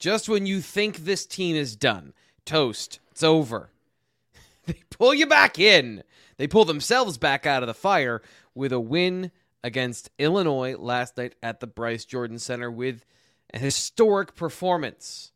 just 0.00 0.28
when 0.28 0.46
you 0.46 0.60
think 0.60 0.96
this 0.96 1.26
team 1.26 1.54
is 1.54 1.76
done, 1.76 2.14
toast, 2.44 2.98
it's 3.12 3.22
over, 3.22 3.70
they 4.66 4.80
pull 4.90 5.14
you 5.14 5.26
back 5.26 5.58
in. 5.58 6.02
They 6.38 6.48
pull 6.48 6.64
themselves 6.64 7.18
back 7.18 7.44
out 7.44 7.62
of 7.62 7.66
the 7.66 7.74
fire 7.74 8.22
with 8.54 8.72
a 8.72 8.80
win 8.80 9.30
against 9.62 10.10
Illinois 10.18 10.74
last 10.76 11.18
night 11.18 11.34
at 11.42 11.60
the 11.60 11.66
Bryce 11.66 12.06
Jordan 12.06 12.38
Center 12.38 12.70
with 12.70 13.04
a 13.52 13.58
historic 13.58 14.34
performance. 14.34 15.32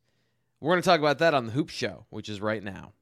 We're 0.61 0.73
going 0.73 0.83
to 0.83 0.89
talk 0.89 1.01
about 1.01 1.19
that 1.19 1.35
on 1.35 1.47
the 1.47 1.53
Hoop 1.53 1.69
Show, 1.69 2.07
which 2.09 2.31
is 2.31 2.41
right 2.41 2.63
now. 2.65 2.93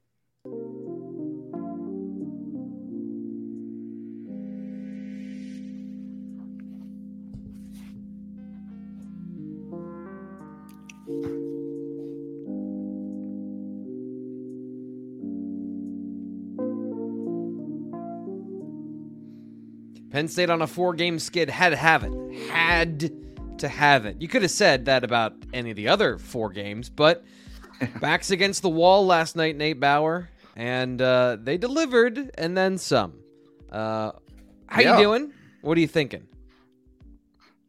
Penn 20.12 20.28
State 20.28 20.50
on 20.50 20.60
a 20.60 20.66
four 20.66 20.92
game 20.92 21.18
skid 21.18 21.48
had 21.48 21.70
to 21.70 21.76
have 21.76 22.04
it. 22.04 22.12
Had 22.50 23.10
to 23.58 23.68
have 23.68 24.04
it. 24.04 24.20
You 24.20 24.28
could 24.28 24.42
have 24.42 24.50
said 24.50 24.84
that 24.84 25.04
about 25.04 25.32
any 25.54 25.70
of 25.70 25.76
the 25.76 25.88
other 25.88 26.18
four 26.18 26.50
games, 26.50 26.90
but 26.90 27.24
backs 28.00 28.30
against 28.30 28.60
the 28.60 28.68
wall 28.68 29.06
last 29.06 29.36
night, 29.36 29.56
Nate 29.56 29.80
Bauer, 29.80 30.28
and 30.54 31.00
uh, 31.00 31.38
they 31.40 31.56
delivered 31.56 32.30
and 32.36 32.54
then 32.54 32.76
some. 32.76 33.14
Uh, 33.70 34.12
how 34.66 34.82
yeah. 34.82 34.98
you 34.98 35.02
doing? 35.02 35.32
What 35.62 35.78
are 35.78 35.80
you 35.80 35.88
thinking? 35.88 36.26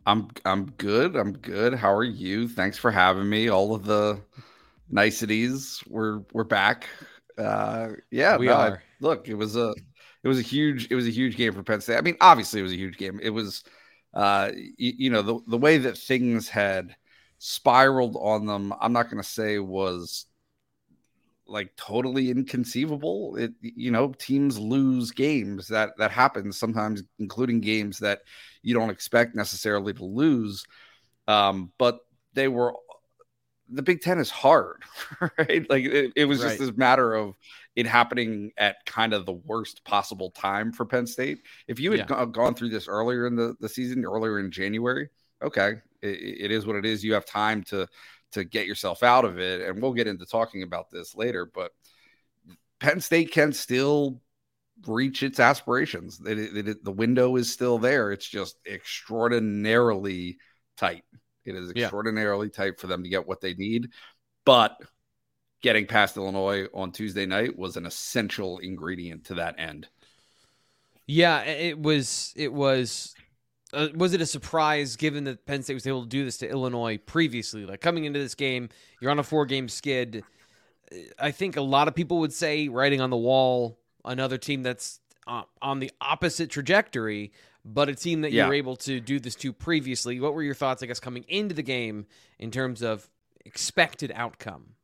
I'm 0.06 0.28
I'm 0.44 0.66
good. 0.72 1.16
I'm 1.16 1.32
good. 1.32 1.74
How 1.74 1.94
are 1.94 2.04
you? 2.04 2.50
Thanks 2.50 2.78
for 2.78 2.92
having 2.92 3.30
me. 3.30 3.48
All 3.48 3.74
of 3.74 3.86
the 3.86 4.20
niceties. 4.90 5.82
We're 5.88 6.24
we're 6.34 6.44
back. 6.44 6.90
Uh, 7.38 7.92
yeah, 8.12 8.36
we 8.36 8.48
no, 8.48 8.54
are. 8.54 8.72
I, 8.74 8.78
look, 9.00 9.30
it 9.30 9.36
was 9.36 9.56
a 9.56 9.74
it 10.24 10.28
was 10.28 10.40
a 10.40 10.44
huge 10.44 10.90
it 10.90 10.96
was 10.96 11.08
a 11.08 11.12
huge 11.12 11.36
game 11.36 11.54
for 11.54 11.64
Penn 11.64 11.82
State. 11.82 11.98
I 11.98 12.02
mean, 12.02 12.18
obviously 12.22 12.60
it 12.60 12.64
was 12.64 12.72
a 12.72 12.78
huge 12.78 12.98
game. 12.98 13.20
It 13.22 13.32
was 13.32 13.64
uh 14.14 14.52
you, 14.56 14.94
you 14.98 15.10
know 15.10 15.22
the 15.22 15.40
the 15.48 15.58
way 15.58 15.78
that 15.80 15.98
things 15.98 16.50
had 16.50 16.96
spiraled 17.40 18.16
on 18.20 18.46
them, 18.46 18.74
I'm 18.80 18.94
not 18.94 19.10
going 19.10 19.22
to 19.22 19.30
say 19.30 19.60
was 19.60 20.26
like 21.46 21.76
totally 21.76 22.30
inconceivable. 22.30 23.36
It 23.36 23.54
you 23.62 23.92
know, 23.92 24.14
teams 24.14 24.58
lose 24.58 25.12
games 25.12 25.68
that 25.68 25.98
that 25.98 26.12
happens 26.12 26.58
sometimes 26.58 27.04
including 27.20 27.60
games 27.60 28.00
that 28.00 28.22
you 28.62 28.74
don't 28.74 28.90
expect 28.90 29.36
necessarily 29.36 29.94
to 29.94 30.06
lose. 30.06 30.66
Um 31.28 31.72
but 31.78 32.00
they 32.34 32.48
were 32.48 32.74
the 33.70 33.82
Big 33.82 34.02
10 34.02 34.20
is 34.20 34.30
hard, 34.30 34.84
right? 35.38 35.70
Like 35.70 35.86
it, 35.86 36.14
it 36.16 36.26
was 36.26 36.42
right. 36.42 36.50
just 36.50 36.60
this 36.60 36.78
matter 36.78 37.14
of 37.14 37.36
it 37.76 37.88
happening 37.88 38.52
at 38.58 38.86
kind 38.86 39.14
of 39.14 39.26
the 39.26 39.34
worst 39.34 39.84
possible 39.84 40.32
time 40.32 40.72
for 40.72 40.86
Penn 40.86 41.08
State. 41.08 41.40
If 41.68 41.80
you 41.80 41.92
had 41.92 42.08
yeah. 42.10 42.26
g- 42.26 42.32
gone 42.32 42.54
through 42.54 42.70
this 42.70 42.88
earlier 42.88 43.26
in 43.26 43.36
the, 43.36 43.56
the 43.60 43.70
season, 43.70 44.06
earlier 44.06 44.40
in 44.40 44.52
January, 44.52 45.10
okay, 45.42 45.82
it, 46.02 46.08
it 46.46 46.52
is 46.52 46.66
what 46.66 46.76
it 46.76 46.86
is. 46.86 47.04
You 47.04 47.14
have 47.14 47.26
time 47.26 47.64
to 47.66 47.88
to 48.34 48.44
get 48.44 48.66
yourself 48.66 49.04
out 49.04 49.26
of 49.26 49.40
it, 49.40 49.62
and 49.62 49.82
we'll 49.82 49.94
get 49.94 50.08
into 50.08 50.26
talking 50.26 50.64
about 50.64 50.90
this 50.92 51.16
later. 51.16 51.50
But 51.54 51.72
Penn 52.80 53.00
State 53.00 53.32
can 53.32 53.54
still 53.54 54.22
reach 54.88 55.24
its 55.24 55.40
aspirations. 55.40 56.20
It, 56.26 56.68
it, 56.68 56.84
the 56.84 56.92
window 56.92 57.36
is 57.36 57.52
still 57.52 57.78
there. 57.78 58.12
It's 58.12 58.28
just 58.28 58.58
extraordinarily 58.68 60.38
tight. 60.78 61.04
It 61.46 61.56
is 61.56 61.72
extraordinarily 61.72 62.48
yeah. 62.48 62.58
tight 62.66 62.80
for 62.80 62.88
them 62.88 63.04
to 63.04 63.10
get 63.10 63.28
what 63.28 63.42
they 63.42 63.54
need, 63.54 63.90
but 64.46 64.78
getting 65.64 65.88
past 65.88 66.18
Illinois 66.18 66.68
on 66.74 66.92
Tuesday 66.92 67.26
night 67.26 67.58
was 67.58 67.76
an 67.78 67.88
essential 67.88 68.60
ingredient 68.60 69.26
to 69.26 69.36
that 69.36 69.56
end. 69.58 69.88
Yeah, 71.08 71.42
it 71.42 71.80
was. 71.80 72.34
It 72.36 72.54
was. 72.54 73.16
Uh, 73.74 73.88
was 73.96 74.14
it 74.14 74.22
a 74.22 74.26
surprise 74.28 74.96
given 74.96 75.24
that 75.24 75.48
Penn 75.48 75.64
State 75.64 75.74
was 75.74 75.88
able 75.88 76.04
to 76.04 76.08
do 76.08 76.24
this 76.24 76.38
to 76.38 76.50
Illinois 76.50 77.00
previously? 77.00 77.66
Like 77.66 77.82
coming 77.82 78.06
into 78.06 78.20
this 78.20 78.36
game, 78.36 78.70
you're 79.02 79.10
on 79.10 79.18
a 79.18 79.24
four 79.24 79.48
game 79.48 79.68
skid. 79.68 80.24
I 81.18 81.32
think 81.32 81.58
a 81.58 81.62
lot 81.62 81.88
of 81.88 81.96
people 81.96 82.20
would 82.20 82.34
say, 82.34 82.68
writing 82.68 83.02
on 83.02 83.10
the 83.10 83.18
wall, 83.18 83.80
another 84.06 84.38
team 84.38 84.62
that's 84.62 85.00
uh, 85.26 85.42
on 85.60 85.80
the 85.80 85.92
opposite 86.00 86.52
trajectory, 86.52 87.32
but 87.66 87.90
a 87.90 87.96
team 87.96 88.22
that 88.22 88.32
yeah. 88.32 88.44
you 88.44 88.50
were 88.50 88.54
able 88.54 88.76
to 88.76 89.00
do 89.00 89.20
this 89.20 89.34
to 89.36 89.52
previously. 89.52 90.20
What 90.20 90.36
were 90.36 90.44
your 90.44 90.54
thoughts, 90.54 90.84
I 90.84 90.86
guess, 90.86 91.00
coming 91.00 91.26
into 91.28 91.56
the 91.56 91.64
game 91.64 92.06
in 92.38 92.52
terms 92.52 92.84
of 92.84 93.10
expected 93.44 94.12
outcome? 94.14 94.76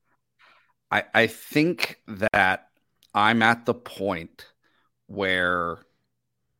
I, 0.92 1.04
I 1.14 1.28
think 1.28 2.02
that 2.08 2.68
I'm 3.14 3.42
at 3.42 3.66
the 3.66 3.74
point 3.74 4.46
where 5.08 5.80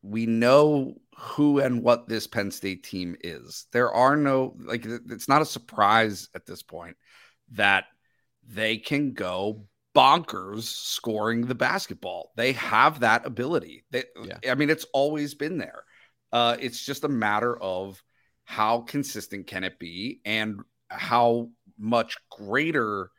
we 0.02 0.26
know 0.26 0.94
who 1.16 1.58
and 1.58 1.82
what 1.82 2.08
this 2.08 2.26
Penn 2.26 2.50
State 2.50 2.84
team 2.84 3.16
is. 3.22 3.66
There 3.72 3.92
are 3.92 4.16
no, 4.16 4.56
like, 4.58 4.86
it's 4.86 5.28
not 5.28 5.42
a 5.42 5.46
surprise 5.46 6.28
at 6.34 6.46
this 6.46 6.62
point 6.62 6.96
that 7.52 7.84
they 8.46 8.78
can 8.78 9.12
go 9.12 9.66
bonkers 9.94 10.62
scoring 10.62 11.46
the 11.46 11.54
basketball. 11.54 12.32
They 12.36 12.52
have 12.52 13.00
that 13.00 13.26
ability. 13.26 13.84
They, 13.90 14.04
yeah. 14.24 14.50
I 14.50 14.54
mean, 14.54 14.70
it's 14.70 14.86
always 14.94 15.34
been 15.34 15.58
there. 15.58 15.84
Uh, 16.32 16.56
it's 16.60 16.84
just 16.84 17.04
a 17.04 17.08
matter 17.08 17.60
of 17.60 18.02
how 18.44 18.80
consistent 18.80 19.46
can 19.46 19.64
it 19.64 19.78
be 19.78 20.20
and 20.24 20.60
how 20.88 21.50
much 21.76 22.16
greater 22.30 23.10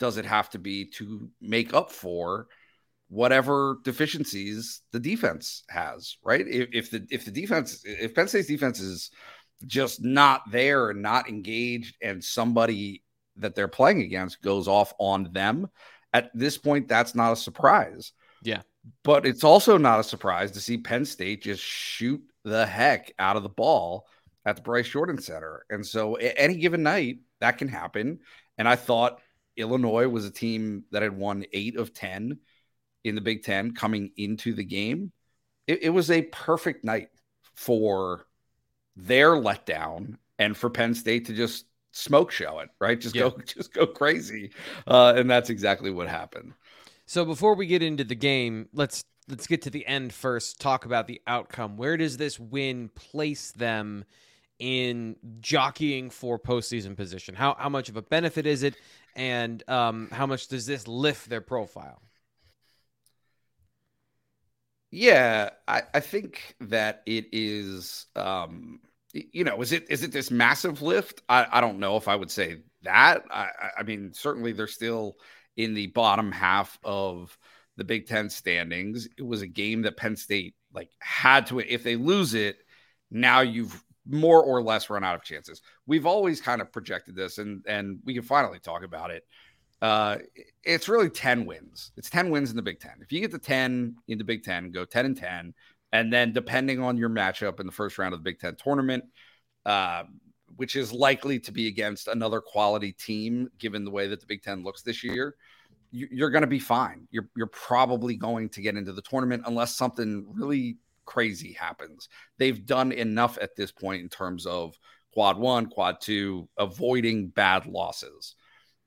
does 0.00 0.16
it 0.16 0.24
have 0.24 0.50
to 0.50 0.58
be 0.58 0.86
to 0.86 1.30
make 1.40 1.72
up 1.72 1.92
for 1.92 2.48
whatever 3.08 3.78
deficiencies 3.84 4.80
the 4.92 4.98
defense 4.98 5.62
has, 5.68 6.16
right? 6.24 6.46
If, 6.48 6.68
if, 6.72 6.90
the 6.90 7.06
if 7.10 7.24
the 7.24 7.30
defense 7.30 7.82
if 7.84 8.14
Penn 8.14 8.26
State's 8.26 8.48
defense 8.48 8.80
is 8.80 9.10
just 9.66 10.02
not 10.02 10.42
there 10.50 10.90
and 10.90 11.02
not 11.02 11.28
engaged, 11.28 11.96
and 12.02 12.24
somebody 12.24 13.04
that 13.36 13.54
they're 13.54 13.68
playing 13.68 14.00
against 14.00 14.42
goes 14.42 14.66
off 14.66 14.92
on 14.98 15.32
them, 15.32 15.68
at 16.12 16.30
this 16.34 16.56
point, 16.56 16.88
that's 16.88 17.14
not 17.14 17.32
a 17.32 17.36
surprise. 17.36 18.12
Yeah. 18.42 18.62
But 19.04 19.26
it's 19.26 19.44
also 19.44 19.76
not 19.76 20.00
a 20.00 20.04
surprise 20.04 20.52
to 20.52 20.60
see 20.60 20.78
Penn 20.78 21.04
State 21.04 21.42
just 21.42 21.62
shoot 21.62 22.22
the 22.44 22.64
heck 22.64 23.12
out 23.18 23.36
of 23.36 23.42
the 23.42 23.50
ball 23.50 24.06
at 24.46 24.56
the 24.56 24.62
Bryce 24.62 24.88
Jordan 24.88 25.20
Center. 25.20 25.66
And 25.68 25.86
so, 25.86 26.14
any 26.14 26.56
given 26.56 26.82
night, 26.82 27.18
that 27.40 27.58
can 27.58 27.68
happen. 27.68 28.20
And 28.56 28.66
I 28.66 28.76
thought 28.76 29.20
Illinois 29.56 30.08
was 30.08 30.24
a 30.24 30.30
team 30.30 30.84
that 30.90 31.02
had 31.02 31.16
won 31.16 31.44
eight 31.52 31.76
of 31.76 31.92
10 31.92 32.38
in 33.04 33.14
the 33.14 33.20
Big 33.20 33.42
Ten 33.42 33.72
coming 33.72 34.10
into 34.16 34.54
the 34.54 34.64
game. 34.64 35.12
It, 35.66 35.84
it 35.84 35.90
was 35.90 36.10
a 36.10 36.22
perfect 36.22 36.84
night 36.84 37.08
for 37.54 38.26
their 38.96 39.30
letdown 39.30 40.16
and 40.38 40.56
for 40.56 40.70
Penn 40.70 40.94
State 40.94 41.26
to 41.26 41.34
just 41.34 41.66
smoke 41.92 42.30
show 42.30 42.60
it, 42.60 42.70
right? 42.80 43.00
Just 43.00 43.14
yeah. 43.14 43.22
go, 43.22 43.38
just 43.44 43.72
go 43.72 43.86
crazy, 43.86 44.50
uh, 44.86 45.14
and 45.16 45.30
that's 45.30 45.50
exactly 45.50 45.90
what 45.90 46.08
happened. 46.08 46.52
So 47.06 47.24
before 47.24 47.54
we 47.54 47.66
get 47.66 47.82
into 47.82 48.04
the 48.04 48.14
game, 48.14 48.68
let's 48.72 49.04
let's 49.28 49.46
get 49.46 49.62
to 49.62 49.70
the 49.70 49.86
end 49.86 50.12
first. 50.12 50.60
Talk 50.60 50.84
about 50.84 51.06
the 51.06 51.20
outcome. 51.26 51.76
Where 51.76 51.96
does 51.96 52.16
this 52.16 52.38
win 52.38 52.88
place 52.94 53.52
them 53.52 54.04
in 54.58 55.16
jockeying 55.40 56.10
for 56.10 56.38
postseason 56.38 56.96
position? 56.96 57.34
How 57.34 57.56
how 57.58 57.68
much 57.68 57.88
of 57.88 57.96
a 57.96 58.02
benefit 58.02 58.46
is 58.46 58.62
it, 58.62 58.76
and 59.16 59.62
um, 59.68 60.08
how 60.12 60.26
much 60.26 60.48
does 60.48 60.66
this 60.66 60.86
lift 60.88 61.28
their 61.28 61.40
profile? 61.40 62.02
Yeah, 64.90 65.50
I, 65.68 65.82
I 65.94 66.00
think 66.00 66.56
that 66.60 67.02
it 67.06 67.26
is. 67.32 68.06
Um, 68.16 68.80
you 69.12 69.44
know, 69.44 69.60
is 69.60 69.72
it 69.72 69.86
is 69.90 70.02
it 70.02 70.12
this 70.12 70.30
massive 70.30 70.82
lift? 70.82 71.22
I, 71.28 71.46
I 71.50 71.60
don't 71.60 71.78
know 71.78 71.96
if 71.96 72.08
I 72.08 72.16
would 72.16 72.30
say 72.30 72.62
that. 72.82 73.24
I, 73.30 73.48
I 73.78 73.82
mean, 73.82 74.12
certainly 74.12 74.52
they're 74.52 74.66
still 74.66 75.16
in 75.56 75.74
the 75.74 75.88
bottom 75.88 76.32
half 76.32 76.78
of 76.84 77.36
the 77.76 77.84
Big 77.84 78.06
Ten 78.06 78.30
standings. 78.30 79.08
It 79.16 79.22
was 79.22 79.42
a 79.42 79.46
game 79.46 79.82
that 79.82 79.96
Penn 79.96 80.16
State 80.16 80.54
like 80.72 80.90
had 81.00 81.46
to. 81.48 81.60
If 81.60 81.82
they 81.82 81.96
lose 81.96 82.34
it, 82.34 82.58
now 83.10 83.40
you've 83.40 83.82
more 84.06 84.42
or 84.42 84.62
less 84.62 84.90
run 84.90 85.04
out 85.04 85.14
of 85.14 85.22
chances. 85.22 85.62
We've 85.86 86.06
always 86.06 86.40
kind 86.40 86.60
of 86.60 86.72
projected 86.72 87.14
this, 87.14 87.38
and 87.38 87.64
and 87.66 87.98
we 88.04 88.14
can 88.14 88.22
finally 88.22 88.58
talk 88.58 88.82
about 88.82 89.10
it. 89.10 89.24
Uh, 89.82 90.18
it's 90.62 90.88
really 90.88 91.08
10 91.08 91.46
wins. 91.46 91.92
It's 91.96 92.10
10 92.10 92.30
wins 92.30 92.50
in 92.50 92.56
the 92.56 92.62
Big 92.62 92.80
Ten. 92.80 92.96
If 93.00 93.12
you 93.12 93.20
get 93.20 93.30
the 93.30 93.38
10 93.38 93.96
in 94.08 94.18
the 94.18 94.24
Big 94.24 94.42
Ten, 94.42 94.70
go 94.70 94.84
10 94.84 95.06
and 95.06 95.16
10. 95.16 95.54
And 95.92 96.12
then 96.12 96.32
depending 96.32 96.80
on 96.80 96.96
your 96.96 97.08
matchup 97.08 97.60
in 97.60 97.66
the 97.66 97.72
first 97.72 97.98
round 97.98 98.12
of 98.12 98.20
the 98.20 98.24
Big 98.24 98.38
Ten 98.38 98.56
tournament, 98.56 99.04
uh, 99.64 100.04
which 100.56 100.76
is 100.76 100.92
likely 100.92 101.40
to 101.40 101.52
be 101.52 101.68
against 101.68 102.08
another 102.08 102.40
quality 102.40 102.92
team, 102.92 103.48
given 103.58 103.84
the 103.84 103.90
way 103.90 104.06
that 104.06 104.20
the 104.20 104.26
Big 104.26 104.42
Ten 104.42 104.62
looks 104.62 104.82
this 104.82 105.02
year, 105.02 105.34
you, 105.90 106.24
are 106.24 106.30
going 106.30 106.42
to 106.42 106.46
be 106.46 106.58
fine. 106.58 107.08
You're, 107.10 107.28
you're 107.34 107.46
probably 107.46 108.16
going 108.16 108.50
to 108.50 108.60
get 108.60 108.76
into 108.76 108.92
the 108.92 109.02
tournament 109.02 109.44
unless 109.46 109.76
something 109.76 110.26
really 110.30 110.76
crazy 111.04 111.52
happens. 111.52 112.08
They've 112.38 112.64
done 112.64 112.92
enough 112.92 113.38
at 113.40 113.56
this 113.56 113.72
point 113.72 114.02
in 114.02 114.08
terms 114.08 114.46
of 114.46 114.78
quad 115.12 115.38
one, 115.38 115.66
quad 115.66 116.00
two, 116.00 116.48
avoiding 116.56 117.28
bad 117.28 117.66
losses. 117.66 118.34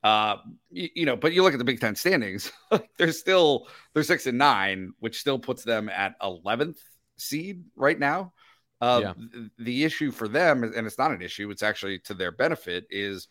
Uh, 0.04 0.38
you, 0.70 0.90
you, 0.96 1.06
know, 1.06 1.16
but 1.16 1.34
you 1.34 1.44
look 1.44 1.54
at 1.54 1.60
the 1.60 1.66
Big 1.66 1.80
Ten 1.80 1.96
standings; 1.96 2.52
they're 2.98 3.12
still 3.12 3.68
they're 3.94 4.04
six 4.04 4.28
and 4.28 4.38
nine, 4.38 4.94
which 5.00 5.20
still 5.20 5.40
puts 5.40 5.64
them 5.64 5.90
at 5.90 6.16
eleventh 6.22 6.80
seed 7.18 7.64
right 7.76 8.00
now. 8.00 8.34
Uh, 8.82 9.00
yeah. 9.02 9.14
th- 9.14 9.50
the 9.60 9.84
issue 9.86 10.12
for 10.12 10.28
them, 10.28 10.64
and 10.64 10.86
it's 10.86 10.98
not 10.98 11.12
an 11.12 11.22
issue; 11.22 11.50
it's 11.50 11.64
actually 11.64 12.00
to 12.00 12.14
their 12.14 12.32
benefit, 12.32 12.86
is 12.90 13.28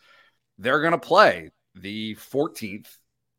they're 0.59 0.81
going 0.81 0.93
to 0.93 0.99
play 0.99 1.51
the 1.75 2.15
14th 2.17 2.89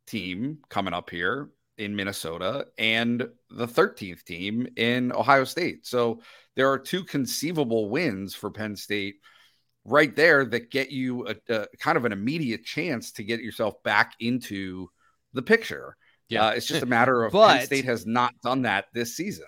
team 0.07 0.59
coming 0.69 0.93
up 0.93 1.09
here 1.09 1.49
in 1.77 1.95
Minnesota 1.95 2.67
and 2.77 3.27
the 3.53 3.67
13th 3.67 4.23
team 4.23 4.67
in 4.75 5.11
Ohio 5.11 5.43
State. 5.43 5.85
So 5.85 6.21
there 6.55 6.71
are 6.71 6.79
two 6.79 7.03
conceivable 7.03 7.89
wins 7.89 8.35
for 8.35 8.49
Penn 8.51 8.75
State 8.75 9.15
right 9.85 10.15
there 10.15 10.45
that 10.45 10.71
get 10.71 10.91
you 10.91 11.27
a, 11.27 11.35
a 11.49 11.67
kind 11.79 11.97
of 11.97 12.05
an 12.05 12.11
immediate 12.11 12.63
chance 12.63 13.11
to 13.13 13.23
get 13.23 13.41
yourself 13.41 13.81
back 13.83 14.13
into 14.19 14.89
the 15.33 15.41
picture. 15.41 15.95
Yeah, 16.29 16.47
uh, 16.47 16.51
it's 16.51 16.65
just 16.65 16.83
a 16.83 16.87
matter 16.87 17.23
of 17.23 17.33
but, 17.33 17.57
Penn 17.57 17.65
State 17.65 17.85
has 17.85 18.05
not 18.05 18.33
done 18.41 18.63
that 18.63 18.85
this 18.93 19.15
season. 19.15 19.45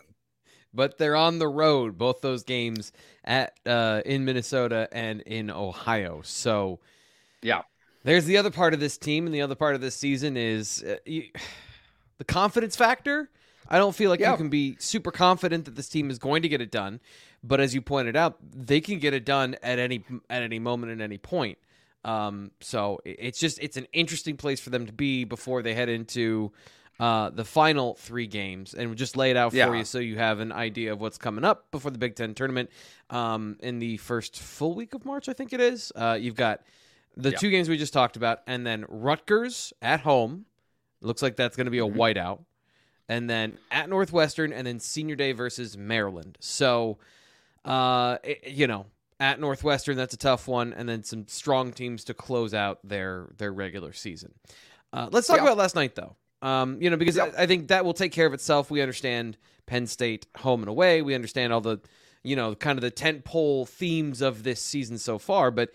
But 0.74 0.98
they're 0.98 1.16
on 1.16 1.40
the 1.40 1.48
road, 1.48 1.98
both 1.98 2.20
those 2.20 2.44
games 2.44 2.92
at 3.24 3.58
uh, 3.66 4.02
in 4.06 4.26
Minnesota 4.26 4.90
and 4.92 5.22
in 5.22 5.50
Ohio. 5.50 6.20
So, 6.24 6.82
yeah, 7.42 7.62
there's 8.04 8.26
the 8.26 8.36
other 8.36 8.52
part 8.52 8.74
of 8.74 8.82
this 8.82 8.98
team, 8.98 9.26
and 9.26 9.34
the 9.34 9.42
other 9.42 9.56
part 9.56 9.76
of 9.76 9.82
this 9.82 9.96
season 9.96 10.36
is 10.36 10.84
uh, 10.84 10.98
you, 11.06 11.24
the 12.18 12.26
confidence 12.26 12.76
factor. 12.76 13.30
I 13.68 13.78
don't 13.78 13.96
feel 13.96 14.10
like 14.10 14.20
yeah. 14.20 14.32
you 14.32 14.38
can 14.38 14.50
be 14.50 14.76
super 14.80 15.12
confident 15.12 15.66
that 15.66 15.76
this 15.76 15.90
team 15.90 16.10
is 16.10 16.20
going 16.20 16.42
to 16.44 16.48
get 16.48 16.62
it 16.62 16.72
done, 16.72 17.00
but 17.44 17.60
as 17.60 17.74
you 17.74 17.82
pointed 17.82 18.16
out, 18.16 18.38
they 18.42 18.82
can 18.82 19.00
get 19.00 19.14
it 19.14 19.26
done 19.26 19.56
at 19.64 19.80
any 19.80 20.04
at 20.30 20.44
any 20.44 20.60
moment 20.60 20.92
at 20.92 21.04
any 21.04 21.18
point. 21.18 21.58
Um, 22.04 22.52
so 22.62 23.00
it's 23.04 23.40
just 23.40 23.60
it's 23.60 23.78
an 23.78 23.88
interesting 23.92 24.38
place 24.38 24.60
for 24.60 24.70
them 24.70 24.86
to 24.86 24.94
be 24.94 25.24
before 25.24 25.64
they 25.64 25.74
head 25.74 25.90
into 25.90 26.52
uh, 27.00 27.32
the 27.32 27.44
final 27.44 27.96
three 27.96 28.28
games, 28.28 28.74
and 28.74 28.88
we'll 28.88 28.96
just 28.96 29.18
lay 29.18 29.32
it 29.32 29.38
out 29.38 29.52
for 29.52 29.58
yeah. 29.58 29.74
you 29.74 29.84
so 29.84 29.98
you 29.98 30.18
have 30.18 30.40
an 30.40 30.52
idea 30.52 30.94
of 30.94 31.02
what's 31.02 31.18
coming 31.18 31.44
up 31.44 31.72
before 31.72 31.92
the 31.92 31.98
Big 31.98 32.16
Ten 32.16 32.36
tournament 32.36 32.70
um, 33.10 33.58
in 33.62 33.80
the 33.80 33.98
first 33.98 34.40
full 34.40 34.76
week 34.76 34.94
of 34.94 35.04
March. 35.04 35.28
I 35.28 35.34
think 35.34 35.52
it 35.52 35.60
is. 35.60 35.92
Uh, 35.96 36.18
you've 36.20 36.36
got 36.36 36.62
the 37.18 37.32
yeah. 37.32 37.38
two 37.38 37.50
games 37.50 37.68
we 37.68 37.78
just 37.78 37.94
talked 37.94 38.16
about, 38.16 38.42
and 38.46 38.66
then 38.66 38.86
Rutgers 38.88 39.74
at 39.82 40.02
home. 40.02 40.46
Looks 41.02 41.22
like 41.22 41.36
that's 41.36 41.56
going 41.56 41.66
to 41.66 41.72
be 41.72 41.80
a 41.80 41.84
mm-hmm. 41.84 42.00
whiteout 42.00 42.40
and 43.08 43.30
then 43.30 43.58
at 43.72 43.90
Northwestern, 43.90 44.52
and 44.54 44.66
then 44.66 44.80
Senior 44.80 45.16
Day 45.16 45.32
versus 45.32 45.78
Maryland. 45.78 46.38
So, 46.40 46.98
uh, 47.64 48.18
it, 48.24 48.48
you 48.48 48.68
know, 48.68 48.88
at 49.20 49.40
Northwestern, 49.40 49.98
that's 49.98 50.14
a 50.14 50.18
tough 50.18 50.48
one, 50.48 50.74
and 50.74 50.90
then 50.90 51.04
some 51.04 51.28
strong 51.28 51.72
teams 51.72 52.04
to 52.06 52.14
close 52.14 52.54
out 52.54 52.80
their 52.84 53.30
their 53.38 53.54
regular 53.54 53.94
season. 53.94 54.34
Uh, 54.92 55.10
let's 55.12 55.28
talk 55.28 55.38
yeah. 55.38 55.44
about 55.44 55.58
last 55.58 55.76
night, 55.76 55.96
though. 55.96 56.16
Um, 56.42 56.82
you 56.82 56.90
know, 56.90 56.98
because 56.98 57.18
yeah. 57.18 57.32
I, 57.38 57.44
I, 57.44 57.48
think 57.48 57.70
that 57.70 57.86
will 57.86 57.94
take 57.94 58.12
care 58.12 58.28
of 58.28 58.34
itself. 58.34 58.70
We 58.70 58.82
understand 58.82 59.38
Penn 59.66 59.88
State 59.88 60.28
home 60.38 60.62
and 60.62 60.70
away. 60.70 61.02
We 61.02 61.16
understand 61.16 61.52
all 61.52 61.62
the, 61.62 61.80
you 62.24 62.36
know, 62.36 62.54
kind 62.54 62.78
of 62.78 62.84
the 62.84 62.92
tent 62.92 63.24
pole 63.24 63.66
themes 63.66 64.22
of 64.22 64.44
this 64.44 64.62
season 64.62 64.98
so 64.98 65.18
far. 65.18 65.50
But 65.50 65.72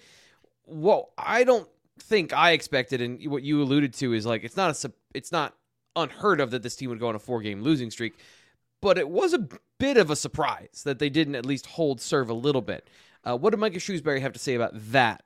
what 0.66 1.08
I 1.18 1.44
don't 1.44 1.68
think 1.98 2.32
I 2.32 2.52
expected, 2.52 3.00
and 3.00 3.20
what 3.30 3.42
you 3.42 3.62
alluded 3.62 3.94
to, 3.94 4.12
is 4.12 4.26
like 4.26 4.44
it's 4.44 4.56
not 4.56 4.84
a 4.84 4.92
it's 5.12 5.32
not 5.32 5.54
unheard 5.96 6.40
of 6.40 6.50
that 6.50 6.62
this 6.62 6.76
team 6.76 6.90
would 6.90 7.00
go 7.00 7.08
on 7.08 7.14
a 7.14 7.18
four 7.18 7.40
game 7.40 7.62
losing 7.62 7.90
streak, 7.90 8.14
but 8.80 8.98
it 8.98 9.08
was 9.08 9.32
a 9.32 9.48
bit 9.78 9.96
of 9.96 10.10
a 10.10 10.16
surprise 10.16 10.82
that 10.84 10.98
they 10.98 11.10
didn't 11.10 11.34
at 11.34 11.46
least 11.46 11.66
hold 11.66 12.00
serve 12.00 12.30
a 12.30 12.34
little 12.34 12.62
bit. 12.62 12.88
Uh, 13.24 13.36
what 13.36 13.50
did 13.50 13.58
Micah 13.60 13.78
Shrewsberry 13.78 14.20
have 14.20 14.32
to 14.32 14.38
say 14.38 14.54
about 14.54 14.72
that 14.92 15.22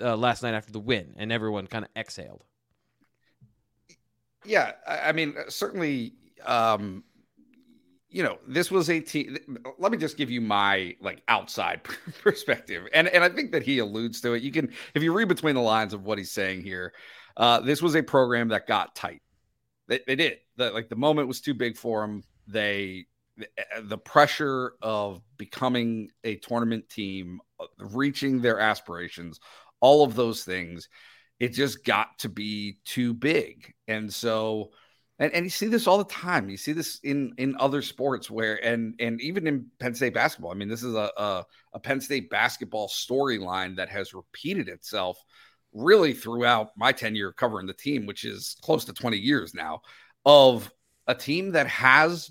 uh, 0.00 0.16
last 0.16 0.42
night 0.42 0.54
after 0.54 0.72
the 0.72 0.80
win 0.80 1.14
and 1.16 1.30
everyone 1.32 1.66
kind 1.66 1.84
of 1.84 1.90
exhaled? 1.96 2.44
Yeah, 4.44 4.72
I 4.86 5.12
mean, 5.12 5.34
certainly, 5.48 6.14
um, 6.46 7.04
you 8.08 8.22
know, 8.22 8.38
this 8.48 8.70
was 8.70 8.88
a 8.88 9.00
team. 9.00 9.36
Let 9.78 9.92
me 9.92 9.98
just 9.98 10.16
give 10.16 10.30
you 10.30 10.40
my 10.40 10.96
like 11.00 11.22
outside 11.28 11.82
perspective, 12.22 12.88
and 12.94 13.06
and 13.08 13.22
I 13.22 13.28
think 13.28 13.52
that 13.52 13.62
he 13.62 13.80
alludes 13.80 14.22
to 14.22 14.32
it. 14.32 14.42
You 14.42 14.50
can, 14.50 14.72
if 14.94 15.02
you 15.02 15.12
read 15.12 15.28
between 15.28 15.54
the 15.54 15.60
lines 15.60 15.92
of 15.92 16.04
what 16.04 16.16
he's 16.16 16.30
saying 16.30 16.62
here, 16.62 16.94
uh, 17.36 17.60
this 17.60 17.82
was 17.82 17.94
a 17.94 18.02
program 18.02 18.48
that 18.48 18.66
got 18.66 18.94
tight. 18.94 19.20
They, 19.90 20.00
they 20.06 20.16
did. 20.16 20.38
The, 20.56 20.70
like 20.70 20.88
the 20.88 20.96
moment 20.96 21.28
was 21.28 21.42
too 21.42 21.52
big 21.52 21.76
for 21.76 22.00
them. 22.00 22.22
They 22.46 23.06
the 23.82 23.98
pressure 23.98 24.74
of 24.80 25.20
becoming 25.36 26.10
a 26.24 26.36
tournament 26.36 26.88
team, 26.88 27.40
uh, 27.58 27.66
reaching 27.78 28.40
their 28.40 28.60
aspirations, 28.60 29.40
all 29.80 30.04
of 30.04 30.14
those 30.14 30.44
things, 30.44 30.88
it 31.40 31.48
just 31.48 31.84
got 31.84 32.18
to 32.20 32.28
be 32.28 32.78
too 32.84 33.14
big. 33.14 33.72
And 33.88 34.12
so, 34.12 34.70
and, 35.18 35.32
and 35.32 35.44
you 35.44 35.50
see 35.50 35.66
this 35.66 35.86
all 35.86 35.98
the 35.98 36.04
time. 36.04 36.48
You 36.48 36.56
see 36.56 36.72
this 36.72 37.00
in 37.02 37.32
in 37.38 37.56
other 37.58 37.82
sports 37.82 38.30
where, 38.30 38.64
and 38.64 38.94
and 39.00 39.20
even 39.20 39.46
in 39.46 39.66
Penn 39.80 39.94
State 39.94 40.14
basketball. 40.14 40.52
I 40.52 40.54
mean, 40.54 40.68
this 40.68 40.82
is 40.82 40.94
a 40.94 41.10
a, 41.16 41.46
a 41.72 41.80
Penn 41.80 42.00
State 42.00 42.30
basketball 42.30 42.88
storyline 42.88 43.76
that 43.76 43.88
has 43.88 44.14
repeated 44.14 44.68
itself 44.68 45.22
really 45.72 46.12
throughout 46.12 46.70
my 46.76 46.92
tenure 46.92 47.32
covering 47.32 47.66
the 47.66 47.74
team, 47.74 48.06
which 48.06 48.24
is 48.24 48.56
close 48.62 48.84
to 48.84 48.92
20 48.92 49.18
years 49.18 49.54
now, 49.54 49.82
of 50.24 50.70
a 51.06 51.14
team 51.14 51.52
that 51.52 51.66
has 51.66 52.30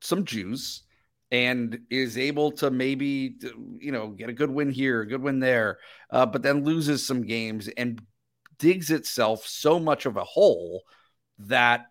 some 0.00 0.24
juice 0.24 0.82
and 1.30 1.80
is 1.90 2.16
able 2.16 2.52
to 2.52 2.70
maybe 2.70 3.36
you 3.78 3.90
know 3.90 4.08
get 4.08 4.28
a 4.28 4.32
good 4.32 4.50
win 4.50 4.70
here, 4.70 5.00
a 5.00 5.06
good 5.06 5.22
win 5.22 5.40
there, 5.40 5.78
uh, 6.10 6.26
but 6.26 6.42
then 6.42 6.64
loses 6.64 7.04
some 7.04 7.22
games 7.22 7.68
and 7.76 8.00
digs 8.58 8.90
itself 8.90 9.46
so 9.46 9.78
much 9.78 10.06
of 10.06 10.16
a 10.16 10.24
hole 10.24 10.82
that 11.38 11.86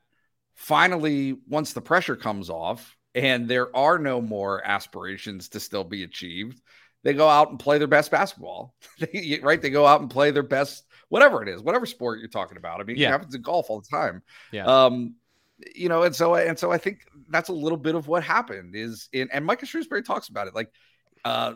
finally, 0.55 1.37
once 1.47 1.73
the 1.73 1.81
pressure 1.81 2.15
comes 2.15 2.49
off 2.49 2.97
and 3.13 3.47
there 3.47 3.75
are 3.75 3.99
no 3.99 4.21
more 4.21 4.65
aspirations 4.65 5.49
to 5.49 5.59
still 5.59 5.83
be 5.83 6.03
achieved, 6.03 6.61
they 7.05 7.13
go 7.13 7.29
out 7.29 7.51
and 7.51 7.59
play 7.59 7.77
their 7.77 7.87
best 7.87 8.09
basketball, 8.09 8.73
right? 9.41 9.61
They 9.61 9.69
go 9.69 9.85
out 9.85 10.01
and 10.01 10.09
play 10.09 10.31
their 10.31 10.43
best, 10.43 10.85
whatever 11.09 11.43
it 11.43 11.47
is, 11.47 11.61
whatever 11.61 11.85
sport 11.85 12.19
you're 12.19 12.27
talking 12.27 12.57
about. 12.57 12.81
I 12.81 12.83
mean, 12.83 12.97
yeah. 12.97 13.09
it 13.09 13.11
happens 13.11 13.35
in 13.35 13.43
golf 13.43 13.69
all 13.69 13.79
the 13.79 13.87
time. 13.87 14.23
Yeah. 14.51 14.65
Um, 14.65 15.15
you 15.75 15.87
know, 15.87 16.01
and 16.01 16.15
so 16.15 16.33
and 16.33 16.57
so 16.57 16.71
I 16.71 16.79
think 16.79 17.05
that's 17.29 17.49
a 17.49 17.53
little 17.53 17.77
bit 17.77 17.93
of 17.93 18.07
what 18.07 18.23
happened 18.23 18.75
is 18.75 19.07
in 19.13 19.29
and 19.31 19.45
Micah 19.45 19.67
Shrewsberry 19.67 20.03
talks 20.03 20.27
about 20.29 20.47
it, 20.47 20.55
like 20.55 20.69
uh 21.23 21.53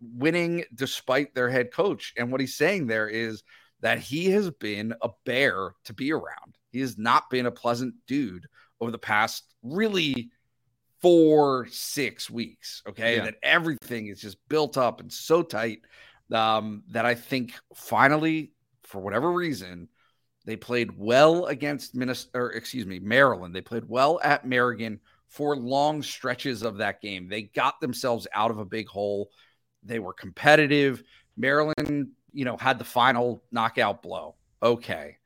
winning 0.00 0.64
despite 0.74 1.34
their 1.34 1.48
head 1.48 1.72
coach. 1.72 2.12
And 2.16 2.30
what 2.30 2.42
he's 2.42 2.54
saying 2.54 2.86
there 2.86 3.08
is 3.08 3.42
that 3.80 3.98
he 3.98 4.30
has 4.30 4.50
been 4.50 4.94
a 5.00 5.08
bear 5.24 5.72
to 5.86 5.94
be 5.94 6.12
around. 6.12 6.58
He 6.70 6.80
has 6.80 6.98
not 6.98 7.30
been 7.30 7.46
a 7.46 7.50
pleasant 7.50 7.94
dude 8.06 8.46
over 8.80 8.92
the 8.92 8.98
past 8.98 9.44
really 9.62 10.30
four, 11.00 11.66
six 11.70 12.30
weeks. 12.30 12.82
Okay. 12.88 13.16
Yeah. 13.16 13.24
That 13.24 13.36
everything 13.42 14.08
is 14.08 14.20
just 14.20 14.36
built 14.48 14.76
up 14.76 15.00
and 15.00 15.12
so 15.12 15.42
tight 15.42 15.80
um, 16.32 16.82
that 16.90 17.06
I 17.06 17.14
think 17.14 17.54
finally, 17.74 18.52
for 18.82 19.00
whatever 19.00 19.32
reason, 19.32 19.88
they 20.44 20.56
played 20.56 20.96
well 20.96 21.46
against 21.46 21.94
Minnesota, 21.94 22.38
or 22.38 22.52
excuse 22.52 22.86
me, 22.86 22.98
Maryland. 22.98 23.54
They 23.54 23.60
played 23.60 23.84
well 23.88 24.20
at 24.22 24.46
Merrigan 24.46 24.98
for 25.28 25.56
long 25.56 26.02
stretches 26.02 26.62
of 26.62 26.78
that 26.78 27.00
game. 27.00 27.28
They 27.28 27.42
got 27.42 27.80
themselves 27.80 28.26
out 28.34 28.50
of 28.50 28.58
a 28.58 28.64
big 28.64 28.88
hole. 28.88 29.30
They 29.82 29.98
were 29.98 30.12
competitive. 30.12 31.02
Maryland, 31.36 32.08
you 32.32 32.44
know, 32.44 32.56
had 32.56 32.78
the 32.78 32.84
final 32.84 33.42
knockout 33.52 34.02
blow. 34.02 34.34
Okay. 34.62 35.18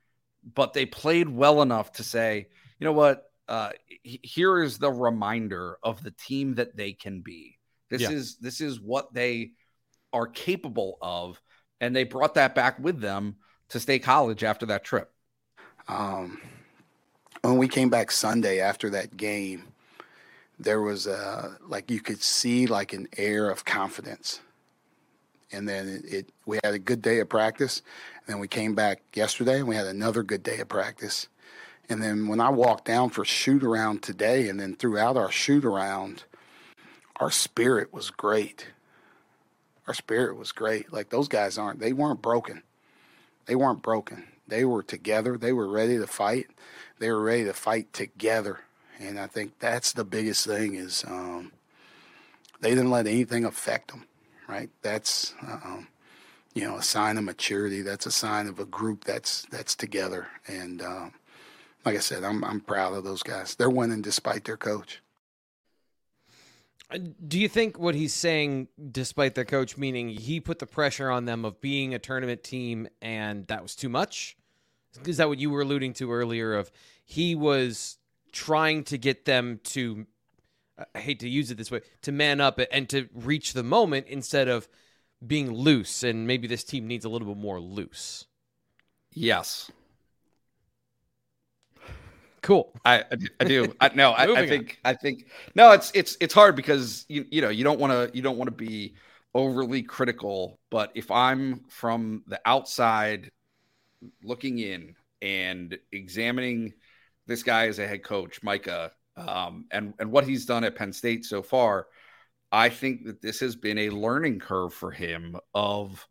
But 0.55 0.75
they 0.75 0.85
played 0.85 1.29
well 1.29 1.63
enough 1.63 1.93
to 1.93 2.03
say, 2.03 2.49
you 2.79 2.85
know 2.85 2.93
what? 2.93 3.31
Uh, 3.49 3.71
here 4.03 4.63
is 4.63 4.79
the 4.79 4.91
reminder 4.91 5.79
of 5.83 6.03
the 6.03 6.13
team 6.13 6.55
that 6.55 6.77
they 6.77 6.93
can 6.93 7.21
be. 7.21 7.59
This 7.91 8.03
yeah. 8.03 8.11
is 8.11 8.37
this 8.37 8.61
is 8.61 8.81
what 8.81 9.13
they 9.13 9.53
are 10.13 10.27
capable 10.27 10.97
of, 11.03 11.41
and 11.81 11.95
they 11.95 12.05
brought 12.05 12.35
that 12.35 12.55
back 12.55 12.79
with 12.79 13.01
them 13.01 13.37
to 13.69 13.81
State 13.81 14.03
College 14.03 14.45
after 14.45 14.67
that 14.67 14.85
trip. 14.85 15.13
Um, 15.89 16.41
when 17.43 17.59
we 17.59 17.69
came 17.69 17.91
back 17.91 18.11
Sunday 18.11 18.61
after 18.61 18.89
that 18.91 19.17
game, 19.17 19.65
there 20.59 20.81
was 20.81 21.07
a 21.07 21.59
like 21.69 21.91
you 21.91 22.01
could 22.01 22.23
see 22.23 22.67
like 22.67 22.95
an 22.95 23.09
air 23.19 23.51
of 23.51 23.67
confidence, 23.67 24.41
and 25.53 25.69
then 25.69 25.89
it, 25.89 26.13
it 26.13 26.33
we 26.47 26.59
had 26.65 26.73
a 26.73 26.79
good 26.79 27.03
day 27.03 27.21
of 27.21 27.29
practice. 27.29 27.83
And 28.27 28.35
then 28.35 28.41
we 28.41 28.49
came 28.49 28.75
back 28.75 29.03
yesterday, 29.15 29.59
and 29.59 29.69
we 29.69 29.77
had 29.77 29.87
another 29.87 30.23
good 30.23 30.43
day 30.43 30.61
of 30.61 30.69
practice 30.69 31.29
and 31.89 32.03
then 32.03 32.29
when 32.29 32.41
I 32.41 32.51
walked 32.51 32.87
down 32.87 33.11
for 33.11 33.25
shoot 33.25 33.63
around 33.63 34.03
today, 34.03 34.49
and 34.49 34.59
then 34.59 34.75
throughout 34.75 35.17
our 35.17 35.31
shoot 35.31 35.65
around, 35.65 36.25
our 37.17 37.31
spirit 37.31 37.93
was 37.93 38.11
great. 38.11 38.69
Our 39.87 39.95
spirit 39.95 40.37
was 40.37 40.53
great. 40.53 40.93
Like 40.93 41.11
those 41.11 41.29
guys 41.29 41.59
aren't, 41.59 41.81
they 41.81 41.93
weren't 41.93 42.23
broken. 42.23 42.63
They 43.47 43.55
weren't 43.55 43.83
broken. 43.83 44.25
They 44.49 44.65
were 44.65 44.83
together. 44.83 45.37
They 45.37 45.53
were 45.53 45.69
ready 45.69 45.99
to 45.99 46.07
fight. 46.07 46.47
They 46.99 47.11
were 47.11 47.23
ready 47.23 47.45
to 47.45 47.53
fight 47.53 47.93
together. 47.93 48.61
And 48.99 49.19
I 49.19 49.27
think 49.27 49.59
that's 49.59 49.93
the 49.93 50.05
biggest 50.05 50.47
thing 50.47 50.75
is 50.75 51.05
um, 51.07 51.53
they 52.61 52.71
didn't 52.71 52.91
let 52.91 53.07
anything 53.07 53.45
affect 53.45 53.91
them, 53.91 54.05
right? 54.49 54.71
That's, 54.83 55.35
um, 55.43 55.89
you 56.55 56.65
know, 56.65 56.77
a 56.77 56.83
sign 56.83 57.19
of 57.19 57.25
maturity. 57.25 57.83
That's 57.83 58.07
a 58.07 58.13
sign 58.13 58.47
of 58.47 58.59
a 58.59 58.65
group 58.65 59.05
that's 59.05 59.43
that's 59.51 59.75
together. 59.75 60.29
And 60.47 60.81
um, 60.81 61.13
like 61.85 61.97
I 61.97 62.01
said, 62.01 62.25
I'm 62.25 62.45
I'm 62.45 62.61
proud 62.61 62.95
of 62.95 63.05
those 63.05 63.23
guys. 63.23 63.55
They're 63.55 63.71
winning 63.71 64.03
despite 64.03 64.45
their 64.45 64.57
coach. 64.57 65.01
Uh, 66.91 66.99
do 67.27 67.39
you 67.39 67.49
think 67.49 67.79
what 67.79 67.95
he's 67.95 68.13
saying, 68.13 68.69
despite 68.91 69.35
their 69.35 69.45
coach, 69.45 69.77
meaning 69.77 70.09
he 70.09 70.39
put 70.41 70.59
the 70.59 70.67
pressure 70.67 71.11
on 71.11 71.25
them 71.25 71.45
of 71.45 71.61
being 71.61 71.95
a 71.95 71.99
tournament 71.99 72.43
team 72.43 72.89
and 73.01 73.47
that 73.47 73.63
was 73.63 73.75
too 73.75 73.89
much? 73.89 74.37
Is 75.07 75.17
that 75.17 75.29
what 75.29 75.39
you 75.39 75.51
were 75.51 75.63
alluding 75.63 75.95
to 75.95 76.13
earlier? 76.13 76.55
Of 76.55 76.71
he 77.05 77.35
was 77.35 77.99
trying 78.33 78.85
to 78.85 78.99
get 78.99 79.25
them 79.25 79.61
to, 79.65 80.07
I 80.95 81.01
hate 81.01 81.21
to 81.21 81.29
use 81.29 81.51
it 81.51 81.57
this 81.57 81.71
way, 81.71 81.81
to 82.03 82.13
man 82.13 82.41
up 82.41 82.61
and 82.71 82.89
to 82.91 83.09
reach 83.15 83.55
the 83.55 83.63
moment 83.63 84.07
instead 84.09 84.49
of 84.49 84.69
being 85.27 85.53
loose. 85.53 86.03
And 86.03 86.27
maybe 86.27 86.47
this 86.47 86.65
team 86.65 86.87
needs 86.87 87.05
a 87.05 87.09
little 87.09 87.27
bit 87.27 87.41
more 87.41 87.61
loose. 87.61 88.27
Yes. 89.11 89.71
Cool. 92.45 92.79
I 92.85 93.05
I 93.41 93.45
do. 93.45 93.75
I, 93.81 93.91
no, 93.95 94.13
I, 94.13 94.25
I, 94.25 94.47
think 94.47 94.79
on. 94.85 94.91
I 94.91 94.95
think 94.95 95.29
no. 95.55 95.73
It's 95.73 95.91
it's 95.95 96.19
it's 96.21 96.35
hard 96.35 96.55
because 96.57 97.07
you 97.09 97.25
you 97.31 97.41
know 97.41 97.49
you 97.49 97.65
don't 97.65 97.81
want 97.81 97.91
to 97.95 98.15
you 98.15 98.21
don't 98.21 98.37
want 98.37 98.49
to 98.49 98.55
be 98.55 98.97
overly 99.33 99.83
critical. 99.83 100.61
But 100.71 100.93
if 100.95 101.11
I'm 101.11 101.63
from 101.71 102.23
the 102.27 102.39
outside 102.45 103.31
looking 104.23 104.59
in 104.59 104.95
and 105.23 105.79
examining 105.91 106.75
this 107.27 107.43
guy 107.43 107.69
as 107.69 107.79
a 107.79 107.89
head 107.89 108.05
coach, 108.05 108.43
Micah, 108.43 108.93
um, 109.17 109.65
and 109.71 109.95
and 109.99 110.13
what 110.13 110.25
he's 110.25 110.45
done 110.45 110.65
at 110.65 110.77
Penn 110.77 110.93
State 110.93 111.25
so 111.25 111.43
far, 111.43 111.87
I 112.53 112.69
think 112.69 113.07
that 113.07 113.23
this 113.23 113.41
has 113.41 113.57
been 113.57 113.79
a 113.79 113.89
learning 113.89 114.41
curve 114.41 114.75
for 114.75 114.91
him 114.91 115.39
of 115.55 116.07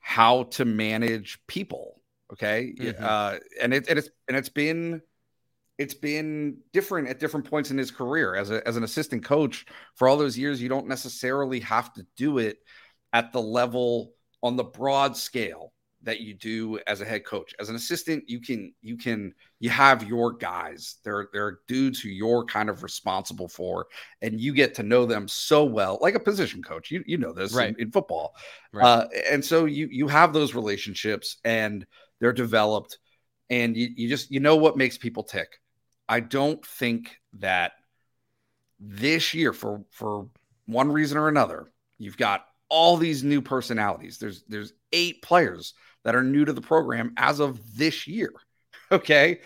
how 0.00 0.42
to 0.42 0.64
manage 0.64 1.38
people. 1.46 2.02
Okay, 2.32 2.74
mm-hmm. 2.76 3.04
uh, 3.04 3.36
and 3.60 3.72
it 3.72 3.86
and 3.88 4.00
it's 4.00 4.08
and 4.26 4.36
it's 4.36 4.48
been 4.48 5.02
it's 5.82 5.94
been 5.94 6.56
different 6.72 7.08
at 7.08 7.18
different 7.18 7.44
points 7.50 7.72
in 7.72 7.76
his 7.76 7.90
career. 7.90 8.36
As 8.36 8.50
a 8.50 8.66
as 8.66 8.76
an 8.76 8.84
assistant 8.84 9.24
coach 9.24 9.66
for 9.96 10.06
all 10.08 10.16
those 10.16 10.38
years 10.38 10.62
you 10.62 10.68
don't 10.68 10.86
necessarily 10.86 11.58
have 11.60 11.92
to 11.94 12.06
do 12.16 12.38
it 12.38 12.58
at 13.12 13.32
the 13.32 13.42
level 13.42 14.14
on 14.42 14.56
the 14.56 14.64
broad 14.64 15.16
scale 15.16 15.72
that 16.04 16.20
you 16.20 16.34
do 16.34 16.78
as 16.86 17.00
a 17.00 17.04
head 17.04 17.24
coach. 17.24 17.52
As 17.58 17.68
an 17.68 17.74
assistant 17.74 18.24
you 18.28 18.40
can 18.40 18.72
you 18.80 18.96
can 18.96 19.34
you 19.58 19.70
have 19.70 20.08
your 20.08 20.32
guys. 20.32 20.98
There 21.04 21.28
there 21.32 21.46
are 21.46 21.60
dudes 21.66 21.98
who 21.98 22.10
you're 22.10 22.44
kind 22.44 22.70
of 22.70 22.84
responsible 22.84 23.48
for 23.48 23.86
and 24.20 24.40
you 24.40 24.54
get 24.54 24.74
to 24.76 24.84
know 24.84 25.04
them 25.04 25.26
so 25.26 25.64
well 25.64 25.98
like 26.00 26.14
a 26.14 26.20
position 26.20 26.62
coach. 26.62 26.92
You 26.92 27.02
you 27.06 27.18
know 27.18 27.32
this 27.32 27.54
right. 27.54 27.70
in, 27.70 27.80
in 27.80 27.90
football. 27.90 28.36
Right. 28.72 28.84
uh, 28.84 29.08
and 29.28 29.44
so 29.44 29.64
you 29.64 29.88
you 29.90 30.06
have 30.06 30.32
those 30.32 30.54
relationships 30.54 31.38
and 31.44 31.84
they're 32.20 32.32
developed 32.32 32.98
and 33.50 33.76
you, 33.76 33.88
you 33.96 34.08
just 34.08 34.30
you 34.30 34.38
know 34.38 34.54
what 34.54 34.76
makes 34.76 34.96
people 34.96 35.24
tick 35.24 35.58
I 36.12 36.20
don't 36.20 36.62
think 36.66 37.16
that 37.38 37.72
this 38.78 39.32
year, 39.32 39.54
for 39.54 39.82
for 39.92 40.28
one 40.66 40.92
reason 40.92 41.16
or 41.16 41.28
another, 41.28 41.72
you've 41.96 42.18
got 42.18 42.44
all 42.68 42.98
these 42.98 43.24
new 43.24 43.40
personalities. 43.40 44.18
There's 44.18 44.42
there's 44.46 44.74
eight 44.92 45.22
players 45.22 45.72
that 46.04 46.14
are 46.14 46.22
new 46.22 46.44
to 46.44 46.52
the 46.52 46.60
program 46.60 47.14
as 47.16 47.40
of 47.40 47.58
this 47.76 48.06
year. 48.06 48.32
Okay. 48.90 49.40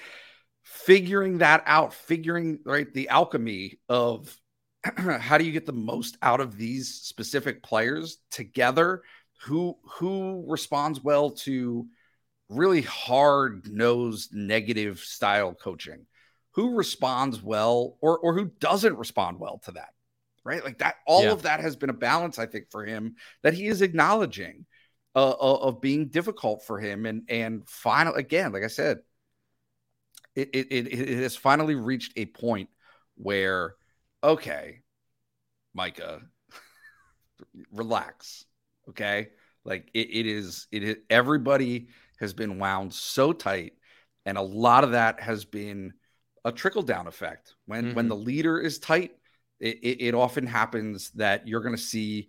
Figuring 0.65 1.39
that 1.39 1.63
out, 1.67 1.95
figuring 1.95 2.59
right 2.65 2.93
the 2.93 3.11
alchemy 3.11 3.79
of 3.89 4.37
how 4.97 5.39
do 5.39 5.45
you 5.45 5.53
get 5.53 5.67
the 5.67 5.73
most 5.73 6.19
out 6.21 6.41
of 6.41 6.57
these 6.57 6.93
specific 6.95 7.63
players 7.63 8.19
together? 8.33 9.03
Who 9.43 9.77
who 9.85 10.45
responds 10.49 11.01
well 11.01 11.31
to 11.45 11.87
really 12.49 12.83
hard 12.83 13.69
nosed 13.73 14.35
negative 14.35 14.99
style 14.99 15.55
coaching? 15.55 16.07
Who 16.57 16.75
responds 16.75 17.43
well 17.43 17.97
or 18.01 18.19
or 18.19 18.35
who 18.35 18.47
doesn't 18.59 18.97
respond 18.97 19.39
well 19.39 19.59
to 19.59 19.73
that 19.73 19.91
right 20.43 20.65
like 20.65 20.79
that 20.79 20.97
all 21.07 21.25
yeah. 21.25 21.33
of 21.33 21.43
that 21.43 21.61
has 21.61 21.77
been 21.77 21.91
a 21.91 21.95
balance 21.95 22.39
i 22.39 22.47
think 22.47 22.71
for 22.71 22.85
him 22.85 23.15
that 23.43 23.55
he 23.55 23.67
is 23.67 23.83
acknowledging 23.83 24.65
uh, 25.15 25.31
uh 25.31 25.59
of 25.61 25.81
being 25.81 26.09
difficult 26.09 26.65
for 26.67 26.81
him 26.81 27.07
and 27.07 27.23
and 27.29 27.69
final 27.69 28.15
again 28.15 28.53
like 28.53 28.65
i 28.65 28.69
said 28.69 28.99
it, 30.35 30.51
it 30.53 30.69
it 30.71 31.19
has 31.23 31.37
finally 31.37 31.75
reached 31.75 32.13
a 32.17 32.27
point 32.27 32.69
where 33.17 33.75
okay 34.25 34.81
micah 35.75 36.23
relax 37.73 38.47
okay 38.89 39.29
like 39.65 39.91
it, 39.93 40.09
it 40.11 40.27
is 40.27 40.69
it 40.73 40.83
is 40.83 40.97
everybody 41.11 41.89
has 42.19 42.33
been 42.33 42.59
wound 42.59 42.95
so 42.95 43.35
tight 43.35 43.75
and 44.25 44.39
a 44.39 44.43
lot 44.43 44.85
of 44.85 44.93
that 44.93 45.21
has 45.21 45.45
been 45.45 45.93
a 46.47 46.53
trickle 46.53 46.83
down 46.83 47.09
effect. 47.09 47.55
When 47.67 47.87
mm-hmm. 47.87 47.95
when 47.95 48.09
the 48.09 48.17
leader 48.17 48.59
is 48.59 48.79
tight, 48.79 49.11
it, 49.59 49.79
it, 49.83 50.05
it 50.07 50.15
often 50.15 50.47
happens 50.47 51.11
that 51.11 51.47
you're 51.47 51.61
going 51.61 51.77
to 51.77 51.83
see 51.83 52.29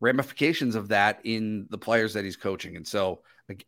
ramifications 0.00 0.74
of 0.74 0.88
that 0.88 1.20
in 1.24 1.66
the 1.70 1.78
players 1.78 2.14
that 2.14 2.24
he's 2.24 2.36
coaching. 2.36 2.76
And 2.76 2.86
so 2.86 3.20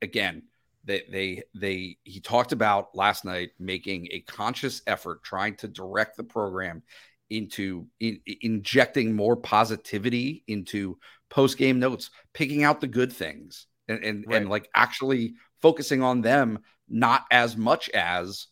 again, 0.02 0.42
they 0.85 1.02
they 1.11 1.42
they 1.54 1.97
he 2.02 2.21
talked 2.21 2.50
about 2.50 2.95
last 2.97 3.25
night 3.25 3.50
making 3.61 4.09
a 4.11 4.21
conscious 4.21 4.83
effort 4.87 5.23
trying 5.23 5.54
to 5.57 5.69
direct 5.69 6.16
the 6.16 6.25
program 6.25 6.83
into 7.31 7.87
in, 8.00 8.21
injecting 8.40 9.14
more 9.14 9.37
positivity 9.37 10.42
into 10.49 10.99
post 11.31 11.57
game 11.57 11.78
notes, 11.78 12.11
picking 12.35 12.64
out 12.64 12.81
the 12.81 12.88
good 12.88 13.12
things 13.12 13.66
and 13.87 14.02
and, 14.04 14.25
right. 14.26 14.38
and 14.38 14.50
like 14.50 14.69
actually 14.75 15.35
focusing 15.61 16.02
on 16.02 16.21
them 16.21 16.59
not 16.88 17.25
as 17.31 17.57
much 17.57 17.88
as 17.90 18.49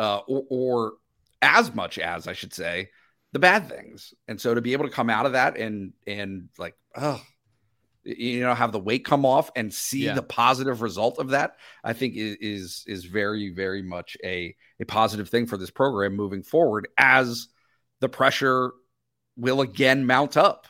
uh, 0.00 0.22
or, 0.26 0.44
or 0.48 0.92
as 1.42 1.74
much 1.74 1.98
as 1.98 2.26
I 2.26 2.32
should 2.32 2.54
say 2.54 2.88
the 3.32 3.38
bad 3.38 3.68
things. 3.68 4.14
And 4.26 4.40
so 4.40 4.54
to 4.54 4.60
be 4.60 4.72
able 4.72 4.86
to 4.86 4.94
come 4.94 5.10
out 5.10 5.26
of 5.26 5.32
that 5.32 5.56
and 5.56 5.92
and 6.06 6.48
like, 6.58 6.74
oh, 6.96 7.22
you 8.02 8.40
know, 8.40 8.54
have 8.54 8.72
the 8.72 8.80
weight 8.80 9.04
come 9.04 9.26
off 9.26 9.50
and 9.54 9.72
see 9.72 10.06
yeah. 10.06 10.14
the 10.14 10.22
positive 10.22 10.80
result 10.80 11.18
of 11.18 11.30
that, 11.30 11.56
I 11.84 11.92
think 11.92 12.14
is 12.16 12.84
is 12.86 13.04
very 13.04 13.50
very 13.50 13.82
much 13.82 14.16
a 14.24 14.56
a 14.80 14.86
positive 14.86 15.28
thing 15.28 15.46
for 15.46 15.58
this 15.58 15.70
program 15.70 16.16
moving 16.16 16.42
forward 16.42 16.88
as 16.96 17.48
the 18.00 18.08
pressure 18.08 18.72
will 19.36 19.60
again 19.60 20.06
mount 20.06 20.36
up. 20.36 20.66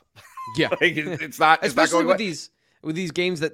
Yeah, 0.57 0.69
like 0.81 0.97
it's 0.97 1.39
not 1.39 1.61
it's 1.61 1.69
especially 1.69 2.01
not 2.01 2.09
with 2.09 2.17
away. 2.17 2.27
these 2.27 2.51
with 2.83 2.97
these 2.97 3.11
games 3.11 3.41
that 3.41 3.53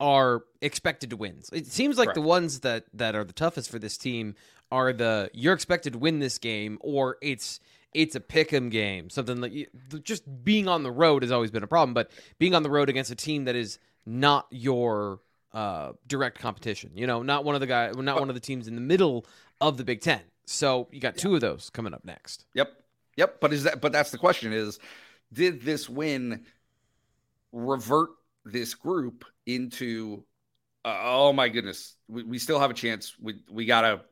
are 0.00 0.42
expected 0.60 1.10
to 1.10 1.16
win. 1.16 1.40
It 1.52 1.66
seems 1.66 1.98
like 1.98 2.08
Correct. 2.08 2.14
the 2.16 2.22
ones 2.22 2.60
that 2.60 2.84
that 2.94 3.14
are 3.14 3.24
the 3.24 3.32
toughest 3.32 3.70
for 3.70 3.78
this 3.78 3.96
team 3.96 4.34
are 4.70 4.92
the 4.92 5.30
you're 5.32 5.54
expected 5.54 5.94
to 5.94 5.98
win 5.98 6.18
this 6.18 6.38
game 6.38 6.78
or 6.80 7.16
it's 7.22 7.60
it's 7.94 8.14
a 8.14 8.20
pick'em 8.20 8.70
game. 8.70 9.10
Something 9.10 9.40
like 9.40 9.70
just 10.02 10.44
being 10.44 10.68
on 10.68 10.82
the 10.82 10.90
road 10.90 11.22
has 11.22 11.32
always 11.32 11.50
been 11.50 11.62
a 11.62 11.68
problem, 11.68 11.94
but 11.94 12.10
being 12.38 12.54
on 12.54 12.62
the 12.62 12.70
road 12.70 12.88
against 12.88 13.10
a 13.10 13.16
team 13.16 13.44
that 13.46 13.56
is 13.56 13.78
not 14.04 14.46
your 14.50 15.20
uh, 15.52 15.92
direct 16.06 16.38
competition. 16.38 16.90
You 16.94 17.06
know, 17.06 17.22
not 17.22 17.44
one 17.44 17.54
of 17.54 17.60
the 17.60 17.66
guys, 17.66 17.96
not 17.96 18.20
one 18.20 18.28
of 18.28 18.34
the 18.34 18.40
teams 18.40 18.68
in 18.68 18.74
the 18.74 18.80
middle 18.80 19.26
of 19.60 19.76
the 19.76 19.84
Big 19.84 20.00
Ten. 20.00 20.20
So 20.44 20.88
you 20.90 21.00
got 21.00 21.16
two 21.16 21.34
of 21.34 21.40
those 21.40 21.70
coming 21.70 21.94
up 21.94 22.04
next. 22.04 22.44
Yep, 22.54 22.72
yep. 23.16 23.40
But 23.40 23.52
is 23.52 23.64
that? 23.64 23.80
But 23.80 23.92
that's 23.92 24.10
the 24.10 24.18
question: 24.18 24.52
is 24.52 24.78
did 25.32 25.62
this 25.62 25.88
win 25.88 26.44
revert 27.52 28.10
this 28.52 28.74
group 28.74 29.24
into? 29.46 30.24
Uh, 30.84 31.00
oh 31.02 31.32
my 31.32 31.48
goodness, 31.48 31.96
we, 32.08 32.22
we 32.22 32.38
still 32.38 32.58
have 32.60 32.70
a 32.70 32.74
chance. 32.74 33.14
We 33.20 33.40
we 33.50 33.66
gotta 33.66 34.02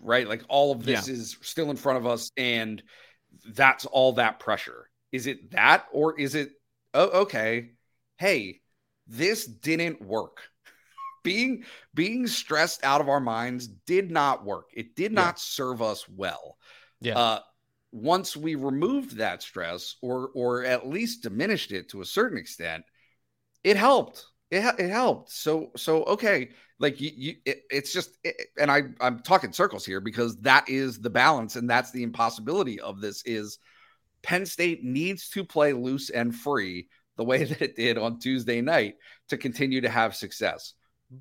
right? 0.00 0.28
Like 0.28 0.42
all 0.48 0.72
of 0.72 0.84
this 0.84 1.08
yeah. 1.08 1.14
is 1.14 1.36
still 1.42 1.70
in 1.70 1.76
front 1.76 1.98
of 1.98 2.06
us, 2.06 2.30
and 2.36 2.82
that's 3.46 3.86
all 3.86 4.14
that 4.14 4.38
pressure. 4.38 4.90
Is 5.12 5.26
it 5.26 5.52
that, 5.52 5.86
or 5.92 6.18
is 6.18 6.34
it, 6.34 6.50
oh, 6.94 7.22
okay, 7.22 7.70
hey, 8.18 8.60
this 9.06 9.46
didn't 9.46 10.02
work. 10.02 10.42
being 11.24 11.64
being 11.94 12.26
stressed 12.26 12.84
out 12.84 13.00
of 13.00 13.08
our 13.08 13.20
minds 13.20 13.66
did 13.66 14.10
not 14.10 14.44
work. 14.44 14.70
It 14.74 14.94
did 14.94 15.12
not 15.12 15.38
serve 15.38 15.82
us 15.82 16.08
well. 16.08 16.56
Yeah. 17.00 17.18
Uh, 17.18 17.40
once 17.90 18.36
we 18.36 18.54
removed 18.54 19.16
that 19.16 19.42
stress, 19.42 19.96
or 20.02 20.30
or 20.34 20.64
at 20.64 20.88
least 20.88 21.22
diminished 21.22 21.72
it 21.72 21.88
to 21.90 22.02
a 22.02 22.06
certain 22.06 22.38
extent, 22.38 22.84
it 23.68 23.76
helped. 23.76 24.26
It, 24.50 24.64
it 24.78 24.90
helped. 24.90 25.30
So 25.30 25.70
so 25.76 26.04
okay, 26.04 26.50
like 26.78 27.00
you, 27.00 27.10
you 27.14 27.34
it, 27.44 27.62
it's 27.70 27.92
just 27.92 28.16
it, 28.24 28.48
and 28.58 28.70
i 28.70 28.82
i'm 29.00 29.20
talking 29.20 29.52
circles 29.52 29.84
here 29.84 30.00
because 30.00 30.36
that 30.38 30.68
is 30.68 31.00
the 31.00 31.10
balance 31.10 31.56
and 31.56 31.68
that's 31.68 31.90
the 31.90 32.02
impossibility 32.02 32.80
of 32.80 33.00
this 33.00 33.22
is 33.24 33.58
penn 34.22 34.46
state 34.46 34.84
needs 34.84 35.28
to 35.30 35.44
play 35.44 35.72
loose 35.72 36.10
and 36.10 36.34
free 36.34 36.88
the 37.16 37.24
way 37.24 37.44
that 37.44 37.62
it 37.62 37.76
did 37.76 37.98
on 37.98 38.18
tuesday 38.18 38.60
night 38.60 38.94
to 39.28 39.36
continue 39.36 39.80
to 39.80 39.88
have 39.88 40.14
success 40.14 40.74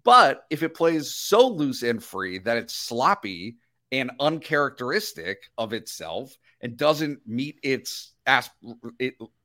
but 0.04 0.44
if 0.50 0.63
it 0.63 0.75
plays 0.75 1.16
so 1.16 1.48
loose 1.48 1.84
and 1.84 2.04
free 2.04 2.39
that 2.39 2.58
it's 2.58 2.75
sloppy 2.75 3.58
and 3.92 4.12
uncharacteristic 4.20 5.38
of 5.58 5.72
itself 5.72 6.36
and 6.60 6.75
doesn't 6.75 7.20
meet 7.25 7.58
its 7.63 8.13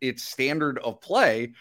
its 0.01 0.25
standard 0.25 0.79
of 0.79 1.01
play 1.01 1.53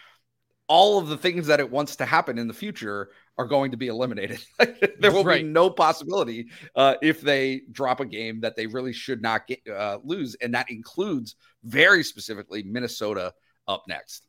all 0.74 0.98
of 0.98 1.08
the 1.08 1.18
things 1.18 1.48
that 1.48 1.60
it 1.60 1.70
wants 1.70 1.96
to 1.96 2.06
happen 2.06 2.38
in 2.38 2.48
the 2.48 2.54
future 2.54 3.10
are 3.36 3.44
going 3.46 3.72
to 3.72 3.76
be 3.76 3.88
eliminated. 3.88 4.42
there 4.98 5.12
will 5.12 5.22
Right. 5.22 5.42
be 5.42 5.48
no 5.48 5.68
possibility 5.68 6.48
uh, 6.74 6.94
if 7.02 7.20
they 7.20 7.60
drop 7.70 8.00
a 8.00 8.06
game 8.06 8.40
that 8.40 8.56
they 8.56 8.66
really 8.66 8.94
should 8.94 9.20
not 9.20 9.46
get, 9.46 9.60
uh, 9.68 9.98
lose, 10.02 10.34
and 10.40 10.54
that 10.54 10.70
includes 10.70 11.36
very 11.62 12.02
specifically 12.02 12.62
Minnesota 12.62 13.34
up 13.68 13.82
next. 13.86 14.26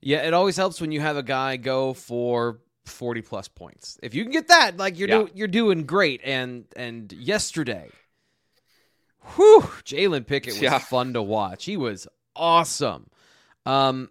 Yeah, 0.00 0.22
it 0.26 0.32
always 0.32 0.56
helps 0.56 0.80
when 0.80 0.92
you 0.92 1.00
have 1.02 1.18
a 1.18 1.22
guy 1.22 1.58
go 1.58 1.92
for 1.92 2.60
40 2.86 3.20
plus 3.20 3.46
points. 3.48 3.98
If 4.02 4.14
you 4.14 4.22
can 4.24 4.32
get 4.32 4.48
that, 4.48 4.78
like 4.78 4.98
you're 4.98 5.10
Yeah. 5.10 5.18
do, 5.24 5.30
you're 5.34 5.46
doing 5.48 5.84
great. 5.84 6.22
And 6.24 6.64
and 6.74 7.12
yesterday, 7.12 7.90
whew, 9.36 9.60
Jalen 9.84 10.26
Pickett 10.26 10.54
was 10.54 10.62
Yeah. 10.62 10.78
fun 10.78 11.12
to 11.12 11.22
watch. 11.22 11.66
He 11.66 11.76
was 11.76 12.08
awesome. 12.34 13.10
Um, 13.66 14.08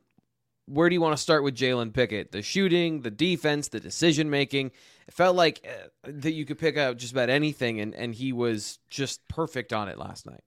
where 0.70 0.88
do 0.88 0.94
you 0.94 1.02
want 1.02 1.18
to 1.18 1.22
start 1.22 1.44
with 1.44 1.56
Jalen 1.56 1.94
Pickett? 1.94 2.32
The 2.32 2.42
shooting, 2.42 3.02
the 3.02 3.12
defense, 3.12 3.70
the 3.70 3.80
decision 3.80 4.30
making. 4.30 4.68
It 5.08 5.14
felt 5.14 5.36
like 5.36 5.68
uh, 5.68 6.12
that 6.12 6.34
you 6.34 6.46
could 6.46 6.60
pick 6.60 6.78
out 6.78 6.98
just 6.98 7.12
about 7.12 7.30
anything, 7.30 7.80
and 7.80 7.96
and 7.96 8.14
he 8.14 8.32
was 8.32 8.80
just 8.90 9.28
perfect 9.28 9.74
on 9.74 9.90
it 9.90 9.98
last 9.98 10.26
night. 10.26 10.44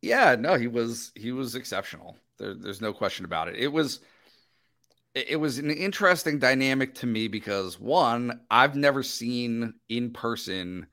Yeah, 0.00 0.36
no, 0.38 0.54
he 0.54 0.66
was 0.66 1.12
he 1.14 1.32
was 1.32 1.54
exceptional. 1.54 2.16
There, 2.38 2.54
there's 2.54 2.80
no 2.80 2.92
question 2.92 3.24
about 3.24 3.48
it. 3.48 3.56
It 3.56 3.68
was 3.68 4.00
it 5.14 5.40
was 5.40 5.58
an 5.58 5.70
interesting 5.70 6.38
dynamic 6.38 6.94
to 6.96 7.06
me 7.06 7.28
because 7.28 7.80
one, 7.80 8.40
I've 8.50 8.76
never 8.76 9.02
seen 9.02 9.74
in 9.88 10.12
person. 10.12 10.86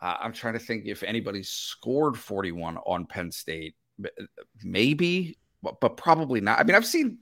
Uh, 0.00 0.16
I'm 0.20 0.32
trying 0.32 0.54
to 0.54 0.58
think 0.58 0.86
if 0.86 1.02
anybody 1.02 1.42
scored 1.42 2.16
41 2.16 2.78
on 2.78 3.06
Penn 3.06 3.30
State. 3.30 3.74
Maybe, 4.62 5.36
but, 5.62 5.80
but 5.80 5.96
probably 5.96 6.40
not. 6.40 6.58
I 6.58 6.64
mean, 6.64 6.76
I've 6.76 6.86
seen 6.86 7.18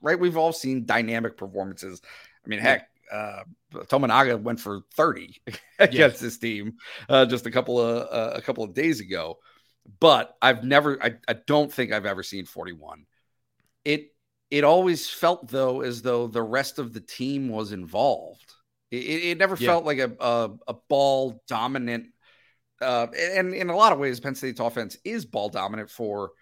right. 0.00 0.18
We've 0.18 0.36
all 0.36 0.52
seen 0.52 0.86
dynamic 0.86 1.36
performances. 1.36 2.00
I 2.44 2.48
mean, 2.48 2.60
heck, 2.60 2.88
uh, 3.12 3.42
Tominaga 3.72 4.40
went 4.40 4.60
for 4.60 4.80
30 4.94 5.40
against 5.78 6.20
this 6.20 6.38
team 6.38 6.74
uh, 7.08 7.26
just 7.26 7.46
a 7.46 7.50
couple 7.50 7.80
of 7.80 8.06
uh, 8.10 8.36
a 8.36 8.42
couple 8.42 8.64
of 8.64 8.74
days 8.74 9.00
ago 9.00 9.38
but 10.00 10.36
I've 10.42 10.64
never 10.64 11.02
I, 11.02 11.14
I 11.26 11.34
don't 11.46 11.72
think 11.72 11.92
I've 11.92 12.06
ever 12.06 12.22
seen 12.22 12.44
41. 12.44 13.06
It 13.84 14.14
it 14.50 14.64
always 14.64 15.08
felt 15.08 15.48
though 15.48 15.80
as 15.82 16.02
though 16.02 16.26
the 16.26 16.42
rest 16.42 16.78
of 16.78 16.92
the 16.92 17.00
team 17.00 17.48
was 17.48 17.72
involved. 17.72 18.52
It, 18.90 19.04
it, 19.04 19.24
it 19.30 19.38
never 19.38 19.56
Yeah. 19.56 19.66
felt 19.66 19.84
like 19.84 19.98
a, 19.98 20.12
a 20.20 20.50
a 20.68 20.74
ball 20.88 21.42
dominant 21.48 22.08
uh 22.80 23.08
and 23.18 23.54
in 23.54 23.70
a 23.70 23.76
lot 23.76 23.92
of 23.92 23.98
ways 23.98 24.20
Penn 24.20 24.34
State's 24.34 24.60
offense 24.60 24.96
is 25.04 25.24
ball 25.26 25.48
dominant 25.48 25.90
for 25.90 26.32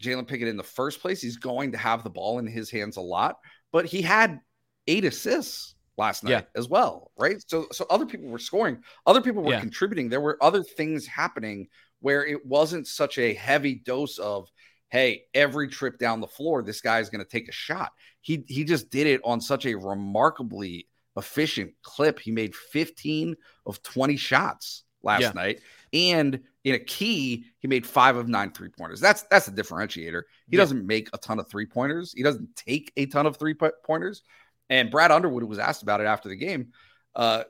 Jalen 0.00 0.26
Pickett 0.26 0.48
in 0.48 0.56
the 0.56 0.62
first 0.62 1.00
place. 1.00 1.20
He's 1.22 1.36
going 1.36 1.72
to 1.72 1.78
have 1.78 2.04
the 2.04 2.10
ball 2.10 2.38
in 2.38 2.46
his 2.46 2.70
hands 2.70 2.96
a 2.96 3.00
lot, 3.00 3.36
but 3.72 3.86
he 3.86 4.02
had 4.02 4.40
eight 4.86 5.04
assists 5.04 5.74
last 5.96 6.22
night 6.24 6.30
Yeah. 6.30 6.42
as 6.54 6.68
well, 6.68 7.10
right? 7.16 7.36
So 7.46 7.66
so 7.72 7.86
other 7.88 8.06
people 8.06 8.28
were 8.28 8.38
scoring, 8.38 8.82
other 9.06 9.20
people 9.22 9.42
were 9.42 9.52
Yeah. 9.52 9.60
contributing. 9.60 10.08
There 10.08 10.20
were 10.20 10.38
other 10.42 10.62
things 10.62 11.06
happening 11.06 11.68
where 12.00 12.26
it 12.26 12.44
wasn't 12.44 12.86
such 12.86 13.18
a 13.18 13.32
heavy 13.34 13.74
dose 13.76 14.18
of 14.18 14.48
hey 14.90 15.24
every 15.34 15.66
trip 15.66 15.98
down 15.98 16.20
the 16.20 16.28
floor 16.28 16.62
this 16.62 16.80
guy's 16.80 17.10
going 17.10 17.24
to 17.24 17.28
take 17.28 17.48
a 17.48 17.52
shot 17.52 17.90
he 18.20 18.44
he 18.46 18.62
just 18.62 18.88
did 18.88 19.06
it 19.08 19.20
on 19.24 19.40
such 19.40 19.66
a 19.66 19.74
remarkably 19.74 20.86
efficient 21.16 21.72
clip 21.82 22.20
he 22.20 22.30
made 22.30 22.54
15 22.54 23.34
of 23.64 23.82
20 23.82 24.16
shots 24.16 24.84
last 25.02 25.22
Yeah. 25.22 25.32
night 25.34 25.60
and 25.92 26.40
in 26.66 26.74
a 26.74 26.78
key 26.80 27.44
he 27.60 27.68
made 27.68 27.86
5 27.86 28.16
of 28.16 28.28
9 28.28 28.50
three 28.50 28.68
pointers 28.68 29.00
that's 29.00 29.22
that's 29.30 29.46
a 29.48 29.52
differentiator 29.52 30.22
he 30.48 30.56
Yeah. 30.56 30.58
doesn't 30.62 30.84
make 30.86 31.08
a 31.12 31.18
ton 31.18 31.38
of 31.38 31.48
three 31.48 31.64
pointers 31.66 32.12
he 32.16 32.22
doesn't 32.22 32.54
take 32.56 32.92
a 32.96 33.06
ton 33.06 33.24
of 33.26 33.36
three 33.36 33.54
pointers 33.84 34.22
and 34.68 34.90
Brad 34.90 35.12
Underwood 35.12 35.44
was 35.44 35.60
asked 35.60 35.82
about 35.82 36.00
it 36.00 36.06
after 36.08 36.28
the 36.28 36.34
game 36.36 36.72
uh, 37.14 37.44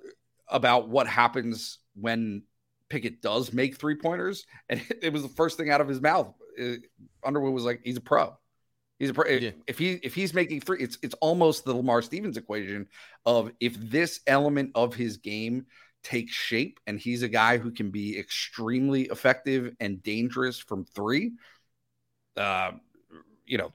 about 0.49 0.89
what 0.91 1.07
happens 1.07 1.79
when 1.95 2.43
Pickett 2.91 3.23
does 3.23 3.53
make 3.55 3.77
three 3.79 3.97
pointers, 3.97 4.45
and 4.69 4.81
it 5.03 5.13
was 5.13 5.23
the 5.23 5.29
first 5.31 5.57
thing 5.57 5.71
out 5.71 5.81
of 5.81 5.89
his 5.89 6.01
mouth. 6.03 6.33
Uh, 6.61 6.75
Underwood 7.25 7.55
was 7.55 7.65
like, 7.65 7.81
"He's 7.83 7.97
a 7.97 8.01
pro. 8.03 8.37
He's 8.99 9.11
a 9.11 9.15
pro. 9.15 9.25
If- 9.25 9.43
Yeah. 9.43 9.51
If 9.67 9.79
he 9.79 9.93
if 10.03 10.15
he's 10.15 10.35
making 10.35 10.61
three, 10.61 10.79
it's 10.81 10.99
it's 11.03 11.15
almost 11.23 11.65
the 11.65 11.75
Lamar 11.75 12.03
Stevens 12.03 12.37
equation 12.37 12.87
of 13.25 13.51
if 13.61 13.75
this 13.77 14.21
element 14.27 14.73
of 14.75 14.95
his 14.95 15.17
game 15.17 15.67
takes 16.07 16.33
shape, 16.33 16.79
and 16.87 17.01
he's 17.01 17.23
a 17.25 17.29
guy 17.29 17.59
who 17.59 17.73
can 17.73 17.91
be 17.91 18.17
extremely 18.17 19.03
effective 19.03 19.75
and 19.81 20.01
dangerous 20.03 20.57
from 20.59 20.85
three. 20.85 21.33
Uh, 22.37 22.73
you 23.45 23.59
know, 23.59 23.73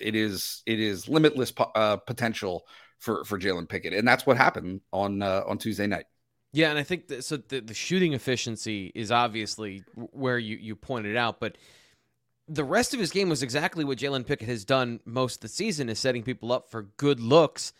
it 0.00 0.14
is 0.14 0.62
it 0.66 0.78
is 0.78 1.08
limitless 1.08 1.50
po- 1.50 1.72
uh, 1.74 1.96
potential 1.96 2.64
for 3.00 3.24
for 3.24 3.38
Jalen 3.38 3.68
Pickett, 3.68 3.92
and 3.92 4.06
that's 4.06 4.24
what 4.24 4.36
happened 4.36 4.82
on 4.92 5.20
uh, 5.20 5.42
on 5.46 5.58
Tuesday 5.58 5.88
night. 5.88 6.06
Yeah, 6.52 6.70
and 6.70 6.78
I 6.78 6.84
think 6.84 7.08
that, 7.08 7.24
so. 7.24 7.36
The, 7.36 7.60
the 7.60 7.74
shooting 7.74 8.12
efficiency 8.12 8.92
is 8.94 9.10
obviously 9.10 9.82
where 9.96 10.38
you 10.38 10.56
you 10.56 10.76
pointed 10.76 11.16
out, 11.16 11.40
but 11.40 11.58
the 12.46 12.62
rest 12.62 12.94
of 12.94 13.00
his 13.00 13.10
game 13.10 13.28
was 13.28 13.42
exactly 13.42 13.84
what 13.84 13.98
Jalen 13.98 14.24
Pickett 14.24 14.48
has 14.48 14.64
done 14.64 15.00
most 15.04 15.36
of 15.36 15.40
the 15.40 15.48
season: 15.48 15.88
is 15.88 15.98
setting 15.98 16.22
people 16.22 16.52
up 16.52 16.70
for 16.70 16.82
good 16.96 17.18
looks. 17.18 17.72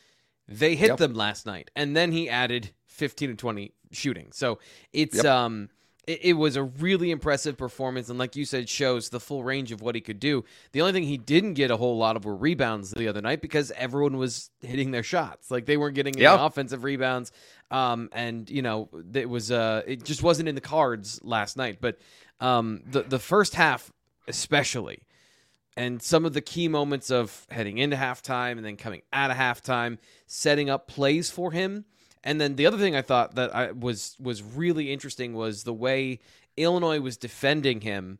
They 0.48 0.74
hit 0.74 0.88
Yep. 0.88 0.98
them 0.98 1.14
last 1.14 1.46
night, 1.46 1.70
and 1.76 1.96
then 1.96 2.12
he 2.12 2.28
added 2.28 2.70
fifteen 2.86 3.30
and 3.30 3.38
twenty 3.38 3.74
shooting. 3.94 4.28
So 4.32 4.58
it's 4.92 5.16
Yep. 5.16 5.24
um. 5.26 5.68
It, 6.06 6.20
it 6.22 6.32
was 6.34 6.56
a 6.56 6.62
really 6.62 7.10
impressive 7.10 7.56
performance, 7.56 8.10
and 8.10 8.18
like 8.18 8.36
you 8.36 8.44
said, 8.44 8.68
shows 8.68 9.08
the 9.08 9.18
full 9.18 9.42
range 9.42 9.72
of 9.72 9.80
what 9.80 9.94
he 9.94 10.02
could 10.02 10.20
do. 10.20 10.44
The 10.72 10.82
only 10.82 10.92
thing 10.92 11.04
he 11.04 11.16
didn't 11.16 11.54
get 11.54 11.70
a 11.70 11.78
whole 11.78 11.96
lot 11.96 12.14
of 12.14 12.26
were 12.26 12.36
rebounds 12.36 12.90
the 12.90 13.08
other 13.08 13.22
night 13.22 13.40
because 13.40 13.70
everyone 13.70 14.18
was 14.18 14.50
hitting 14.60 14.90
their 14.90 15.02
shots. 15.02 15.50
Like 15.50 15.64
they 15.64 15.78
weren't 15.78 15.94
getting 15.94 16.14
any 16.14 16.24
Yeah. 16.24 16.44
offensive 16.44 16.84
rebounds 16.84 17.32
um, 17.70 18.10
and 18.12 18.50
you 18.50 18.60
know 18.60 18.90
it 19.14 19.30
was 19.30 19.50
uh, 19.50 19.80
it 19.86 20.04
just 20.04 20.22
wasn't 20.22 20.46
in 20.46 20.54
the 20.54 20.60
cards 20.60 21.20
last 21.22 21.56
night. 21.56 21.78
But 21.80 21.98
um, 22.38 22.82
the 22.86 23.00
the 23.00 23.18
first 23.18 23.54
half, 23.54 23.90
especially, 24.28 25.06
and 25.74 26.02
some 26.02 26.26
of 26.26 26.34
the 26.34 26.42
key 26.42 26.68
moments 26.68 27.10
of 27.10 27.46
heading 27.50 27.78
into 27.78 27.96
halftime 27.96 28.52
and 28.52 28.64
then 28.64 28.76
coming 28.76 29.00
out 29.10 29.30
of 29.30 29.38
halftime, 29.38 29.96
setting 30.26 30.68
up 30.68 30.86
plays 30.86 31.30
for 31.30 31.50
him. 31.50 31.86
And 32.24 32.40
then 32.40 32.56
the 32.56 32.66
other 32.66 32.78
thing 32.78 32.96
I 32.96 33.02
thought 33.02 33.36
that 33.36 33.54
I 33.54 33.70
was 33.70 34.16
was 34.18 34.42
really 34.42 34.92
interesting 34.92 35.34
was 35.34 35.62
the 35.62 35.74
way 35.74 36.18
Illinois 36.56 36.98
was 37.00 37.16
defending 37.16 37.82
him. 37.82 38.18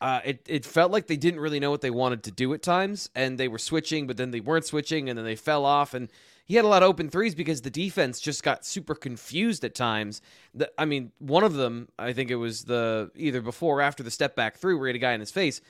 Uh, 0.00 0.20
it 0.24 0.42
it 0.46 0.64
felt 0.66 0.92
like 0.92 1.06
they 1.06 1.16
didn't 1.16 1.40
really 1.40 1.60
know 1.60 1.70
what 1.70 1.80
they 1.80 1.90
wanted 1.90 2.22
to 2.24 2.30
do 2.30 2.52
at 2.52 2.60
times, 2.60 3.08
and 3.14 3.38
they 3.38 3.48
were 3.48 3.58
switching, 3.58 4.06
but 4.06 4.18
then 4.18 4.32
they 4.32 4.40
weren't 4.40 4.66
switching, 4.66 5.08
and 5.08 5.16
then 5.16 5.24
they 5.24 5.36
fell 5.36 5.64
off. 5.64 5.94
And 5.94 6.10
he 6.44 6.56
had 6.56 6.64
a 6.64 6.68
lot 6.68 6.82
of 6.82 6.88
open 6.88 7.08
threes 7.08 7.34
because 7.34 7.62
the 7.62 7.70
defense 7.70 8.20
just 8.20 8.42
got 8.42 8.66
super 8.66 8.94
confused 8.94 9.64
at 9.64 9.74
times. 9.74 10.20
The, 10.52 10.70
I 10.76 10.84
mean, 10.84 11.12
one 11.18 11.44
of 11.44 11.54
them, 11.54 11.88
I 11.98 12.12
think 12.12 12.30
it 12.30 12.36
was 12.36 12.64
the 12.64 13.10
either 13.14 13.40
before 13.40 13.78
or 13.78 13.82
after 13.82 14.02
the 14.02 14.10
step 14.10 14.36
back 14.36 14.56
through 14.58 14.78
where 14.78 14.88
he 14.88 14.90
had 14.90 14.96
a 14.96 14.98
guy 14.98 15.12
in 15.12 15.20
his 15.20 15.30
face. 15.30 15.60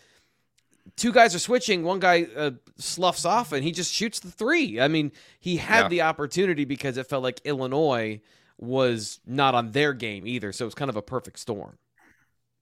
Two 0.94 1.12
guys 1.12 1.34
are 1.34 1.38
switching. 1.40 1.82
One 1.82 1.98
guy 1.98 2.26
uh, 2.36 2.52
sloughs 2.78 3.24
off 3.24 3.52
and 3.52 3.64
he 3.64 3.72
just 3.72 3.92
shoots 3.92 4.20
the 4.20 4.30
three. 4.30 4.80
I 4.80 4.88
mean, 4.88 5.12
he 5.40 5.56
had 5.56 5.88
Yeah. 5.88 5.88
the 5.88 6.02
opportunity 6.02 6.64
because 6.64 6.96
it 6.96 7.06
felt 7.08 7.22
like 7.22 7.40
Illinois 7.44 8.20
was 8.58 9.20
not 9.26 9.54
on 9.54 9.72
their 9.72 9.92
game 9.92 10.26
either. 10.26 10.52
So 10.52 10.64
it 10.64 10.68
was 10.68 10.74
kind 10.74 10.88
of 10.88 10.96
a 10.96 11.02
perfect 11.02 11.38
storm. 11.38 11.78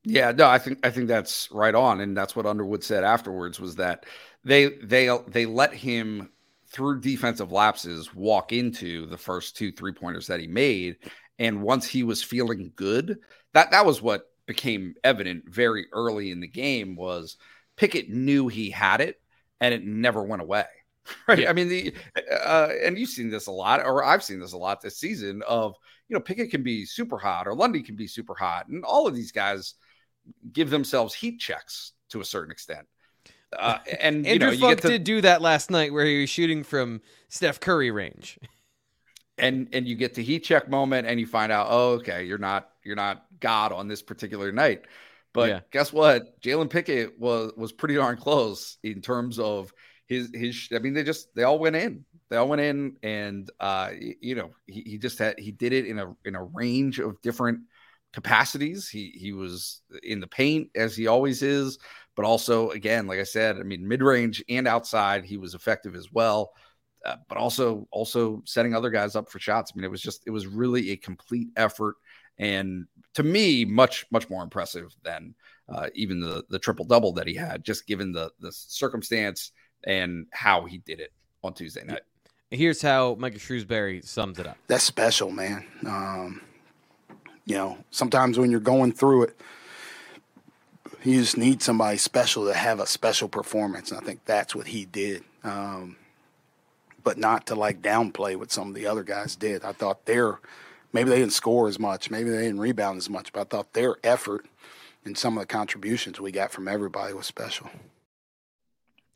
Yeah, 0.05 0.33
no, 0.33 0.47
I 0.49 0.59
think 0.59 0.85
I 0.85 0.91
think 0.91 1.09
that's 1.09 1.49
right 1.51 1.75
on, 1.75 2.01
and 2.01 2.17
that's 2.17 2.37
what 2.37 2.45
Underwood 2.47 2.85
said 2.85 3.05
afterwards 3.05 3.59
was 3.59 3.77
that 3.77 4.05
they 4.45 4.69
they 4.83 5.09
they 5.29 5.47
let 5.47 5.73
him 5.73 6.31
through 6.69 7.01
defensive 7.01 7.53
lapses 7.53 8.15
walk 8.15 8.53
into 8.53 9.07
the 9.07 9.17
first 9.17 9.57
two 9.57 9.73
three 9.73 9.93
pointers 9.93 10.27
that 10.27 10.41
he 10.41 10.47
made, 10.47 10.97
and 11.39 11.63
once 11.63 11.87
he 11.87 12.03
was 12.03 12.23
feeling 12.23 12.71
good, 12.77 13.19
that 13.55 13.71
that 13.71 13.87
was 13.87 14.03
what 14.03 14.27
became 14.47 14.95
evident 15.05 15.49
very 15.49 15.87
early 15.93 16.31
in 16.31 16.41
the 16.41 16.47
game 16.49 16.97
was 16.97 17.39
Pickett 17.77 18.09
knew 18.09 18.49
he 18.49 18.71
had 18.71 19.01
it, 19.01 19.21
and 19.61 19.75
it 19.75 19.85
never 19.85 20.23
went 20.23 20.43
away. 20.43 20.67
Right? 21.29 21.41
Yeah. 21.41 21.51
I 21.51 21.53
mean, 21.53 21.69
the 21.69 21.95
uh, 22.33 22.71
and 22.83 22.99
you've 22.99 23.11
seen 23.11 23.29
this 23.29 23.47
a 23.47 23.53
lot, 23.53 23.85
or 23.85 24.03
I've 24.03 24.25
seen 24.25 24.41
this 24.41 24.55
a 24.55 24.57
lot 24.57 24.81
this 24.81 24.97
season. 24.97 25.43
Of 25.47 25.75
you 26.09 26.15
know, 26.15 26.21
Pickett 26.21 26.51
can 26.51 26.63
be 26.63 26.87
super 26.87 27.19
hot, 27.19 27.47
or 27.47 27.55
Lundy 27.55 27.83
can 27.83 27.95
be 27.95 28.07
super 28.07 28.35
hot, 28.35 28.69
and 28.69 28.85
all 28.85 29.07
of 29.07 29.15
these 29.15 29.31
guys 29.31 29.75
give 30.51 30.71
themselves 30.71 31.15
heat 31.15 31.39
checks 31.39 31.93
to 32.09 32.23
a 32.23 32.25
certain 32.25 32.51
extent. 32.51 32.87
Uh, 33.53 33.79
and 34.01 34.25
you 34.25 34.33
Andrew 34.33 34.49
know, 34.49 34.53
you 34.55 34.61
Funk 34.61 34.77
get 34.77 34.83
to, 34.83 34.89
did 34.89 35.05
do 35.05 35.21
that 35.21 35.43
last 35.43 35.71
night 35.71 35.93
where 35.93 36.07
he 36.07 36.23
was 36.23 36.31
shooting 36.31 36.63
from 36.63 37.03
Steph 37.29 37.61
Curry 37.61 37.91
range. 37.91 38.39
and 39.39 39.69
and 39.73 39.87
you 39.87 39.97
get 39.97 40.15
the 40.15 40.23
heat 40.23 40.41
check 40.45 40.69
moment, 40.69 41.07
and 41.07 41.19
you 41.19 41.27
find 41.27 41.53
out, 41.53 41.67
oh, 41.71 41.91
okay, 41.95 42.25
you're 42.25 42.39
not 42.39 42.71
you're 42.83 42.97
not 42.97 43.27
God 43.41 43.73
on 43.73 43.89
this 43.89 44.03
particular 44.03 44.53
night. 44.53 44.85
But 45.35 45.49
Yeah. 45.49 45.61
guess 45.73 45.93
what? 45.93 46.41
Jalen 46.41 46.71
Pickett 46.71 47.19
was 47.19 47.53
was 47.57 47.73
pretty 47.73 47.97
darn 47.97 48.17
close 48.19 48.79
in 48.85 49.03
terms 49.03 49.39
of 49.39 49.73
his 50.09 50.31
his. 50.35 50.69
I 50.75 50.79
mean, 50.81 50.95
they 50.95 51.05
just 51.05 51.29
they 51.37 51.45
all 51.45 51.59
went 51.59 51.77
in. 51.77 52.07
They 52.31 52.37
all 52.39 52.49
went 52.49 52.63
in, 52.63 52.97
and 53.03 53.51
uh, 53.61 53.91
you 53.99 54.37
know, 54.37 54.53
he, 54.67 54.83
he 54.83 54.99
just 54.99 55.19
had 55.19 55.39
he 55.39 55.53
did 55.53 55.73
it 55.75 55.87
in 55.87 55.99
a 55.99 56.15
in 56.25 56.37
a 56.37 56.45
range 56.45 57.01
of 57.01 57.21
different 57.23 57.61
capacities. 58.13 58.89
He 58.89 59.13
he 59.17 59.33
was 59.33 59.83
in 60.03 60.21
the 60.21 60.27
paint 60.29 60.71
as 60.77 60.97
he 60.97 61.09
always 61.09 61.43
is, 61.43 61.79
but 62.17 62.25
also 62.25 62.71
again, 62.71 63.07
like 63.07 63.21
I 63.21 63.25
said, 63.25 63.57
I 63.59 63.63
mean, 63.65 63.87
mid 63.89 64.03
range 64.03 64.43
and 64.49 64.69
outside, 64.69 65.25
he 65.25 65.37
was 65.37 65.55
effective 65.55 65.95
as 65.97 66.13
well. 66.13 66.53
uh, 67.05 67.17
but 67.29 67.39
also 67.39 67.87
also 67.91 68.43
setting 68.47 68.75
other 68.75 68.91
guys 68.91 69.17
up 69.17 69.31
for 69.31 69.39
shots. 69.39 69.73
I 69.75 69.79
mean, 69.79 69.85
it 69.85 69.91
was 69.91 70.01
just 70.03 70.23
it 70.27 70.31
was 70.31 70.47
really 70.47 70.91
a 70.93 70.97
complete 70.97 71.49
effort, 71.57 71.97
and 72.39 72.87
to 73.15 73.23
me, 73.23 73.65
much 73.65 74.07
much 74.11 74.29
more 74.29 74.43
impressive 74.43 74.95
than 75.03 75.35
uh, 75.69 75.89
even 75.95 76.21
the 76.21 76.45
the 76.49 76.59
triple 76.59 76.85
double 76.85 77.13
that 77.13 77.27
he 77.27 77.35
had, 77.35 77.65
just 77.65 77.87
given 77.87 78.13
the 78.13 78.31
the 78.41 78.53
circumstance 78.53 79.53
and 79.85 80.27
how 80.33 80.65
he 80.65 80.79
did 80.79 81.01
it 81.01 81.13
on 81.43 81.55
Tuesday 81.55 81.85
night. 81.85 82.03
Here's 82.51 82.81
how 82.81 83.17
Michael 83.17 83.39
Shrewsberry 83.39 84.05
sums 84.07 84.39
it 84.39 84.47
up. 84.47 84.57
That's 84.67 84.85
special, 84.85 85.31
man. 85.31 85.65
Um, 85.87 86.41
you 87.47 87.57
know, 87.57 87.79
sometimes 87.91 88.39
when 88.39 88.51
you're 88.51 88.61
going 88.61 88.93
through 88.93 89.25
it, 89.25 89.41
you 91.03 91.21
just 91.21 91.37
need 91.37 91.63
somebody 91.63 91.99
special 91.99 92.47
to 92.47 92.55
have 92.55 92.81
a 92.81 92.87
special 92.87 93.29
performance. 93.29 93.91
And 93.91 94.01
I 94.01 94.05
think 94.05 94.25
that's 94.25 94.55
what 94.55 94.69
he 94.69 94.85
did. 94.85 95.25
Um, 95.43 95.97
but 97.03 97.19
not 97.19 97.47
to 97.49 97.55
like 97.55 97.83
downplay 97.83 98.37
what 98.37 98.51
some 98.51 98.69
of 98.69 98.75
the 98.75 98.87
other 98.87 99.03
guys 99.03 99.37
did. 99.37 99.65
I 99.65 99.73
thought 99.73 100.07
their 100.07 100.39
maybe 100.95 101.11
they 101.11 101.19
didn't 101.19 101.35
score 101.35 101.69
as 101.69 101.79
much, 101.79 102.11
maybe 102.11 102.31
they 102.31 102.43
didn't 102.43 102.61
rebound 102.61 102.97
as 102.97 103.11
much, 103.11 103.33
but 103.33 103.41
I 103.41 103.45
thought 103.45 103.75
their 103.75 103.97
effort 104.03 104.47
and 105.05 105.19
some 105.19 105.37
of 105.37 105.43
the 105.43 105.47
contributions 105.47 106.19
we 106.19 106.33
got 106.33 106.51
from 106.51 106.67
everybody 106.67 107.13
was 107.13 107.27
special. 107.27 107.69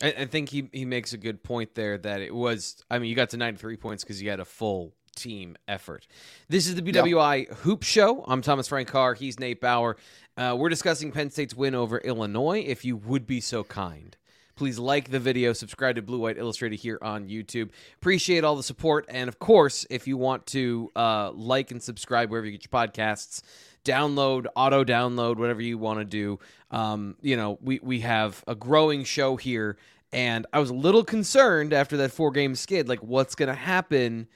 I, 0.03 0.09
I 0.19 0.25
think 0.27 0.51
he 0.51 0.69
he 0.73 0.85
makes 0.85 1.15
a 1.15 1.17
good 1.17 1.43
point 1.43 1.75
there 1.75 1.97
that 1.97 2.21
it 2.21 2.35
was. 2.35 2.85
I 2.91 2.99
mean, 2.99 3.09
you 3.09 3.17
got 3.17 3.31
to 3.31 3.37
93 3.37 3.77
points 3.77 4.05
because 4.05 4.21
you 4.21 4.29
had 4.29 4.41
a 4.41 4.45
full 4.45 4.93
team 5.17 5.57
effort. 5.67 6.07
This 6.49 6.67
is 6.67 6.75
the 6.75 6.83
BWI. 6.83 7.53
Hoop 7.59 7.83
Show. 7.83 8.25
I'm 8.29 8.43
Thomas 8.43 8.69
Frank 8.69 8.89
Carr. 8.89 9.15
He's 9.15 9.41
Nate 9.41 9.61
Bauer. 9.61 9.97
Uh, 10.37 10.55
we're 10.57 10.69
discussing 10.69 11.11
Penn 11.11 11.31
State's 11.31 11.55
win 11.55 11.75
over 11.75 11.99
Illinois. 11.99 12.61
If 12.65 12.85
you 12.85 12.97
would 12.97 13.27
be 13.27 13.41
so 13.41 13.65
kind, 13.65 14.17
please 14.59 14.79
like 14.79 15.09
the 15.09 15.21
video, 15.21 15.53
subscribe 15.53 15.95
to 15.95 16.03
Blue 16.03 16.19
White 16.19 16.37
Illustrated 16.37 16.81
here 16.81 16.99
on 17.01 17.29
YouTube. 17.29 17.71
Appreciate 17.95 18.43
all 18.43 18.57
the 18.57 18.63
support, 18.65 19.07
and 19.09 19.29
of 19.29 19.39
course, 19.39 19.87
if 19.89 20.09
you 20.09 20.17
want 20.17 20.45
to 20.47 20.91
uh, 20.97 21.31
like 21.31 21.71
and 21.71 21.81
subscribe 21.81 22.29
wherever 22.29 22.45
you 22.45 22.59
get 22.59 22.65
your 22.65 22.87
podcasts, 22.87 23.43
download, 23.85 24.47
auto 24.57 24.83
download, 24.83 25.37
whatever 25.37 25.63
you 25.63 25.79
want 25.79 26.01
to 26.01 26.05
do. 26.05 26.41
Um, 26.73 27.17
you 27.23 27.37
know, 27.37 27.57
we 27.63 27.79
we 27.85 28.01
have 28.01 28.43
a 28.49 28.57
growing 28.57 29.05
show 29.05 29.37
here, 29.37 29.79
and 30.13 30.45
I 30.53 30.59
was 30.59 30.71
a 30.71 30.75
little 30.75 31.05
concerned 31.05 31.73
after 31.73 31.97
that 31.99 32.11
four 32.11 32.33
game 32.33 32.57
skid, 32.57 32.89
like 32.89 33.01
what's 33.01 33.37
going 33.37 33.49
to 33.49 33.55
happen 33.55 34.27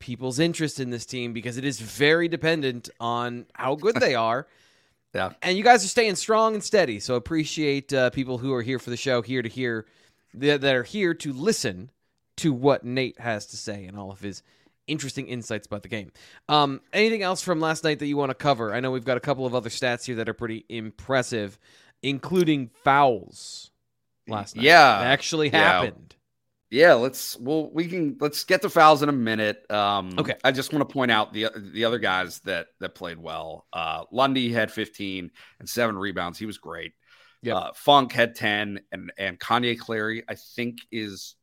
people's 0.00 0.40
interest 0.40 0.80
in 0.80 0.90
this 0.90 1.06
team 1.06 1.32
because 1.32 1.58
it 1.58 1.64
is 1.64 1.78
very 1.78 2.26
dependent 2.26 2.90
on 2.98 3.46
how 3.54 3.76
good 3.76 3.94
they 3.96 4.16
are. 4.16 4.48
Yeah. 5.14 5.30
And 5.42 5.56
you 5.56 5.64
guys 5.64 5.84
are 5.84 5.88
staying 5.88 6.16
strong 6.16 6.54
and 6.54 6.62
steady. 6.62 7.00
So 7.00 7.14
appreciate 7.14 7.92
uh, 7.92 8.10
people 8.10 8.38
who 8.38 8.52
are 8.54 8.62
here 8.62 8.78
for 8.78 8.90
the 8.90 8.96
show, 8.96 9.22
here 9.22 9.42
to 9.42 9.48
hear, 9.48 9.86
that 10.34 10.64
are 10.64 10.82
here 10.82 11.14
to 11.14 11.32
listen 11.32 11.90
to 12.36 12.52
what 12.52 12.84
Nate 12.84 13.18
has 13.18 13.46
to 13.46 13.56
say 13.56 13.86
and 13.86 13.98
all 13.98 14.10
of 14.10 14.20
his 14.20 14.42
interesting 14.86 15.26
insights 15.28 15.66
about 15.66 15.82
the 15.82 15.88
game. 15.88 16.12
Um, 16.48 16.80
anything 16.92 17.22
else 17.22 17.42
from 17.42 17.60
last 17.60 17.84
night 17.84 17.98
that 17.98 18.06
you 18.06 18.16
want 18.16 18.30
to 18.30 18.34
cover? 18.34 18.72
I 18.74 18.80
know 18.80 18.90
we've 18.90 19.04
got 19.04 19.16
a 19.16 19.20
couple 19.20 19.46
of 19.46 19.54
other 19.54 19.70
stats 19.70 20.04
here 20.04 20.16
that 20.16 20.28
are 20.28 20.34
pretty 20.34 20.64
impressive, 20.68 21.58
including 22.02 22.70
fouls 22.82 23.70
last 24.26 24.56
night. 24.56 24.64
Yeah. 24.64 25.00
That 25.00 25.06
actually 25.08 25.50
happened. 25.50 26.14
Yeah, 26.14 26.16
let's 26.70 27.36
well 27.38 27.70
we 27.72 27.88
can 27.88 28.16
let's 28.20 28.44
get 28.44 28.62
to 28.62 28.70
fouls 28.70 29.02
in 29.02 29.08
a 29.08 29.12
minute. 29.12 29.68
Um 29.70 30.14
okay. 30.18 30.34
I 30.44 30.52
just 30.52 30.72
want 30.72 30.88
to 30.88 30.92
point 30.92 31.10
out 31.10 31.32
the 31.32 31.48
the 31.72 31.84
other 31.84 31.98
guys 31.98 32.40
that 32.40 32.68
that 32.78 32.94
played 32.94 33.18
well. 33.18 33.66
Uh 33.72 34.04
Lundy 34.12 34.52
had 34.52 34.70
15 34.70 35.30
and 35.58 35.68
7 35.68 35.98
rebounds. 35.98 36.38
He 36.38 36.46
was 36.46 36.58
great. 36.58 36.92
Yeah. 37.42 37.56
Uh, 37.56 37.72
Funk 37.74 38.12
had 38.12 38.36
10 38.36 38.80
and 38.92 39.12
and 39.18 39.38
Kanye 39.38 39.78
Clary 39.78 40.22
I 40.28 40.36
think 40.36 40.78
is 40.92 41.34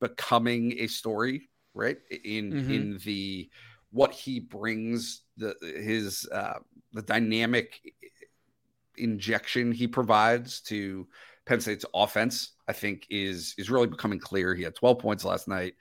becoming 0.00 0.78
a 0.78 0.86
story, 0.86 1.50
right? 1.74 1.98
In 2.24 2.52
mm-hmm. 2.52 2.72
in 2.72 2.98
the 3.04 3.50
what 3.90 4.12
he 4.12 4.40
brings 4.40 5.20
the 5.36 5.54
his 5.60 6.26
uh 6.32 6.58
the 6.94 7.02
dynamic 7.02 7.80
injection 8.96 9.72
he 9.72 9.86
provides 9.86 10.60
to 10.62 11.06
Penn 11.44 11.60
State's 11.60 11.84
offense, 11.94 12.51
I 12.72 12.74
think, 12.74 13.06
is 13.10 13.54
is 13.58 13.68
really 13.68 13.86
becoming 13.86 14.18
clear. 14.18 14.54
He 14.54 14.62
had 14.62 14.74
12 14.74 14.98
points 14.98 15.26
last 15.26 15.46
night. 15.46 15.74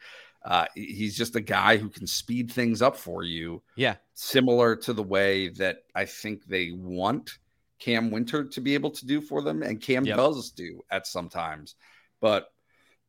Uh, 0.43 0.65
he's 0.75 1.15
just 1.15 1.37
a 1.37 1.41
guy 1.41 1.77
who 1.77 1.87
can 1.87 2.05
speed 2.05 2.51
things 2.51 2.81
up 2.81 2.97
for 2.97 3.23
you. 3.23 3.63
Yeah. 3.77 3.95
Similar 4.13 4.75
to 4.75 4.91
the 4.91 5.03
way 5.03 5.47
that 5.49 5.83
I 5.95 6.03
think 6.03 6.45
they 6.45 6.71
want 6.71 7.37
Cam 7.79 8.11
Wynter 8.11 8.43
to 8.43 8.59
be 8.59 8.73
able 8.73 8.91
to 8.91 9.05
do 9.05 9.21
for 9.21 9.41
them, 9.41 9.63
and 9.63 9.79
Cam 9.79 10.03
yep. 10.03 10.17
does 10.17 10.51
do 10.51 10.81
at 10.91 11.07
sometimes. 11.07 11.75
But 12.19 12.51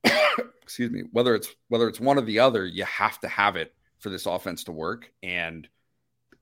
excuse 0.62 0.92
me, 0.92 1.02
whether 1.10 1.34
it's 1.34 1.48
whether 1.66 1.88
it's 1.88 1.98
one 1.98 2.18
or 2.18 2.22
the 2.22 2.38
other, 2.38 2.64
you 2.64 2.84
have 2.84 3.18
to 3.20 3.28
have 3.28 3.56
it 3.56 3.74
for 3.98 4.10
this 4.10 4.26
offense 4.26 4.62
to 4.64 4.72
work. 4.72 5.10
And 5.24 5.66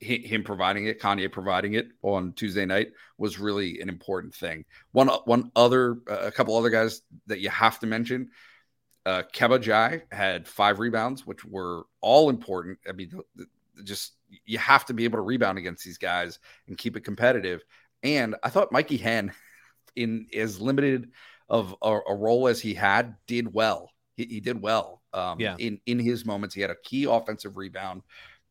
him 0.00 0.42
providing 0.42 0.86
it, 0.86 1.00
Kanye 1.00 1.30
providing 1.30 1.74
it 1.74 1.88
on 2.02 2.32
Tuesday 2.32 2.64
night 2.64 2.92
was 3.18 3.38
really 3.38 3.80
an 3.80 3.88
important 3.88 4.34
thing. 4.34 4.64
One 4.92 5.08
one 5.26 5.50
other, 5.54 5.98
uh, 6.08 6.20
a 6.20 6.32
couple 6.32 6.56
other 6.56 6.70
guys 6.70 7.02
that 7.26 7.40
you 7.40 7.50
have 7.50 7.78
to 7.80 7.86
mention. 7.86 8.30
Uh, 9.04 9.22
Kebba 9.34 9.62
Njie 9.62 10.02
had 10.10 10.48
five 10.48 10.78
rebounds, 10.78 11.26
which 11.26 11.44
were 11.44 11.84
all 12.00 12.30
important. 12.30 12.78
I 12.88 12.92
mean, 12.92 13.12
just 13.84 14.14
you 14.44 14.58
have 14.58 14.86
to 14.86 14.94
be 14.94 15.04
able 15.04 15.18
to 15.18 15.22
rebound 15.22 15.58
against 15.58 15.84
these 15.84 15.98
guys 15.98 16.38
and 16.66 16.78
keep 16.78 16.96
it 16.96 17.04
competitive. 17.04 17.62
And 18.02 18.36
I 18.42 18.48
thought 18.48 18.72
Mikey 18.72 18.96
Henn, 18.96 19.32
in 19.96 20.28
as 20.34 20.60
limited 20.60 21.10
of 21.48 21.74
a, 21.82 21.98
a 22.08 22.14
role 22.14 22.48
as 22.48 22.60
he 22.60 22.74
had, 22.74 23.16
did 23.26 23.52
well. 23.52 23.90
He, 24.16 24.24
he 24.24 24.40
did 24.40 24.62
well. 24.62 25.02
Um, 25.12 25.40
yeah. 25.40 25.56
In 25.58 25.80
in 25.84 25.98
his 25.98 26.24
moments, 26.24 26.54
he 26.54 26.62
had 26.62 26.70
a 26.70 26.76
key 26.84 27.04
offensive 27.04 27.56
rebound 27.56 28.02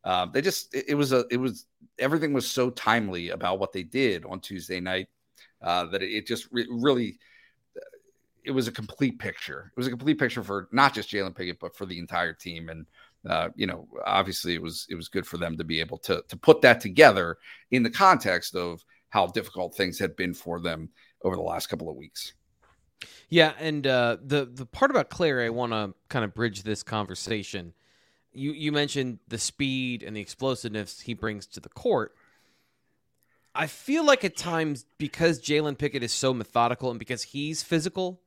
um, 0.04 0.30
they 0.32 0.40
just 0.40 0.74
it, 0.74 0.86
it, 0.88 0.94
was 0.94 1.12
a 1.12 1.24
it 1.30 1.36
was 1.36 1.66
everything 1.98 2.32
was 2.32 2.50
so 2.50 2.70
timely 2.70 3.30
about 3.30 3.58
what 3.58 3.72
they 3.72 3.82
did 3.82 4.24
on 4.24 4.40
Tuesday 4.40 4.80
night 4.80 5.08
uh, 5.62 5.86
that 5.86 6.02
it, 6.02 6.10
it 6.10 6.26
just 6.26 6.48
re- 6.50 6.68
really 6.70 7.18
uh, 7.76 7.80
it 8.44 8.50
was 8.50 8.68
a 8.68 8.72
complete 8.72 9.18
picture. 9.18 9.72
It 9.76 9.78
was 9.78 9.86
a 9.86 9.90
complete 9.90 10.18
picture 10.18 10.42
for 10.42 10.68
not 10.72 10.94
just 10.94 11.10
Jalen 11.10 11.36
Pickett 11.36 11.60
but 11.60 11.76
for 11.76 11.86
the 11.86 11.98
entire 11.98 12.32
team. 12.32 12.70
And 12.70 12.86
uh, 13.28 13.50
you 13.54 13.66
know, 13.66 13.86
obviously 14.06 14.54
it 14.54 14.62
was 14.62 14.86
it 14.88 14.94
was 14.94 15.08
good 15.08 15.26
for 15.26 15.36
them 15.36 15.56
to 15.58 15.64
be 15.64 15.80
able 15.80 15.98
to 15.98 16.24
to 16.28 16.36
put 16.36 16.62
that 16.62 16.80
together 16.80 17.36
in 17.70 17.82
the 17.82 17.90
context 17.90 18.56
of 18.56 18.82
how 19.10 19.26
difficult 19.26 19.74
things 19.74 19.98
had 19.98 20.16
been 20.16 20.32
for 20.32 20.60
them 20.60 20.88
over 21.24 21.36
the 21.36 21.42
last 21.42 21.66
couple 21.66 21.90
of 21.90 21.96
weeks. 21.96 22.32
Yeah, 23.28 23.52
and 23.58 23.86
uh, 23.86 24.16
the 24.22 24.46
the 24.46 24.66
part 24.66 24.90
about 24.90 25.10
Clary, 25.10 25.46
I 25.46 25.50
want 25.50 25.72
to 25.72 25.94
kind 26.08 26.24
of 26.24 26.34
bridge 26.34 26.62
this 26.62 26.82
conversation 26.82 27.74
you 28.32 28.52
you 28.52 28.72
mentioned 28.72 29.18
the 29.28 29.38
speed 29.38 30.02
and 30.02 30.16
the 30.16 30.20
explosiveness 30.20 31.00
he 31.00 31.14
brings 31.14 31.46
to 31.46 31.60
the 31.60 31.68
court. 31.68 32.14
I 33.54 33.66
feel 33.66 34.04
like 34.04 34.24
at 34.24 34.36
times 34.36 34.86
because 34.98 35.40
Jalen 35.40 35.76
Pickett 35.76 36.02
is 36.02 36.12
so 36.12 36.32
methodical 36.32 36.90
and 36.90 36.98
because 36.98 37.22
he's 37.24 37.62
physical, 37.62 38.20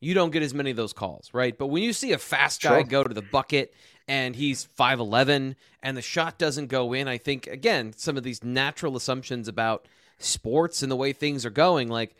you 0.00 0.12
don't 0.12 0.30
get 0.30 0.42
as 0.42 0.52
many 0.52 0.70
of 0.70 0.76
those 0.76 0.92
calls, 0.92 1.30
right? 1.32 1.56
But 1.56 1.68
when 1.68 1.82
you 1.82 1.94
see 1.94 2.12
a 2.12 2.18
fast 2.18 2.62
guy 2.62 2.80
sure. 2.80 2.84
go 2.84 3.02
to 3.02 3.14
the 3.14 3.22
bucket 3.22 3.72
and 4.06 4.36
he's 4.36 4.68
5'11 4.78 5.56
and 5.82 5.96
the 5.96 6.02
shot 6.02 6.38
doesn't 6.38 6.66
go 6.66 6.92
in, 6.92 7.08
I 7.08 7.16
think 7.16 7.46
again, 7.46 7.94
some 7.96 8.18
of 8.18 8.22
these 8.22 8.44
natural 8.44 8.96
assumptions 8.96 9.48
about 9.48 9.88
sports 10.18 10.82
and 10.82 10.92
the 10.92 10.96
way 10.96 11.14
things 11.14 11.46
are 11.46 11.50
going, 11.50 11.88
like 11.88 12.14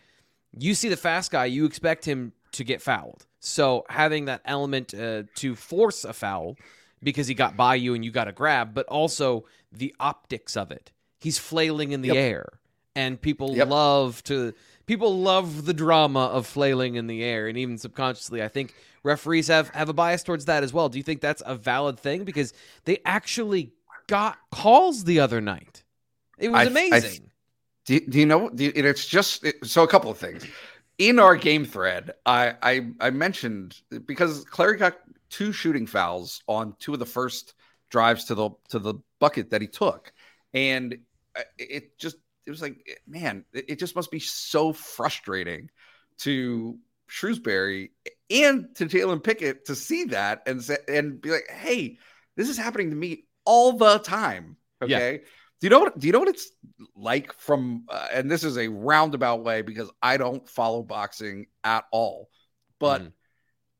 you 0.57 0.75
see 0.75 0.88
the 0.88 0.96
fast 0.96 1.31
guy, 1.31 1.44
you 1.44 1.66
expect 1.66 2.07
him 2.07 2.33
to 2.53 2.64
get 2.64 2.81
fouled. 2.81 3.27
So 3.40 3.85
having 3.90 4.25
that 4.25 4.40
element 4.44 4.94
uh, 4.94 5.25
to 5.37 5.55
force 5.55 6.05
a 6.05 6.14
foul 6.14 6.57
because 7.02 7.26
he 7.26 7.35
got 7.35 7.56
by 7.56 7.74
you 7.74 7.94
and 7.94 8.04
you 8.04 8.11
got 8.11 8.28
a 8.28 8.32
grab, 8.32 8.74
but 8.74 8.87
also 8.87 9.44
the 9.72 9.94
optics 10.00 10.56
of 10.56 10.70
it. 10.70 10.92
He's 11.20 11.38
flailing 11.38 11.92
in 11.92 12.02
the 12.02 12.09
yep. 12.09 12.16
air, 12.16 12.46
and 12.94 13.20
people 13.20 13.56
yep. 13.56 13.68
love 13.68 14.22
to 14.24 14.54
people 14.87 15.18
love 15.18 15.66
the 15.66 15.74
drama 15.74 16.26
of 16.26 16.46
flailing 16.46 16.94
in 16.94 17.06
the 17.06 17.22
air, 17.22 17.48
and 17.48 17.59
even 17.59 17.78
subconsciously, 17.78 18.42
I 18.42 18.48
think 18.48 18.74
referees 19.02 19.48
have 19.48 19.70
have 19.70 19.88
a 19.88 19.92
bias 19.92 20.22
towards 20.22 20.44
that 20.46 20.62
as 20.62 20.72
well. 20.72 20.88
Do 20.88 20.98
you 20.98 21.04
think 21.04 21.20
that's 21.20 21.42
a 21.46 21.54
valid 21.54 21.98
thing? 21.98 22.24
Because 22.24 22.52
they 22.85 22.98
actually 23.04 23.72
got 24.06 24.38
calls 24.50 25.04
the 25.04 25.20
other 25.20 25.40
night. 25.40 25.82
It 26.38 26.50
was 26.50 26.66
I, 26.66 26.70
amazing. 26.70 27.22
I, 27.24 27.30
do, 27.87 28.00
do 28.00 28.18
you 28.18 28.26
know? 28.26 28.50
Do 28.50 28.64
you, 28.64 28.72
it's 28.74 29.06
just 29.06 29.44
it, 29.44 29.64
so 29.64 29.82
a 29.82 29.88
couple 29.88 30.11
of 30.11 30.18
things 30.18 30.44
in 30.98 31.18
our 31.18 31.37
game 31.37 31.64
thread. 31.64 32.12
I 32.24 32.54
I, 32.62 32.87
I 33.00 33.11
mentioned 33.11 33.80
because 34.06 34.44
Clary 34.44 34.76
got 34.76 34.98
two 35.30 35.52
shooting 35.52 35.86
fouls 35.86 36.42
on 36.46 36.74
two 36.78 36.92
of 36.92 36.98
the 36.98 37.06
first 37.06 37.54
drives 37.90 38.24
to 38.26 38.34
the 38.34 38.50
to 38.70 38.78
the 38.78 38.94
bucket 39.20 39.50
that 39.50 39.60
he 39.60 39.68
took, 39.68 40.12
and 40.52 40.98
uh, 41.36 41.42
it 41.58 41.98
just 41.98 42.16
it 42.46 42.50
was 42.50 42.62
like 42.62 43.00
man, 43.06 43.44
it 43.52 43.78
just 43.78 43.96
must 43.96 44.10
be 44.10 44.20
so 44.20 44.72
frustrating 44.72 45.70
to 46.18 46.78
Shrewsberry 47.08 47.90
and 48.30 48.74
to 48.76 48.86
Jalen 48.86 49.22
Pickett 49.22 49.66
to 49.66 49.74
see 49.74 50.04
that 50.04 50.42
and 50.46 50.62
say, 50.62 50.78
and 50.88 51.20
be 51.20 51.30
like, 51.30 51.48
hey, 51.50 51.98
this 52.36 52.48
is 52.48 52.58
happening 52.58 52.90
to 52.90 52.96
me 52.96 53.24
all 53.44 53.72
the 53.72 53.98
time. 53.98 54.56
Okay. 54.82 55.12
Yeah. 55.12 55.28
Do 55.60 55.66
you 55.66 55.70
know 55.70 55.80
what? 55.80 55.98
Do 55.98 56.06
you 56.06 56.12
know 56.12 56.18
what 56.18 56.28
it's 56.28 56.50
like 56.94 57.32
from? 57.34 57.86
Uh, 57.88 58.08
and 58.12 58.30
this 58.30 58.44
is 58.44 58.58
a 58.58 58.68
roundabout 58.68 59.42
way 59.42 59.62
because 59.62 59.90
I 60.02 60.18
don't 60.18 60.46
follow 60.48 60.82
boxing 60.82 61.46
at 61.64 61.84
all, 61.90 62.28
but 62.78 63.02
mm 63.02 63.12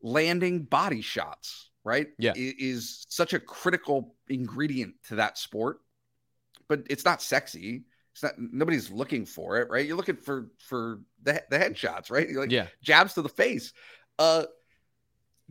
landing 0.03 0.63
body 0.65 1.01
shots, 1.01 1.71
right? 1.85 2.09
Yeah. 2.19 2.33
is 2.37 3.05
such 3.09 3.33
a 3.33 3.41
critical 3.41 4.15
ingredient 4.29 4.95
to 5.09 5.17
that 5.17 5.39
sport. 5.39 5.81
But 6.69 6.83
it's 6.91 7.05
not 7.05 7.23
sexy. 7.23 7.85
It's 8.13 8.23
not 8.23 8.33
nobody's 8.39 8.91
looking 8.91 9.27
for 9.27 9.59
it, 9.61 9.69
right? 9.71 9.87
You're 9.87 9.97
looking 9.97 10.17
for 10.17 10.49
for 10.59 11.01
the 11.23 11.43
the 11.51 11.59
headshots, 11.59 12.11
right? 12.11 12.29
You're 12.29 12.41
like 12.41 12.51
yeah, 12.51 12.67
jabs 12.83 13.15
to 13.15 13.23
the 13.23 13.29
face. 13.29 13.73
Uh 14.19 14.45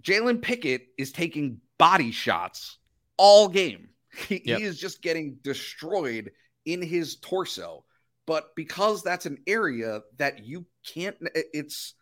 Jalen 0.02 0.42
Pickett 0.42 0.88
is 0.98 1.12
taking 1.12 1.62
body 1.78 2.12
shots 2.12 2.80
all 3.18 3.48
game. 3.48 3.90
He, 4.28 4.42
Yep. 4.46 4.60
he 4.60 4.64
is 4.66 4.80
just 4.80 5.02
getting 5.02 5.38
destroyed 5.42 6.32
in 6.66 6.82
his 6.82 7.18
torso. 7.18 7.86
But 8.26 8.56
because 8.56 9.04
that's 9.04 9.26
an 9.26 9.38
area 9.46 10.02
that 10.18 10.44
you 10.46 10.66
can't, 10.86 11.16
it's 11.36 11.94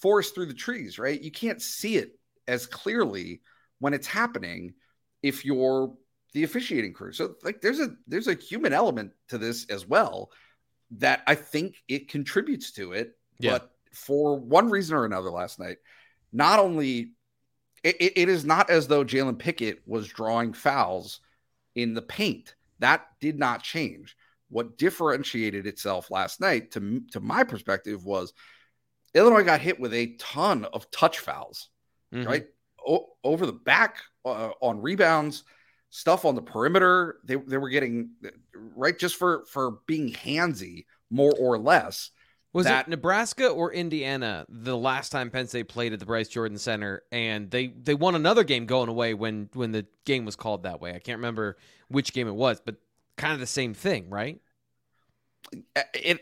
forest 0.00 0.34
through 0.34 0.46
the 0.46 0.54
trees, 0.54 0.98
right? 0.98 1.20
You 1.20 1.30
can't 1.30 1.60
see 1.60 1.96
it 1.96 2.18
as 2.48 2.66
clearly 2.66 3.42
when 3.78 3.94
it's 3.94 4.06
happening 4.06 4.74
if 5.22 5.44
you're 5.44 5.94
the 6.32 6.44
officiating 6.44 6.92
crew. 6.92 7.12
So 7.12 7.34
like 7.42 7.60
there's 7.60 7.80
a 7.80 7.90
there's 8.06 8.28
a 8.28 8.34
human 8.34 8.72
element 8.72 9.12
to 9.28 9.38
this 9.38 9.66
as 9.68 9.86
well 9.86 10.30
that 10.92 11.22
I 11.26 11.34
think 11.34 11.76
it 11.88 12.08
contributes 12.08 12.72
to 12.72 12.92
it. 12.92 13.12
Yeah. 13.38 13.52
But 13.52 13.70
for 13.92 14.38
one 14.38 14.70
reason 14.70 14.96
or 14.96 15.04
another 15.04 15.30
last 15.30 15.58
night, 15.58 15.78
not 16.32 16.58
only 16.58 17.12
it, 17.82 17.96
it- 18.00 18.28
is 18.28 18.44
not 18.44 18.70
as 18.70 18.86
though 18.86 19.04
Jalen 19.04 19.38
Pickett 19.38 19.80
was 19.86 20.06
drawing 20.08 20.52
fouls 20.52 21.20
in 21.74 21.94
the 21.94 22.02
paint. 22.02 22.54
That 22.78 23.06
did 23.20 23.38
not 23.38 23.62
change. 23.62 24.16
What 24.48 24.78
differentiated 24.78 25.66
itself 25.66 26.10
last 26.10 26.40
night, 26.40 26.72
to 26.72 27.00
to 27.12 27.20
my 27.20 27.44
perspective, 27.44 28.04
was 28.04 28.32
Illinois 29.14 29.42
got 29.44 29.60
hit 29.60 29.80
with 29.80 29.92
a 29.94 30.14
ton 30.18 30.64
of 30.66 30.90
touch 30.90 31.18
fouls 31.18 31.68
Mhm. 32.14 32.26
right 32.26 32.46
o- 32.86 33.08
over 33.24 33.46
the 33.46 33.52
back 33.52 33.98
uh, 34.24 34.50
on 34.60 34.80
rebounds 34.80 35.44
stuff 35.90 36.24
on 36.24 36.34
the 36.34 36.42
perimeter 36.42 37.18
they, 37.24 37.34
they 37.36 37.58
were 37.58 37.68
getting 37.68 38.10
right 38.54 38.98
just 38.98 39.16
for 39.16 39.44
for 39.46 39.78
being 39.86 40.12
handsy 40.12 40.84
more 41.10 41.32
or 41.38 41.58
less 41.58 42.10
Was 42.52 42.66
that- 42.66 42.86
it 42.86 42.90
Nebraska 42.90 43.48
or 43.48 43.72
Indiana 43.72 44.44
the 44.48 44.76
last 44.76 45.10
time 45.10 45.30
Penn 45.30 45.46
State 45.46 45.68
played 45.68 45.92
at 45.92 45.98
the 46.00 46.06
Bryce 46.06 46.28
Jordan 46.28 46.58
Center 46.58 47.02
and 47.12 47.50
they 47.50 47.68
they 47.68 47.94
won 47.94 48.14
another 48.14 48.44
game 48.44 48.66
going 48.66 48.88
away 48.88 49.14
when 49.14 49.48
when 49.54 49.72
the 49.72 49.86
game 50.04 50.24
was 50.24 50.36
called 50.36 50.62
that 50.64 50.80
way. 50.80 50.90
I 50.94 50.98
can't 51.00 51.18
remember 51.18 51.56
which 51.88 52.12
game 52.12 52.28
it 52.28 52.34
was, 52.34 52.60
but 52.60 52.76
kind 53.16 53.34
of 53.34 53.40
the 53.40 53.46
same 53.46 53.74
thing, 53.74 54.08
right? 54.10 54.40
It 55.94 56.20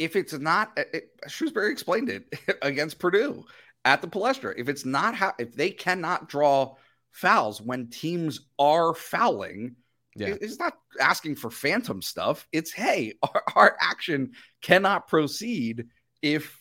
if 0.00 0.16
it's 0.16 0.32
not 0.32 0.72
uh, 0.78 0.84
it, 0.92 1.10
Shrewsberry 1.28 1.70
explained 1.70 2.08
it 2.08 2.24
against 2.62 2.98
purdue 2.98 3.44
at 3.84 4.02
the 4.02 4.08
palestra. 4.08 4.54
If 4.56 4.68
it's 4.68 4.84
not 4.84 5.14
how 5.14 5.34
if 5.38 5.54
they 5.54 5.70
cannot 5.70 6.28
draw 6.28 6.74
fouls 7.12 7.60
when 7.60 7.88
teams 7.88 8.40
are 8.58 8.94
fouling 8.94 9.76
Yeah. 10.16 10.28
it- 10.28 10.42
it's 10.42 10.58
not 10.58 10.74
asking 11.00 11.36
for 11.36 11.50
phantom 11.50 12.02
stuff. 12.02 12.48
It's 12.50 12.72
hey 12.72 13.14
our, 13.22 13.42
our 13.54 13.76
action 13.80 14.32
cannot 14.62 15.06
proceed 15.06 15.86
if 16.22 16.58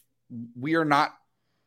we 0.59 0.75
are 0.75 0.85
not 0.85 1.13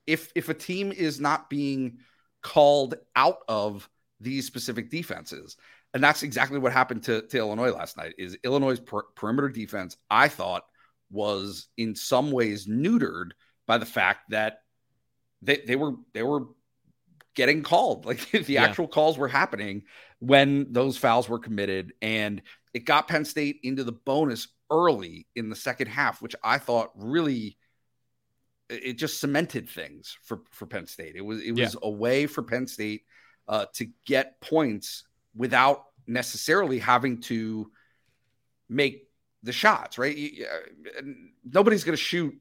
if 0.07 0.31
if 0.35 0.49
a 0.51 0.55
team 0.55 0.93
is 0.93 1.19
not 1.21 1.49
being 1.51 1.99
called 2.43 2.95
out 3.17 3.39
of 3.49 3.89
these 4.21 4.47
specific 4.47 4.91
defenses. 4.91 5.57
And 5.95 6.03
that's 6.03 6.23
exactly 6.23 6.59
what 6.59 6.73
happened 6.73 7.03
to, 7.05 7.23
to 7.23 7.39
illinois 7.39 7.71
last 7.73 7.97
night 7.97 8.15
is 8.19 8.37
illinois 8.45 8.79
per- 8.81 9.03
perimeter 9.15 9.49
defense 9.49 9.97
i 10.11 10.27
thought 10.29 10.65
was 11.13 11.69
in 11.77 11.95
some 11.95 12.33
ways 12.33 12.67
neutered 12.67 13.31
by 13.67 13.79
the 13.79 13.87
fact 13.87 14.31
that 14.31 14.63
they, 15.43 15.63
they 15.67 15.77
were 15.77 15.93
they 16.15 16.23
were 16.23 16.47
getting 17.35 17.63
called. 17.63 18.05
Like 18.07 18.31
the 18.31 18.55
Yeah. 18.55 18.65
actual 18.65 18.89
calls 18.89 19.17
were 19.19 19.29
happening 19.29 19.83
when 20.19 20.73
those 20.73 20.97
fouls 20.97 21.29
were 21.29 21.39
committed 21.39 21.93
and 22.03 22.43
it 22.75 22.85
got 22.87 23.09
penn 23.09 23.25
state 23.25 23.61
into 23.63 23.85
the 23.85 23.93
bonus 23.93 24.49
early 24.71 25.27
in 25.37 25.51
the 25.51 25.57
second 25.57 25.89
half 25.89 26.23
which 26.23 26.35
i 26.43 26.57
thought 26.57 26.91
really 26.95 27.59
it 28.71 28.85
it 28.85 28.93
just 28.99 29.21
cemented 29.21 29.69
things 29.69 30.17
for 30.23 30.41
for 30.51 30.67
penn 30.67 30.87
state. 30.87 31.15
It 31.17 31.21
was 31.21 31.43
it 31.43 31.53
was 31.53 31.77
a 31.83 31.91
way 31.91 32.27
for 32.27 32.43
penn 32.43 32.67
state 32.67 33.03
uh, 33.49 33.67
to 33.75 33.89
get 34.07 34.41
points 34.41 35.05
without 35.35 35.85
necessarily 36.07 36.79
having 36.79 37.21
to 37.23 37.71
make 38.69 39.09
the 39.43 39.53
shots, 39.53 39.99
right? 39.99 40.17
Uh, 40.99 41.03
Nobody's 41.45 41.85
going 41.85 41.97
to 41.97 42.03
shoot 42.03 42.35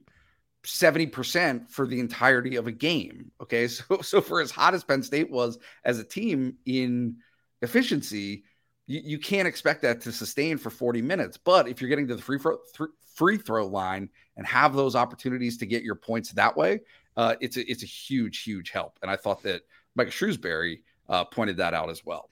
70% 0.63 1.69
for 1.69 1.87
the 1.87 1.99
entirety 1.99 2.55
of 2.55 2.67
a 2.67 2.71
game. 2.71 3.31
Okay. 3.41 3.67
So, 3.89 4.01
so 4.01 4.21
for 4.21 4.41
as 4.41 4.51
hot 4.51 4.73
as 4.73 4.83
Penn 4.83 5.03
State 5.03 5.31
was 5.31 5.57
as 5.83 5.99
a 5.99 6.03
team 6.03 6.57
in 6.65 7.17
efficiency, 7.61 8.43
you, 8.87 9.01
you 9.03 9.19
can't 9.19 9.47
expect 9.47 9.81
that 9.83 10.01
to 10.01 10.11
sustain 10.11 10.57
for 10.57 10.69
40 10.69 11.01
minutes. 11.01 11.37
But 11.37 11.67
if 11.67 11.81
you're 11.81 11.89
getting 11.89 12.07
to 12.07 12.15
the 12.15 12.21
free 12.21 12.37
throw, 12.37 12.57
th- 12.77 12.89
free 13.15 13.37
throw 13.37 13.67
line 13.67 14.09
and 14.37 14.45
have 14.45 14.73
those 14.73 14.95
opportunities 14.95 15.57
to 15.57 15.65
get 15.65 15.83
your 15.83 15.95
points 15.95 16.31
that 16.33 16.55
way, 16.55 16.81
uh, 17.17 17.35
it's 17.41 17.57
a, 17.57 17.69
it's 17.69 17.83
a 17.83 17.87
huge, 17.87 18.43
huge 18.43 18.69
help. 18.69 18.99
And 19.01 19.09
I 19.09 19.15
thought 19.15 19.43
that 19.43 19.61
Mike 19.95 20.09
Shrewsberry 20.09 20.81
uh, 21.09 21.25
pointed 21.25 21.57
that 21.57 21.73
out 21.73 21.89
as 21.89 22.05
well. 22.05 22.29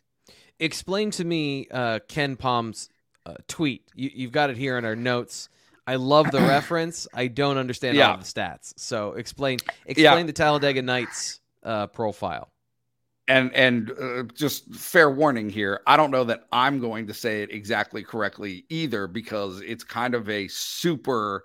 Explain 0.60 1.12
to 1.12 1.23
me 1.23 1.67
uh, 1.71 1.99
KenPom's 2.08 2.89
uh, 3.25 3.36
tweet. 3.47 3.84
You, 3.95 4.10
you've 4.13 4.32
got 4.32 4.49
it 4.49 4.58
here 4.58 4.77
in 4.77 4.86
our 4.86 4.95
notes. 4.95 5.49
I 5.88 5.95
love 5.95 6.32
the 6.32 6.41
reference. 6.47 7.08
I 7.13 7.27
don't 7.27 7.58
understand 7.58 7.97
all 7.97 8.01
Yeah. 8.01 8.13
of 8.13 8.19
the 8.19 8.25
stats. 8.25 8.73
So 8.77 9.13
explain 9.13 9.60
explain 9.86 10.25
the 10.27 10.34
Talladega 10.34 10.82
Nights 10.82 11.39
uh, 11.63 11.88
profile. 11.88 12.51
and 13.27 13.53
and 13.53 13.91
uh, 13.91 14.23
just 14.34 14.73
fair 14.73 15.12
warning 15.12 15.49
here 15.49 15.82
i 15.86 15.95
don't 15.97 16.10
know 16.10 16.23
that 16.23 16.45
i'm 16.51 16.79
going 16.79 17.05
to 17.08 17.13
say 17.13 17.43
it 17.43 17.51
exactly 17.51 18.01
correctly 18.01 18.65
either 18.69 19.05
because 19.08 19.62
it's 19.62 19.84
kind 19.84 20.15
of 20.15 20.27
a 20.29 20.47
super 20.47 21.43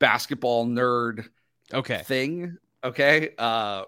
basketball 0.00 0.66
nerd 0.66 1.28
Okay. 1.72 2.02
thing 2.04 2.56
okay 2.82 3.30
uh 3.38 3.84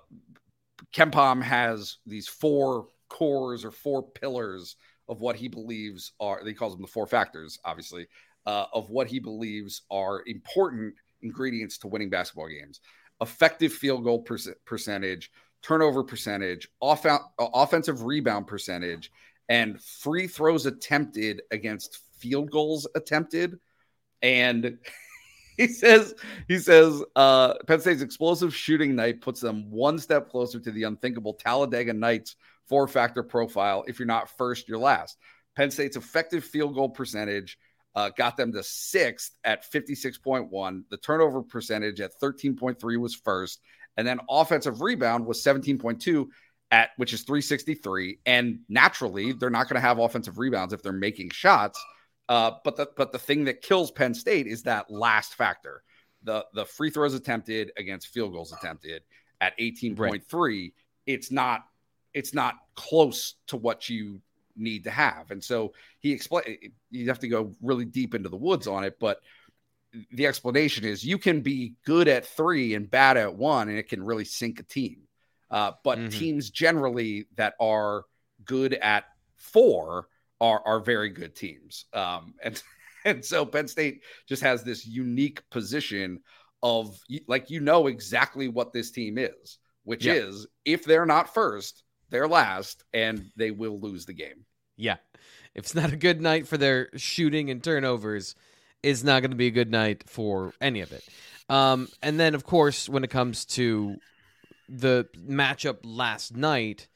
KenPom 0.94 1.42
has 1.42 1.98
these 2.06 2.28
four 2.28 2.88
cores 3.08 3.64
or 3.64 3.70
four 3.70 4.02
pillars 4.02 4.76
of 5.08 5.20
what 5.20 5.36
he 5.36 5.48
believes 5.48 6.12
are 6.20 6.44
he 6.44 6.54
calls 6.54 6.72
them 6.74 6.82
the 6.82 6.88
four 6.88 7.06
factors 7.06 7.58
obviously 7.64 8.06
uh, 8.46 8.66
of 8.72 8.90
what 8.90 9.08
he 9.08 9.18
believes 9.18 9.82
are 9.90 10.22
important 10.26 10.94
ingredients 11.22 11.78
to 11.78 11.88
winning 11.88 12.10
basketball 12.10 12.48
games. 12.48 12.80
Effective 13.20 13.72
field 13.72 14.04
goal 14.04 14.24
perc- 14.24 14.54
percentage 14.64 15.30
turnover 15.62 16.04
percentage 16.04 16.68
off- 16.80 17.06
offensive 17.38 18.02
rebound 18.02 18.46
percentage 18.46 19.10
and 19.48 19.82
free 19.82 20.26
throws 20.26 20.66
attempted 20.66 21.42
against 21.50 21.98
field 22.18 22.50
goals 22.50 22.86
attempted. 22.94 23.58
And 24.22 24.78
he 25.56 25.66
says 25.68 26.14
he 26.48 26.58
says 26.58 27.02
uh 27.16 27.54
penn 27.66 27.80
state's 27.80 28.02
explosive 28.02 28.54
shooting 28.54 28.94
night 28.94 29.22
puts 29.22 29.40
them 29.40 29.70
one 29.70 29.98
step 29.98 30.28
closer 30.28 30.60
to 30.60 30.70
the 30.70 30.82
unthinkable 30.82 31.32
talladega 31.32 31.94
nights 31.94 32.36
four 32.68 32.88
factor 32.88 33.22
profile 33.22 33.84
if 33.86 33.98
you're 33.98 34.06
not 34.06 34.30
first 34.36 34.68
you're 34.68 34.78
last 34.78 35.16
penn 35.56 35.70
state's 35.70 35.96
effective 35.96 36.44
field 36.44 36.74
goal 36.74 36.88
percentage 36.88 37.58
uh, 37.94 38.10
got 38.10 38.36
them 38.36 38.52
to 38.52 38.62
sixth 38.62 39.36
at 39.44 39.64
56.1 39.70 40.82
the 40.90 40.96
turnover 40.98 41.42
percentage 41.42 42.00
at 42.00 42.12
13.3 42.22 43.00
was 43.00 43.14
first 43.14 43.60
and 43.96 44.06
then 44.06 44.20
offensive 44.28 44.82
rebound 44.82 45.24
was 45.24 45.42
17.2 45.42 46.26
at 46.70 46.90
which 46.96 47.12
is 47.12 47.22
363 47.22 48.18
and 48.26 48.60
naturally 48.68 49.32
they're 49.32 49.50
not 49.50 49.68
going 49.68 49.80
to 49.80 49.86
have 49.86 49.98
offensive 49.98 50.38
rebounds 50.38 50.72
if 50.72 50.82
they're 50.82 50.92
making 50.92 51.30
shots 51.30 51.80
uh, 52.28 52.52
but 52.64 52.76
the 52.76 52.88
but 52.96 53.12
the 53.12 53.18
thing 53.18 53.44
that 53.44 53.62
kills 53.62 53.90
Penn 53.90 54.14
State 54.14 54.46
is 54.46 54.62
that 54.64 54.90
last 54.90 55.34
factor. 55.34 55.82
The 56.24 56.44
the 56.54 56.64
free 56.64 56.90
throws 56.90 57.14
attempted 57.14 57.72
against 57.76 58.08
field 58.08 58.32
goals 58.32 58.52
attempted 58.52 59.02
at 59.40 59.56
18.3. 59.58 60.72
It's 61.06 61.30
not 61.30 61.64
it's 62.16 62.34
not 62.34 62.56
close 62.76 63.36
to 63.48 63.58
what 63.58 63.88
you 63.90 64.20
need 64.56 64.84
to 64.84 64.90
have. 64.90 65.30
And 65.30 65.44
so 65.44 65.74
he 66.00 66.12
explained 66.12 66.58
you 66.90 67.08
have 67.08 67.20
to 67.20 67.28
go 67.28 67.54
really 67.62 67.84
deep 67.86 68.16
into 68.16 68.30
the 68.30 68.38
woods 68.38 68.66
on 68.66 68.84
it, 68.84 68.98
but 68.98 69.20
the 70.12 70.26
explanation 70.26 70.84
is 70.84 71.04
you 71.04 71.18
can 71.18 71.40
be 71.40 71.74
good 71.84 72.08
at 72.08 72.26
three 72.26 72.74
and 72.74 72.90
bad 72.90 73.16
at 73.16 73.34
one, 73.34 73.68
and 73.68 73.78
it 73.78 73.88
can 73.88 74.02
really 74.02 74.24
sink 74.24 74.60
a 74.60 74.62
team. 74.62 74.98
Uh, 75.50 75.72
but 75.84 75.98
Mhm. 76.00 76.10
teams 76.10 76.50
generally 76.50 77.26
that 77.36 77.54
are 77.60 78.04
good 78.44 78.74
at 78.74 79.04
four 79.36 80.08
are 80.40 80.60
are 80.66 80.80
very 80.80 81.08
good 81.08 81.34
teams. 81.34 81.86
Um, 81.92 82.34
and 82.42 82.62
and 83.04 83.24
so 83.24 83.46
Penn 83.46 83.68
State 83.68 84.02
just 84.28 84.42
has 84.42 84.64
this 84.64 84.86
unique 84.86 85.48
position 85.50 86.20
of 86.62 86.98
like 87.28 87.48
you 87.50 87.60
know 87.60 87.86
exactly 87.86 88.48
what 88.48 88.72
this 88.72 88.90
team 88.90 89.18
is, 89.18 89.58
which 89.84 90.06
Yeah. 90.06 90.14
is 90.14 90.46
if 90.64 90.84
they're 90.84 91.06
not 91.06 91.32
first, 91.32 91.84
they're 92.16 92.26
last, 92.26 92.82
and 92.94 93.30
they 93.36 93.50
will 93.50 93.78
lose 93.78 94.06
the 94.06 94.14
game. 94.14 94.46
Yeah. 94.78 94.96
If 95.54 95.64
it's 95.64 95.74
not 95.74 95.92
a 95.92 95.96
good 95.96 96.18
night 96.18 96.48
for 96.48 96.56
their 96.56 96.88
shooting 96.96 97.50
and 97.50 97.62
turnovers, 97.62 98.34
it's 98.82 99.04
not 99.04 99.20
going 99.20 99.32
to 99.32 99.36
be 99.36 99.48
a 99.48 99.50
good 99.50 99.70
night 99.70 100.04
for 100.08 100.54
any 100.58 100.80
of 100.80 100.92
it. 100.92 101.06
Um, 101.50 101.88
and 102.02 102.18
then, 102.18 102.34
of 102.34 102.42
course, 102.44 102.88
when 102.88 103.04
it 103.04 103.10
comes 103.10 103.44
to 103.56 103.96
the 104.66 105.06
matchup 105.28 105.80
last 105.84 106.34
night, 106.34 106.88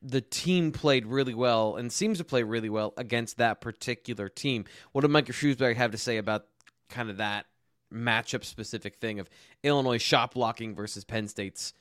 the 0.00 0.22
team 0.22 0.72
played 0.72 1.04
really 1.04 1.34
well 1.34 1.76
and 1.76 1.92
seems 1.92 2.16
to 2.16 2.24
play 2.24 2.42
really 2.42 2.70
well 2.70 2.94
against 2.96 3.36
that 3.36 3.60
particular 3.60 4.30
team. 4.30 4.64
What 4.92 5.02
did 5.02 5.10
Micah 5.10 5.32
Shrewsberry 5.32 5.76
have 5.76 5.90
to 5.90 5.98
say 5.98 6.16
about 6.16 6.46
kind 6.88 7.10
of 7.10 7.18
that 7.18 7.44
matchup 7.92 8.44
specific 8.44 8.96
thing 8.96 9.20
of 9.20 9.28
Illinois 9.62 9.98
shot 9.98 10.32
blocking 10.32 10.74
versus 10.74 11.04
Penn 11.04 11.28
State's 11.28 11.74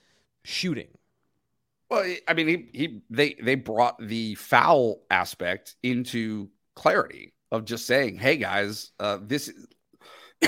shooting? 0.44 0.90
Well, 1.92 2.10
I 2.26 2.34
mean, 2.34 2.48
he, 2.48 2.70
he 2.72 3.02
they 3.10 3.34
they 3.34 3.56
brought 3.56 3.98
the 4.00 4.36
foul 4.36 5.02
aspect 5.12 5.76
into 5.84 6.50
clarity 6.74 7.34
of 7.52 7.66
just 7.66 7.86
saying, 7.86 8.18
"Hey 8.18 8.38
guys, 8.38 8.92
uh, 8.98 9.18
this 9.22 9.50
is 9.50 9.68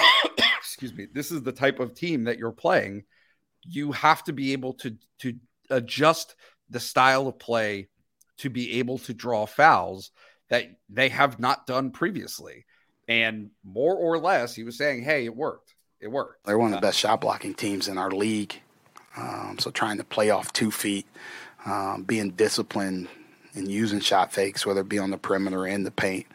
excuse 0.57 0.93
me, 0.93 1.07
this 1.11 1.31
is 1.31 1.43
the 1.43 1.51
type 1.51 1.81
of 1.81 1.95
team 1.95 2.23
that 2.23 2.37
you're 2.37 2.53
playing. 2.53 3.03
You 3.61 3.91
have 3.91 4.23
to 4.23 4.31
be 4.31 4.53
able 4.53 4.75
to 4.75 4.95
to 5.19 5.35
adjust 5.69 6.35
the 6.69 6.79
style 6.79 7.27
of 7.27 7.39
play 7.39 7.89
to 8.37 8.49
be 8.49 8.79
able 8.79 8.99
to 8.99 9.13
draw 9.13 9.45
fouls 9.45 10.11
that 10.49 10.67
they 10.87 11.09
have 11.09 11.39
not 11.39 11.67
done 11.67 11.91
previously." 11.91 12.65
And 13.09 13.49
more 13.65 13.97
or 13.97 14.17
less, 14.17 14.55
he 14.55 14.63
was 14.63 14.77
saying, 14.77 15.03
"Hey, 15.03 15.25
it 15.25 15.35
worked. 15.35 15.75
It 15.99 16.07
worked." 16.07 16.45
They're 16.45 16.57
one 16.57 16.73
of 16.73 16.79
the 16.79 16.87
best 16.87 16.99
shot 16.99 17.19
blocking 17.19 17.53
teams 17.53 17.89
in 17.89 17.97
our 17.97 18.11
league. 18.11 18.61
Um, 19.17 19.57
so 19.59 19.71
trying 19.71 19.97
to 19.97 20.03
play 20.03 20.29
off 20.29 20.53
two 20.53 20.71
feet, 20.71 21.05
um, 21.65 22.03
being 22.03 22.31
disciplined 22.31 23.07
and 23.53 23.69
using 23.69 23.99
shot 23.99 24.33
fakes, 24.33 24.65
whether 24.65 24.81
it 24.81 24.89
be 24.89 24.99
on 24.99 25.11
the 25.11 25.17
perimeter 25.17 25.59
or 25.59 25.67
in 25.67 25.83
the 25.83 25.91
paint. 25.91 26.25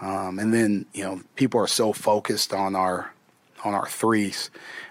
Um, 0.00 0.38
and 0.38 0.52
then 0.52 0.86
you 0.92 1.04
know 1.04 1.20
people 1.36 1.60
are 1.60 1.66
so 1.66 1.92
focused 1.92 2.52
on 2.52 2.76
our 2.76 3.12
on 3.64 3.74
our 3.74 3.88
threes, 3.88 4.50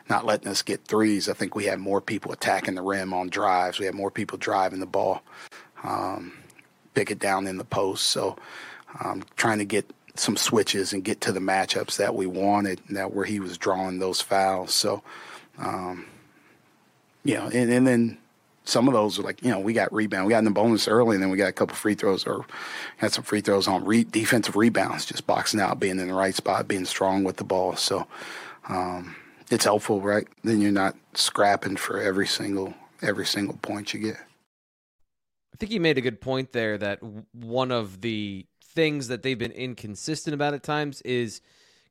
not 0.10 0.26
letting 0.26 0.48
us 0.48 0.62
get 0.62 0.86
threes. 0.86 1.30
I 1.30 1.34
think 1.34 1.56
we 1.56 1.66
have 1.66 1.80
more 1.80 2.02
people 2.02 2.32
attacking 2.32 2.76
the 2.76 2.82
rim 2.82 3.14
on 3.14 3.30
drives. 3.30 3.80
We 3.80 3.86
have 3.86 3.96
more 3.96 4.12
people 4.12 4.38
driving 4.38 4.80
the 4.80 4.86
ball, 4.86 5.22
um, 5.84 6.34
pick 6.94 7.12
it 7.12 7.20
down 7.20 7.48
in 7.48 7.58
the 7.58 7.64
post. 7.64 8.08
So 8.08 8.38
um, 9.04 9.24
trying 9.36 9.60
to 9.60 9.66
get 9.66 9.90
some 10.16 10.38
switches 10.38 10.94
and 10.94 11.04
get 11.04 11.22
to 11.22 11.32
the 11.32 11.40
matchups 11.40 11.98
that 11.98 12.16
we 12.16 12.26
wanted, 12.26 12.82
that 12.90 13.14
where 13.14 13.26
he 13.26 13.40
was 13.40 13.58
drawing 13.58 14.00
those 14.00 14.22
fouls. 14.22 14.74
So, 14.74 15.04
um, 15.58 16.06
you 17.26 17.36
know, 17.36 17.50
and, 17.54 17.70
and 17.72 17.86
then 17.86 18.18
some 18.64 18.88
of 18.88 18.94
those 18.94 19.20
are 19.20 19.24
like, 19.24 19.44
you 19.44 19.50
know, 19.50 19.60
we 19.60 19.74
got 19.74 19.92
rebound. 19.92 20.26
We 20.26 20.32
got 20.32 20.40
in 20.40 20.46
the 20.46 20.52
bonus 20.52 20.88
early, 20.88 21.16
and 21.16 21.24
then 21.24 21.30
we 21.30 21.38
got 21.38 21.50
a 21.50 21.54
couple 21.54 21.76
free 21.76 21.96
throws 21.96 22.26
or 22.26 22.46
had 22.98 23.12
some 23.12 23.24
free 23.24 23.42
throws 23.42 23.68
on 23.68 23.84
re- 23.84 24.04
defensive 24.04 24.56
rebounds, 24.56 25.06
just 25.06 25.28
boxing 25.28 25.60
out, 25.60 25.80
being 25.80 26.00
in 26.00 26.08
the 26.08 26.14
right 26.14 26.34
spot, 26.34 26.68
being 26.68 26.86
strong 26.86 27.24
with 27.24 27.38
the 27.38 27.44
ball. 27.44 27.76
So 27.76 28.08
um, 28.70 29.16
it's 29.52 29.66
helpful, 29.66 30.02
right? 30.02 30.28
Then 30.44 30.62
you're 30.62 30.72
not 30.72 30.96
scrapping 31.14 31.76
for 31.76 32.00
every 32.00 32.28
single 32.28 32.74
every 33.02 33.26
single 33.26 33.58
point 33.58 33.94
you 33.94 34.00
get. 34.00 34.18
I 35.54 35.58
think 35.58 35.72
you 35.72 35.80
made 35.80 35.98
a 35.98 36.02
good 36.02 36.22
point 36.22 36.54
there 36.54 36.78
that 36.78 37.00
one 37.34 37.72
of 37.72 38.02
the 38.02 38.46
things 38.64 39.08
that 39.10 39.22
they've 39.22 39.38
been 39.38 39.52
inconsistent 39.52 40.34
about 40.34 40.54
at 40.54 40.64
times 40.64 41.02
is 41.02 41.42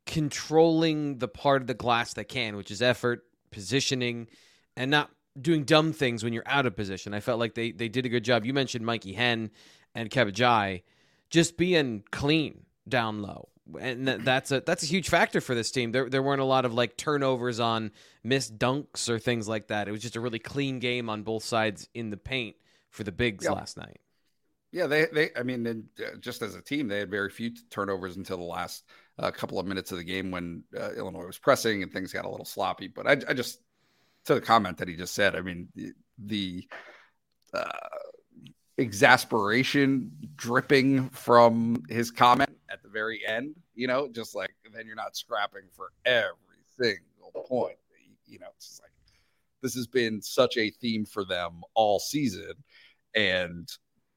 controlling 0.06 1.18
the 1.18 1.28
part 1.28 1.62
of 1.62 1.66
the 1.66 1.74
glass 1.74 2.14
that 2.14 2.24
can, 2.24 2.56
which 2.56 2.70
is 2.70 2.82
effort, 2.82 3.24
positioning, 3.50 4.28
and 4.76 4.90
not 4.90 5.10
doing 5.40 5.64
dumb 5.64 5.92
things 5.92 6.22
when 6.22 6.32
you're 6.32 6.46
out 6.46 6.66
of 6.66 6.76
position. 6.76 7.14
I 7.14 7.20
felt 7.20 7.38
like 7.38 7.54
they 7.54 7.72
they 7.72 7.88
did 7.88 8.06
a 8.06 8.08
good 8.08 8.24
job. 8.24 8.44
You 8.44 8.54
mentioned 8.54 8.84
Mikey 8.84 9.12
Henn 9.12 9.50
and 9.94 10.10
Kebba 10.10 10.32
Njie 10.32 10.82
just 11.30 11.56
being 11.56 12.04
clean 12.10 12.64
down 12.88 13.22
low. 13.22 13.48
And 13.80 14.06
that's 14.06 14.52
a 14.52 14.60
that's 14.60 14.82
a 14.82 14.86
huge 14.86 15.08
factor 15.08 15.40
for 15.40 15.54
this 15.54 15.70
team. 15.70 15.92
There 15.92 16.10
there 16.10 16.22
weren't 16.22 16.42
a 16.42 16.46
lot 16.46 16.66
of 16.66 16.74
like 16.74 16.98
turnovers 16.98 17.60
on 17.60 17.92
missed 18.22 18.58
dunks 18.58 19.08
or 19.08 19.18
things 19.18 19.48
like 19.48 19.68
that. 19.68 19.88
It 19.88 19.90
was 19.90 20.02
just 20.02 20.16
a 20.16 20.20
really 20.20 20.38
clean 20.38 20.80
game 20.80 21.08
on 21.08 21.22
both 21.22 21.44
sides 21.44 21.88
in 21.94 22.10
the 22.10 22.18
paint 22.18 22.56
for 22.90 23.04
the 23.04 23.12
bigs 23.12 23.48
last 23.48 23.78
night. 23.78 24.00
Yeah, 24.70 24.86
they 24.86 25.06
they 25.06 25.30
I 25.34 25.44
mean, 25.44 25.88
uh, 25.98 26.16
just 26.20 26.42
as 26.42 26.56
a 26.56 26.60
team, 26.60 26.88
they 26.88 26.98
had 26.98 27.10
very 27.10 27.30
few 27.30 27.52
turnovers 27.70 28.16
until 28.16 28.36
the 28.36 28.44
last 28.44 28.84
uh, 29.18 29.30
couple 29.30 29.58
of 29.58 29.66
minutes 29.66 29.92
of 29.92 29.98
the 29.98 30.04
game 30.04 30.30
when 30.30 30.64
uh, 30.78 30.92
Illinois 30.92 31.26
was 31.26 31.38
pressing 31.38 31.82
and 31.82 31.90
things 31.90 32.12
got 32.12 32.26
a 32.26 32.30
little 32.30 32.44
sloppy. 32.44 32.88
But 32.88 33.06
I, 33.06 33.12
I 33.30 33.34
just 33.34 33.60
to 34.26 34.34
the 34.34 34.40
comment 34.40 34.78
that 34.78 34.88
he 34.88 34.96
just 34.96 35.14
said, 35.14 35.36
I 35.36 35.40
mean, 35.40 35.68
the 36.18 36.66
uh, 37.52 37.68
exasperation 38.78 40.10
dripping 40.36 41.10
from 41.10 41.82
his 41.88 42.10
comment 42.10 42.50
at 42.70 42.82
the 42.82 42.88
very 42.88 43.20
end, 43.26 43.54
you 43.74 43.86
know, 43.86 44.08
just 44.08 44.34
like 44.34 44.50
then 44.72 44.86
you're 44.86 44.96
not 44.96 45.16
scrapping 45.16 45.68
for 45.76 45.92
every 46.04 46.34
single 46.78 47.44
point. 47.46 47.76
You 48.26 48.38
know, 48.40 48.48
it's 48.56 48.80
like 48.82 48.90
this 49.62 49.74
has 49.74 49.86
been 49.86 50.20
such 50.20 50.56
a 50.56 50.70
theme 50.70 51.04
for 51.04 51.24
them 51.24 51.62
all 51.74 51.98
season. 51.98 52.52
And 53.14 53.68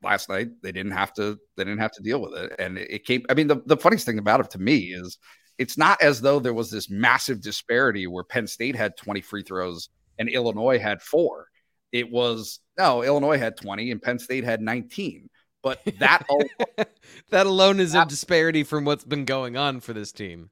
last 0.03 0.29
night 0.29 0.49
they 0.61 0.71
didn't 0.71 0.91
have 0.91 1.13
to 1.13 1.37
they 1.55 1.63
didn't 1.63 1.79
have 1.79 1.91
to 1.93 2.03
deal 2.03 2.21
with 2.21 2.33
it. 2.33 2.53
And 2.59 2.77
it 2.77 3.05
came 3.05 3.25
I 3.29 3.33
mean, 3.33 3.47
the, 3.47 3.61
the 3.65 3.77
funniest 3.77 4.05
thing 4.05 4.19
about 4.19 4.39
it 4.39 4.51
to 4.51 4.59
me 4.59 4.93
is 4.93 5.17
it's 5.57 5.77
not 5.77 6.01
as 6.01 6.21
though 6.21 6.39
there 6.39 6.53
was 6.53 6.69
this 6.69 6.89
massive 6.89 7.41
disparity 7.41 8.07
where 8.07 8.23
Penn 8.23 8.47
State 8.47 8.75
had 8.75 8.97
20 8.97 9.21
free 9.21 9.43
throws 9.43 9.89
and 10.17 10.29
Illinois 10.29 10.79
had 10.79 11.01
four. 11.01 11.47
It 11.91 12.11
was 12.11 12.59
no, 12.77 13.03
Illinois 13.03 13.37
had 13.37 13.57
20 13.57 13.91
and 13.91 14.01
Penn 14.01 14.19
State 14.19 14.43
had 14.43 14.61
19. 14.61 15.29
But 15.63 15.81
that 15.99 16.25
alone, 16.29 16.87
that 17.29 17.45
alone 17.45 17.79
is 17.79 17.93
that, 17.93 18.07
a 18.07 18.09
disparity 18.09 18.63
from 18.63 18.85
what's 18.85 19.05
been 19.05 19.25
going 19.25 19.57
on 19.57 19.79
for 19.79 19.93
this 19.93 20.11
team. 20.11 20.49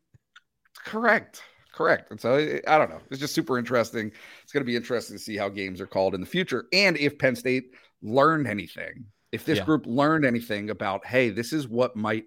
Correct. 0.84 1.42
Correct. 1.74 2.10
And 2.12 2.20
so 2.22 2.60
I 2.68 2.78
don't 2.78 2.90
know. 2.90 3.02
It's 3.12 3.20
just 3.20 3.36
super 3.36 3.58
interesting. 3.58 4.12
It's 4.44 4.54
going 4.54 4.62
to 4.62 4.66
be 4.66 4.76
interesting 4.76 5.18
to 5.18 5.22
see 5.24 5.36
how 5.36 5.50
games 5.50 5.82
are 5.82 5.88
called 5.88 6.16
in 6.16 6.22
the 6.22 6.28
future 6.28 6.66
and 6.72 6.98
if 6.98 7.18
Penn 7.20 7.36
State 7.36 7.72
learned 8.02 8.48
anything. 8.48 9.06
If 9.32 9.44
this 9.44 9.58
yeah. 9.58 9.66
group 9.66 9.86
learned 9.86 10.26
anything 10.26 10.70
about, 10.70 11.06
hey, 11.06 11.30
this 11.30 11.52
is 11.52 11.68
what 11.68 11.98
might 11.98 12.26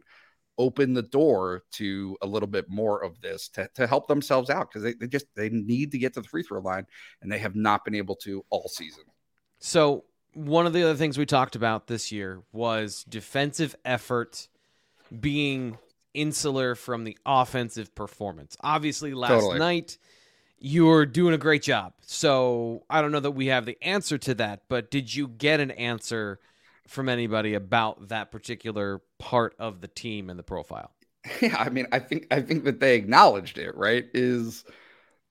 open 0.59 0.93
the 0.93 1.03
door 1.03 1.63
to 1.71 2.17
a 2.21 2.27
little 2.27 2.49
bit 2.49 2.69
more 2.69 3.03
of 3.03 3.21
this 3.21 3.49
to, 3.49 3.69
to 3.75 3.87
help 3.87 4.09
themselves 4.09 4.51
out 4.51 4.69
because 4.69 4.83
they, 4.83 4.93
they 4.95 5.07
just 5.07 5.27
they 5.35 5.49
need 5.49 5.93
to 5.93 5.99
get 5.99 6.15
to 6.15 6.21
the 6.21 6.29
free 6.29 6.43
throw 6.43 6.61
line 6.61 6.87
and 7.23 7.31
they 7.31 7.39
have 7.39 7.55
not 7.55 7.85
been 7.85 7.95
able 7.95 8.17
to 8.17 8.45
all 8.51 8.69
season. 8.69 9.05
So 9.61 10.05
one 10.35 10.67
of 10.67 10.73
the 10.73 10.83
other 10.83 10.95
things 10.95 11.17
we 11.17 11.27
talked 11.27 11.57
about 11.57 11.87
this 11.87 12.13
year 12.13 12.43
was 12.53 13.05
defensive 13.09 13.75
effort 13.85 14.49
being 15.21 15.79
insular 16.13 16.75
from 16.75 17.05
the 17.05 17.17
offensive 17.25 17.95
performance. 17.95 18.57
Obviously, 18.61 19.15
last 19.15 19.31
totally. 19.31 19.59
night 19.59 19.99
you 20.61 20.87
were 20.87 21.07
doing 21.07 21.35
a 21.35 21.39
great 21.39 21.63
job. 21.63 21.93
So 22.01 22.85
I 22.91 23.01
don't 23.01 23.13
know 23.13 23.21
that 23.21 23.31
we 23.33 23.47
have 23.47 23.65
the 23.65 23.79
answer 23.83 24.19
to 24.19 24.35
that, 24.35 24.63
but 24.69 24.91
did 24.91 25.15
you 25.15 25.29
get 25.29 25.61
an 25.61 25.71
answer 25.71 26.41
from 26.89 27.09
anybody 27.09 27.55
about 27.55 28.09
that 28.09 28.31
particular 28.31 29.01
part 29.19 29.55
of 29.59 29.81
the 29.81 29.89
team 29.89 30.31
and 30.31 30.39
the 30.39 30.45
profile. 30.45 30.93
Yeah, 31.43 31.57
I 31.59 31.69
mean, 31.69 31.87
I 31.93 31.99
think 31.99 32.27
I 32.31 32.41
think 32.41 32.65
that 32.65 32.81
they 32.81 32.97
acknowledged 32.97 33.59
it, 33.59 33.77
right? 33.77 34.07
Is 34.15 34.65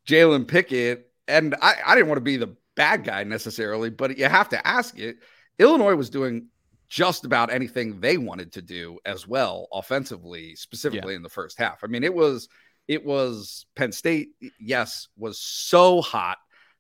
Jalen 0.07 0.47
Pickett, 0.47 1.09
and 1.27 1.55
I, 1.59 1.75
I 1.85 1.95
didn't 1.95 2.07
want 2.07 2.17
to 2.17 2.21
be 2.21 2.37
the 2.37 2.55
bad 2.75 3.03
guy 3.03 3.23
necessarily, 3.23 3.89
but 3.89 4.17
you 4.17 4.25
have 4.25 4.49
to 4.49 4.67
ask 4.67 4.99
it. 4.99 5.17
Illinois 5.57 5.95
was 5.95 6.11
doing 6.11 6.49
just 6.87 7.25
about 7.25 7.51
anything 7.51 7.99
they 7.99 8.17
wanted 8.17 8.51
to 8.53 8.61
do 8.61 8.99
as 9.05 9.27
well 9.27 9.67
offensively, 9.73 10.55
specifically 10.55 11.13
yeah. 11.13 11.17
in 11.17 11.23
the 11.23 11.29
first 11.29 11.57
half. 11.57 11.83
I 11.83 11.87
mean, 11.87 12.03
it 12.03 12.13
was 12.13 12.47
it 12.87 13.03
was 13.03 13.65
Penn 13.75 13.91
State, 13.91 14.29
yes, 14.59 15.07
was 15.17 15.39
so 15.39 16.01
hot 16.01 16.37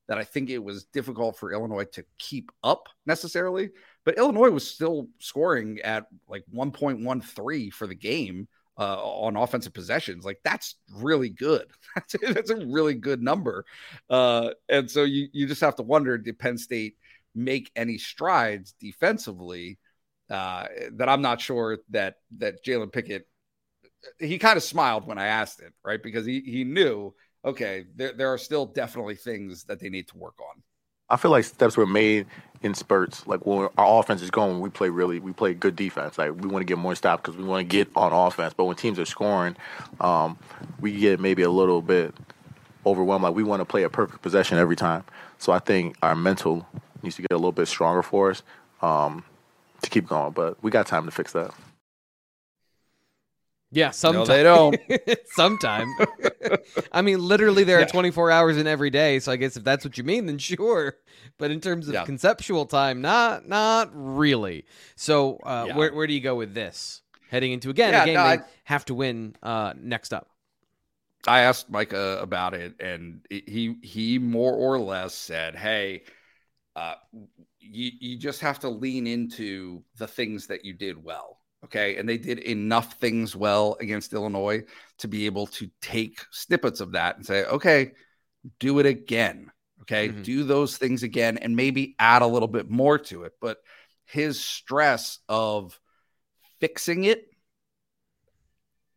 that 0.07 0.17
I 0.17 0.23
think 0.23 0.49
it 0.49 0.63
was 0.63 0.85
difficult 0.85 1.37
for 1.37 1.51
Illinois 1.51 1.85
to 1.93 2.05
keep 2.17 2.51
up 2.63 2.87
necessarily. 3.05 3.71
But 4.07 4.17
Illinois 4.17 4.51
was 4.51 4.65
still 4.65 5.09
scoring 5.19 5.81
at 5.83 6.07
like 6.29 6.45
1.13 6.55 7.73
for 7.73 7.87
the 7.87 7.93
game 7.93 8.47
uh, 8.79 9.03
on 9.03 9.35
offensive 9.35 9.73
possessions. 9.73 10.23
Like 10.23 10.39
that's 10.45 10.75
really 10.95 11.27
good. 11.27 11.67
That's, 11.95 12.15
that's 12.21 12.49
a 12.51 12.65
really 12.67 12.93
good 12.93 13.21
number. 13.21 13.65
Uh, 14.09 14.51
and 14.69 14.89
so 14.89 15.03
you 15.03 15.27
you 15.33 15.45
just 15.45 15.59
have 15.59 15.75
to 15.75 15.83
wonder: 15.83 16.17
Did 16.17 16.39
Penn 16.39 16.57
State 16.57 16.95
make 17.35 17.69
any 17.75 17.97
strides 17.97 18.75
defensively? 18.79 19.77
Uh, 20.29 20.67
that 20.93 21.09
I'm 21.09 21.21
not 21.21 21.41
sure 21.41 21.79
that 21.89 22.19
that 22.37 22.63
Jalen 22.63 22.93
Pickett. 22.93 23.27
He 24.19 24.37
kind 24.37 24.55
of 24.55 24.63
smiled 24.63 25.05
when 25.05 25.17
I 25.17 25.25
asked 25.25 25.59
it, 25.59 25.73
right? 25.83 26.01
Because 26.01 26.25
he 26.25 26.39
he 26.39 26.63
knew 26.63 27.13
okay, 27.43 27.87
there 27.97 28.13
there 28.13 28.31
are 28.31 28.37
still 28.37 28.67
definitely 28.67 29.15
things 29.15 29.65
that 29.65 29.81
they 29.81 29.89
need 29.89 30.07
to 30.07 30.17
work 30.17 30.39
on. 30.39 30.63
I 31.09 31.15
feel 31.17 31.31
like 31.31 31.45
steps 31.45 31.77
were 31.77 31.85
made 31.85 32.25
in 32.61 32.73
spurts. 32.73 33.25
Like 33.27 33.45
when 33.45 33.69
our 33.77 33.99
offense 33.99 34.21
is 34.21 34.31
going, 34.31 34.59
we 34.59 34.69
play 34.69 34.89
really, 34.89 35.19
we 35.19 35.31
play 35.31 35.53
good 35.53 35.75
defense. 35.75 36.17
Like 36.17 36.31
we 36.35 36.47
want 36.47 36.61
to 36.61 36.65
get 36.65 36.77
more 36.77 36.95
stops 36.95 37.21
because 37.21 37.37
we 37.37 37.43
want 37.43 37.67
to 37.67 37.75
get 37.75 37.87
on 37.95 38.11
offense. 38.11 38.53
But 38.53 38.65
when 38.65 38.75
teams 38.75 38.99
are 38.99 39.05
scoring, 39.05 39.55
um, 40.01 40.37
we 40.79 40.97
get 40.97 41.19
maybe 41.19 41.43
a 41.43 41.49
little 41.49 41.81
bit 41.81 42.13
overwhelmed. 42.85 43.23
Like 43.23 43.35
we 43.35 43.43
want 43.43 43.61
to 43.61 43.65
play 43.65 43.83
a 43.83 43.89
perfect 43.89 44.21
possession 44.21 44.57
every 44.57 44.75
time. 44.75 45.03
So 45.37 45.51
I 45.51 45.59
think 45.59 45.95
our 46.01 46.15
mental 46.15 46.67
needs 47.03 47.15
to 47.17 47.21
get 47.21 47.31
a 47.31 47.37
little 47.37 47.51
bit 47.51 47.67
stronger 47.67 48.03
for 48.03 48.31
us 48.31 48.43
um, 48.81 49.23
to 49.81 49.89
keep 49.89 50.07
going. 50.07 50.33
But 50.33 50.61
we 50.61 50.71
got 50.71 50.87
time 50.87 51.05
to 51.05 51.11
fix 51.11 51.31
that. 51.33 51.53
Yeah, 53.71 53.91
No, 54.07 54.25
they 54.25 54.43
don't. 54.43 54.79
sometime. 55.25 55.95
I 56.91 57.01
mean, 57.01 57.19
literally, 57.19 57.63
there 57.63 57.79
Yeah. 57.79 57.81
are 57.81 57.85
24 57.85 58.31
hours 58.31 58.57
in 58.57 58.67
every 58.67 58.89
day. 58.89 59.19
So 59.19 59.31
I 59.31 59.35
guess 59.35 59.57
if 59.57 59.63
that's 59.63 59.83
what 59.85 59.97
you 59.97 60.03
mean, 60.03 60.25
then 60.25 60.37
sure. 60.39 60.95
But 61.37 61.51
in 61.51 61.59
terms 61.61 61.87
of 61.87 61.93
Yeah. 61.93 62.03
conceptual 62.03 62.65
time, 62.65 63.01
not 63.01 63.47
not 63.47 63.89
really. 63.93 64.65
So 64.95 65.37
uh, 65.43 65.67
Yeah. 65.67 65.75
where 65.75 65.93
where 65.93 66.07
do 66.07 66.13
you 66.13 66.21
go 66.21 66.35
with 66.35 66.53
this? 66.53 67.01
Heading 67.29 67.51
into 67.51 67.69
again 67.69 67.95
a 67.95 67.99
game 68.01 68.15
no, 68.15 68.21
they 68.21 68.39
I- 68.39 68.43
have 68.65 68.85
to 68.85 68.93
win 68.95 69.35
uh, 69.43 69.73
next 69.77 70.13
up. 70.13 70.29
I 71.27 71.41
asked 71.41 71.69
Micah 71.69 72.19
about 72.21 72.53
it, 72.53 72.75
and 72.79 73.25
he 73.29 73.75
he 73.83 74.17
more 74.17 74.53
or 74.53 74.79
less 74.79 75.13
said, 75.13 75.55
"Hey, 75.55 76.03
uh, 76.75 76.95
you 77.59 77.91
you 77.99 78.17
just 78.17 78.41
have 78.41 78.59
to 78.61 78.69
lean 78.69 79.07
into 79.07 79.83
the 79.97 80.07
things 80.07 80.47
that 80.47 80.65
you 80.65 80.73
did 80.73 81.03
well, 81.03 81.41
okay?" 81.63 81.97
And 81.97 82.07
they 82.07 82.17
did 82.17 82.39
enough 82.39 82.99
things 82.99 83.35
well 83.35 83.77
against 83.79 84.13
Illinois 84.13 84.63
to 84.99 85.07
be 85.07 85.25
able 85.25 85.47
to 85.47 85.69
take 85.81 86.19
snippets 86.31 86.79
of 86.79 86.93
that 86.93 87.17
and 87.17 87.25
say, 87.25 87.45
"Okay, 87.45 87.91
do 88.59 88.79
it 88.79 88.85
again." 88.85 89.51
Okay, 89.81 90.09
Mhm. 90.09 90.23
do 90.23 90.43
those 90.43 90.77
things 90.77 91.03
again, 91.03 91.37
and 91.37 91.55
maybe 91.55 91.95
add 91.99 92.21
a 92.21 92.27
little 92.27 92.47
bit 92.47 92.69
more 92.69 92.97
to 92.97 93.23
it. 93.23 93.33
But 93.39 93.59
his 94.05 94.43
stress 94.43 95.19
of 95.29 95.79
fixing 96.59 97.03
it 97.05 97.29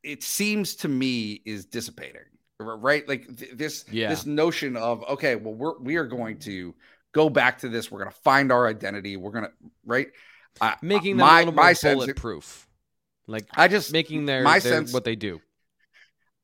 it 0.03 0.23
seems 0.23 0.77
to 0.77 0.89
me 0.89 1.43
is 1.45 1.67
dissipating 1.67 2.23
right 2.59 3.07
like 3.07 3.27
th- 3.37 3.53
this 3.53 3.85
Yeah. 3.91 4.09
this 4.09 4.25
notion 4.27 4.77
of 4.77 5.03
okay 5.05 5.37
well 5.37 5.55
we're 5.55 5.79
we 5.79 5.97
are 5.97 6.07
going 6.07 6.39
to 6.41 6.75
go 7.13 7.29
back 7.29 7.59
to 7.59 7.69
this 7.69 7.91
we're 7.91 8.01
going 8.01 8.11
to 8.11 8.21
find 8.21 8.51
our 8.53 8.67
identity 8.67 9.17
we're 9.17 9.31
going 9.31 9.45
to 9.45 9.53
right 9.85 10.09
I, 10.61 10.77
Making 10.83 11.17
them 11.17 11.27
my, 11.27 11.41
a 11.43 11.45
little 11.47 11.55
more 11.55 11.75
bulletproof, 11.95 12.67
like 13.27 13.47
i 13.55 13.69
just 13.69 13.93
making 13.93 14.27
their, 14.27 14.43
my 14.43 14.59
their 14.59 14.73
sense- 14.73 14.93
what 14.93 15.05
they 15.05 15.17
do. 15.17 15.41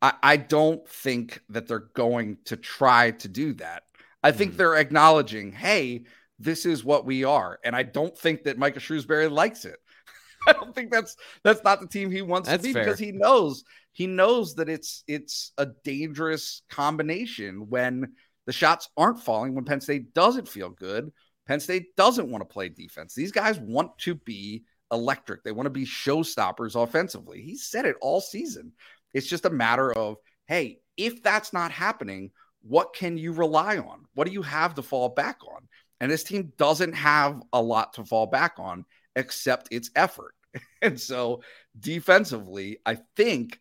I, 0.03 0.13
I 0.23 0.37
don't 0.37 0.87
think 0.89 1.41
that 1.49 1.67
they're 1.69 1.79
going 1.95 2.39
to 2.47 2.57
try 2.57 3.13
to 3.13 3.29
do 3.29 3.55
that 3.55 3.85
i 4.23 4.31
think 4.33 4.53
Mhm. 4.53 4.57
they're 4.59 4.77
acknowledging 4.77 5.53
hey 5.53 6.05
this 6.39 6.67
is 6.67 6.85
what 6.85 7.07
we 7.07 7.25
are 7.25 7.59
and 7.65 7.75
i 7.75 7.83
don't 7.83 8.17
think 8.17 8.45
that 8.45 8.59
micah 8.59 8.79
shrewsberry 8.81 9.31
likes 9.31 9.65
it 9.65 9.79
i 10.49 10.53
don't 10.53 10.75
think 10.75 10.91
that's 10.91 11.17
that's 11.43 11.65
not 11.65 11.81
the 11.81 11.89
team 11.89 12.11
he 12.11 12.23
wants 12.23 12.49
That's 12.49 12.63
to 12.63 12.69
be 12.69 12.73
fair. 12.75 12.85
because 12.85 12.99
he 12.99 13.13
knows 13.13 13.65
he 13.93 14.07
knows 14.07 14.55
that 14.57 14.69
it's 14.69 15.03
it's 15.09 15.53
a 15.57 15.67
dangerous 15.85 16.63
combination 16.69 17.69
when 17.71 18.13
the 18.45 18.53
shots 18.53 18.89
aren't 18.97 19.21
falling 19.23 19.55
when 19.55 19.65
penn 19.65 19.81
state 19.81 20.13
doesn't 20.15 20.47
feel 20.49 20.69
good 20.71 21.11
penn 21.47 21.61
state 21.61 21.97
doesn't 21.97 22.31
want 22.31 22.43
to 22.43 22.53
play 22.53 22.69
defense. 22.69 23.15
These 23.15 23.33
guys 23.33 23.59
want 23.59 23.97
to 23.99 24.15
be 24.15 24.65
electric. 24.93 25.43
They 25.43 25.53
want 25.53 25.67
to 25.67 25.71
be 25.71 25.85
showstoppers 25.85 26.81
offensively. 26.81 27.43
He 27.43 27.57
said 27.57 27.85
it 27.85 27.97
all 28.01 28.21
season. 28.21 28.73
It's 29.15 29.27
just 29.27 29.47
a 29.47 29.51
matter 29.51 29.93
of 29.93 30.17
hey 30.47 30.81
if 30.97 31.23
that's 31.23 31.53
not 31.53 31.71
happening 31.71 32.31
what 32.63 32.95
can 32.95 33.17
you 33.17 33.33
rely 33.33 33.79
on? 33.79 34.07
What 34.15 34.27
do 34.27 34.33
you 34.33 34.43
have 34.43 34.75
to 34.75 34.83
fall 34.83 35.11
back 35.11 35.39
on? 35.47 35.69
And 36.01 36.11
this 36.11 36.25
team 36.25 36.53
doesn't 36.57 36.95
have 36.95 37.41
a 37.53 37.63
lot 37.63 37.93
to 37.93 38.05
fall 38.05 38.27
back 38.27 38.55
on 38.59 38.85
except 39.15 39.69
its 39.71 39.91
effort. 39.97 40.35
And 40.81 40.99
so 40.99 41.43
defensively 41.79 42.79
i 42.87 42.97
think 43.17 43.61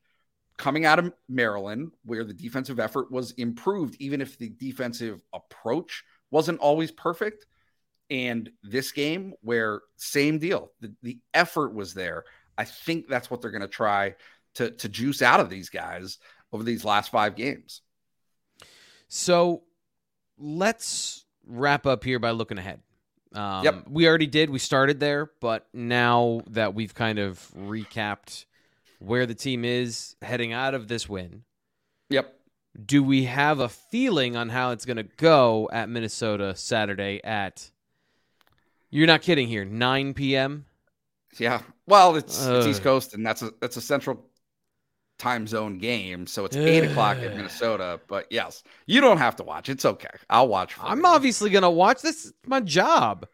coming 0.57 0.85
out 0.85 0.99
of 0.99 1.11
Maryland, 1.27 1.91
where 2.03 2.23
the 2.23 2.33
defensive 2.33 2.79
effort 2.79 3.11
was 3.11 3.31
improved, 3.31 3.95
even 3.99 4.21
if 4.21 4.37
the 4.37 4.49
defensive 4.49 5.21
approach 5.33 6.03
wasn't 6.31 6.59
always 6.59 6.91
perfect. 6.91 7.45
And 8.09 8.49
this 8.63 8.91
game, 8.91 9.33
where 9.41 9.81
same 9.97 10.37
deal, 10.37 10.71
the, 10.79 10.93
the 11.01 11.19
effort 11.33 11.73
was 11.73 11.93
there. 11.93 12.23
I 12.57 12.63
think 12.63 13.07
that's 13.07 13.29
what 13.31 13.41
they're 13.41 13.51
going 13.51 13.61
to 13.61 13.67
try 13.67 14.15
to 14.55 14.71
to 14.71 14.87
juice 14.89 15.21
out 15.21 15.39
of 15.39 15.49
these 15.49 15.69
guys 15.69 16.17
over 16.53 16.63
these 16.63 16.85
last 16.85 17.11
five 17.11 17.35
games. 17.35 17.81
So 19.07 19.63
let's 20.37 21.25
wrap 21.45 21.85
up 21.85 22.03
here 22.03 22.19
by 22.19 22.31
looking 22.31 22.57
ahead. 22.57 22.81
Um, 23.33 23.63
Yep. 23.63 23.85
We 23.89 24.07
already 24.07 24.27
did. 24.27 24.49
We 24.49 24.59
started 24.59 24.99
there, 24.99 25.31
but 25.41 25.67
now 25.73 26.41
that 26.47 26.73
we've 26.73 26.93
kind 26.93 27.19
of 27.19 27.51
recapped 27.57 28.45
where 28.99 29.25
the 29.25 29.35
team 29.35 29.65
is 29.65 30.15
heading 30.21 30.53
out 30.53 30.73
of 30.73 30.87
this 30.87 31.09
win, 31.09 31.43
Yep. 32.09 32.33
do 32.85 33.03
we 33.03 33.25
have 33.25 33.59
a 33.59 33.69
feeling 33.69 34.35
on 34.35 34.49
how 34.49 34.71
it's 34.71 34.85
going 34.85 34.97
to 34.97 35.03
go 35.03 35.69
at 35.73 35.89
Minnesota 35.89 36.55
Saturday 36.55 37.19
at? 37.23 37.71
You're 38.95 39.07
not 39.07 39.21
kidding 39.21 39.49
here. 39.49 39.65
9 39.65 40.13
p.m. 40.13 40.65
Yeah. 41.37 41.61
Well, 41.85 42.15
it's, 42.15 42.45
it's 42.45 42.65
East 42.65 42.81
Coast, 42.81 43.13
and 43.13 43.25
that's 43.25 43.41
a 43.41 43.51
that's 43.59 43.75
a 43.75 43.81
central 43.81 44.25
time 45.19 45.47
zone 45.47 45.79
game, 45.79 46.27
so 46.27 46.45
it's 46.45 46.55
eight 46.55 46.85
o'clock 46.85 47.17
in 47.17 47.35
Minnesota. 47.35 47.99
But 48.07 48.27
yes, 48.29 48.63
you 48.85 49.01
don't 49.01 49.17
have 49.17 49.35
to 49.35 49.43
watch. 49.43 49.67
It's 49.67 49.83
okay. 49.83 50.07
I'll 50.29 50.47
watch. 50.47 50.75
For 50.75 50.85
I'm 50.85 50.99
you. 50.99 51.07
obviously 51.07 51.49
going 51.49 51.63
to 51.63 51.69
watch 51.69 52.01
this. 52.01 52.31
My 52.45 52.61
job. 52.61 53.27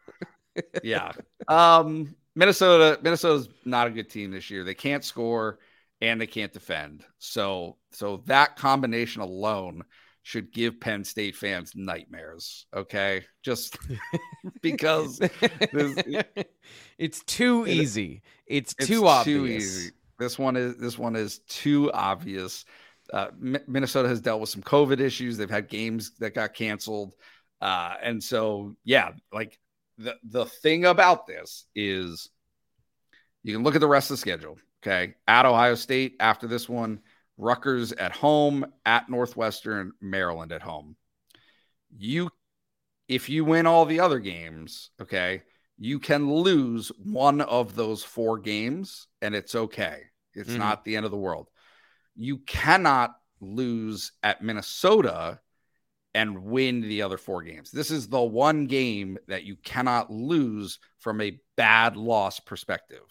yeah. 0.82 1.12
Um, 1.46 2.16
Minnesota, 2.34 2.98
Minnesota's 3.00 3.48
not 3.64 3.86
a 3.86 3.90
good 3.90 4.10
team 4.10 4.32
this 4.32 4.50
year. 4.50 4.64
They 4.64 4.74
can't 4.74 5.04
score 5.04 5.60
and 6.00 6.20
they 6.20 6.26
can't 6.26 6.52
defend. 6.52 7.04
So, 7.18 7.76
so 7.92 8.22
that 8.26 8.56
combination 8.56 9.22
alone 9.22 9.84
should 10.22 10.52
give 10.52 10.80
Penn 10.80 11.04
State 11.04 11.36
fans 11.36 11.72
nightmares. 11.74 12.66
Okay, 12.74 13.24
just 13.42 13.76
because 14.62 15.18
This- 15.18 16.24
it's 16.98 17.22
too 17.24 17.66
easy. 17.66 18.22
It's, 18.46 18.74
it's 18.78 18.88
too 18.88 19.06
obvious. 19.06 19.90
This 20.18 20.38
one 20.38 20.56
is 20.56 20.76
this 20.76 20.98
one 20.98 21.16
is 21.16 21.40
too 21.48 21.90
obvious. 21.92 22.64
Uh, 23.12 23.28
Mi- 23.38 23.58
Minnesota 23.66 24.08
has 24.08 24.20
dealt 24.20 24.40
with 24.40 24.50
some 24.50 24.62
COVID 24.62 25.00
issues. 25.00 25.36
They've 25.36 25.50
had 25.50 25.68
games 25.68 26.12
that 26.20 26.34
got 26.34 26.54
canceled, 26.54 27.14
uh, 27.60 27.94
and 28.02 28.22
so 28.22 28.74
yeah, 28.84 29.10
like 29.32 29.58
the 29.98 30.16
the 30.22 30.46
thing 30.46 30.84
about 30.84 31.26
this 31.26 31.66
is 31.74 32.30
you 33.42 33.52
can 33.54 33.64
look 33.64 33.74
at 33.74 33.80
the 33.80 33.88
rest 33.88 34.10
of 34.10 34.14
the 34.14 34.20
schedule. 34.20 34.58
Okay, 34.82 35.14
at 35.26 35.46
Ohio 35.46 35.74
State 35.74 36.16
after 36.20 36.46
this 36.46 36.68
one, 36.68 37.00
Rutgers 37.36 37.92
at 37.92 38.12
home, 38.12 38.66
at 38.86 39.08
Northwestern, 39.08 39.92
Maryland 40.00 40.52
at 40.52 40.62
home. 40.62 40.96
You, 41.96 42.30
if 43.08 43.28
you 43.28 43.44
win 43.44 43.66
all 43.66 43.84
the 43.86 44.00
other 44.00 44.18
games, 44.18 44.90
okay, 45.00 45.42
you 45.78 45.98
can 45.98 46.32
lose 46.32 46.90
one 46.98 47.40
of 47.40 47.74
those 47.74 48.04
four 48.04 48.38
games 48.38 49.08
and 49.22 49.34
it's 49.34 49.54
okay. 49.54 50.02
It's 50.34 50.50
Mhm. 50.50 50.58
not 50.58 50.84
the 50.84 50.96
end 50.96 51.04
of 51.04 51.12
the 51.12 51.18
world. 51.18 51.48
You 52.16 52.38
cannot 52.38 53.14
lose 53.40 54.12
at 54.22 54.42
Minnesota 54.42 55.40
and 56.14 56.44
win 56.44 56.82
the 56.82 57.02
other 57.02 57.18
four 57.18 57.42
games. 57.42 57.70
This 57.70 57.90
is 57.90 58.08
the 58.08 58.22
one 58.22 58.66
game 58.66 59.18
that 59.28 59.44
you 59.44 59.56
cannot 59.56 60.10
lose 60.10 60.78
from 60.98 61.20
a 61.20 61.38
bad 61.56 61.96
loss 61.96 62.40
perspective. 62.40 63.02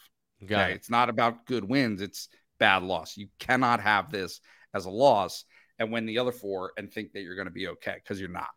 Got 0.45 0.65
Okay, 0.65 0.73
it. 0.73 0.75
It's 0.75 0.89
not 0.89 1.09
about 1.09 1.45
good 1.45 1.63
wins, 1.63 2.01
it's 2.01 2.29
bad 2.61 2.83
loss. 2.83 3.17
You 3.17 3.27
cannot 3.39 3.81
have 3.81 4.11
this 4.11 4.39
as 4.73 4.85
a 4.85 4.89
loss 4.89 5.45
and 5.79 5.91
win 5.91 6.05
the 6.05 6.19
other 6.19 6.31
four 6.31 6.73
and 6.77 6.93
think 6.93 7.11
that 7.11 7.21
you're 7.21 7.35
going 7.35 7.47
to 7.47 7.51
be 7.51 7.67
okay 7.69 7.95
because 7.95 8.19
you're 8.21 8.29
not. 8.29 8.51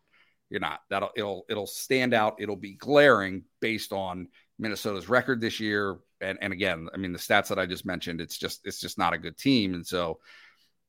You're 0.51 0.61
not. 0.61 0.81
That'll 0.91 1.11
it'll 1.17 1.47
it'll 1.49 1.67
stand 1.67 2.13
out. 2.13 2.37
It'll 2.39 2.55
be 2.55 2.75
glaring 2.75 3.45
based 3.61 3.93
on 3.93 4.29
Minnesota's 4.59 5.09
record 5.09 5.41
this 5.41 5.59
year. 5.59 5.97
And 6.21 6.39
and 6.43 6.53
again, 6.53 6.89
I 6.93 6.99
mean 6.99 7.13
the 7.13 7.19
stats 7.19 7.49
that 7.49 7.59
I 7.59 7.65
just 7.65 7.87
mentioned, 7.87 8.21
it's 8.21 8.39
just 8.39 8.61
it's 8.65 8.79
just 8.79 8.99
not 8.99 9.15
a 9.15 9.19
good 9.19 9.39
team. 9.39 9.73
And 9.73 9.87
so 9.87 10.21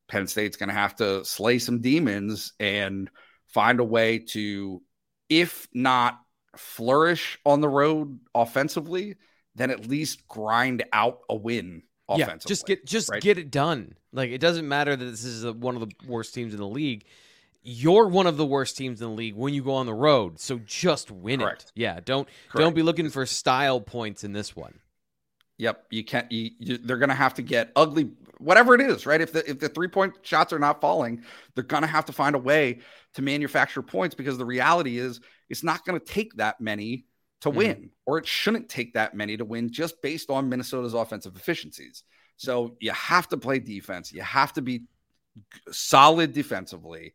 Penn 0.08 0.26
State's 0.26 0.58
going 0.58 0.68
to 0.68 0.74
have 0.74 0.94
to 0.96 1.24
slay 1.24 1.58
some 1.58 1.80
demons 1.80 2.52
and 2.60 3.10
find 3.48 3.80
a 3.80 3.84
way 3.84 4.18
to, 4.18 4.82
if 5.30 5.66
not 5.72 6.18
flourish 6.56 7.38
on 7.46 7.60
the 7.60 7.68
road 7.68 8.20
offensively, 8.34 9.16
then 9.54 9.70
at 9.70 9.88
least 9.88 10.28
grind 10.28 10.84
out 10.92 11.20
a 11.30 11.34
win 11.34 11.82
offensively. 12.08 12.34
Yeah, 12.34 12.46
just 12.46 12.66
get 12.66 12.86
just 12.86 13.10
right? 13.10 13.22
get 13.22 13.38
it 13.38 13.50
done. 13.50 13.96
Like 14.12 14.30
it 14.30 14.40
doesn't 14.40 14.68
matter 14.68 14.96
that 14.96 15.04
this 15.04 15.24
is 15.24 15.44
a, 15.44 15.52
one 15.52 15.76
of 15.76 15.80
the 15.80 15.94
worst 16.06 16.34
teams 16.34 16.52
in 16.54 16.60
the 16.60 16.66
league. 16.66 17.04
You're 17.62 18.06
one 18.06 18.28
of 18.28 18.36
the 18.36 18.46
worst 18.46 18.76
teams 18.76 19.02
in 19.02 19.08
the 19.08 19.14
league 19.14 19.34
when 19.34 19.52
you 19.52 19.62
go 19.64 19.74
on 19.74 19.86
the 19.86 19.94
road. 19.94 20.38
So 20.38 20.60
just 20.64 21.10
win 21.10 21.40
Correct. 21.40 21.64
it. 21.64 21.72
Yeah, 21.74 22.00
don't 22.04 22.28
don't 22.54 22.74
be 22.74 22.82
looking 22.82 23.10
for 23.10 23.26
style 23.26 23.80
points 23.80 24.24
in 24.24 24.32
this 24.32 24.54
one. 24.54 24.80
Yep, 25.58 25.86
you 25.90 26.04
can't. 26.04 26.30
You, 26.30 26.50
you, 26.58 26.78
they're 26.78 26.98
going 26.98 27.08
to 27.08 27.14
have 27.14 27.34
to 27.34 27.42
get 27.42 27.72
ugly, 27.74 28.10
whatever 28.38 28.74
it 28.74 28.80
is, 28.82 29.06
right? 29.06 29.20
If 29.20 29.32
the 29.32 29.48
if 29.48 29.58
the 29.58 29.70
three 29.70 29.88
point 29.88 30.14
shots 30.22 30.52
are 30.52 30.58
not 30.58 30.80
falling, 30.80 31.22
they're 31.54 31.64
going 31.64 31.82
to 31.82 31.88
have 31.88 32.04
to 32.06 32.12
find 32.12 32.36
a 32.36 32.38
way 32.38 32.80
to 33.14 33.22
manufacture 33.22 33.82
points 33.82 34.14
because 34.14 34.36
the 34.36 34.44
reality 34.44 34.98
is 34.98 35.20
it's 35.48 35.62
not 35.62 35.84
going 35.86 35.98
to 35.98 36.04
take 36.04 36.34
that 36.34 36.60
many 36.60 37.06
to 37.42 37.50
Mhm. 37.50 37.56
win, 37.56 37.90
or 38.06 38.18
it 38.18 38.26
shouldn't 38.26 38.68
take 38.68 38.94
that 38.94 39.14
many 39.14 39.36
to 39.36 39.44
win 39.44 39.72
just 39.72 40.00
based 40.02 40.30
on 40.30 40.48
Minnesota's 40.48 40.94
offensive 40.94 41.36
efficiencies. 41.36 42.02
So 42.36 42.76
you 42.80 42.92
have 42.92 43.28
to 43.28 43.36
play 43.36 43.58
defense. 43.58 44.12
You 44.12 44.22
have 44.22 44.52
to 44.54 44.62
be 44.62 44.84
solid 45.70 46.32
defensively, 46.32 47.14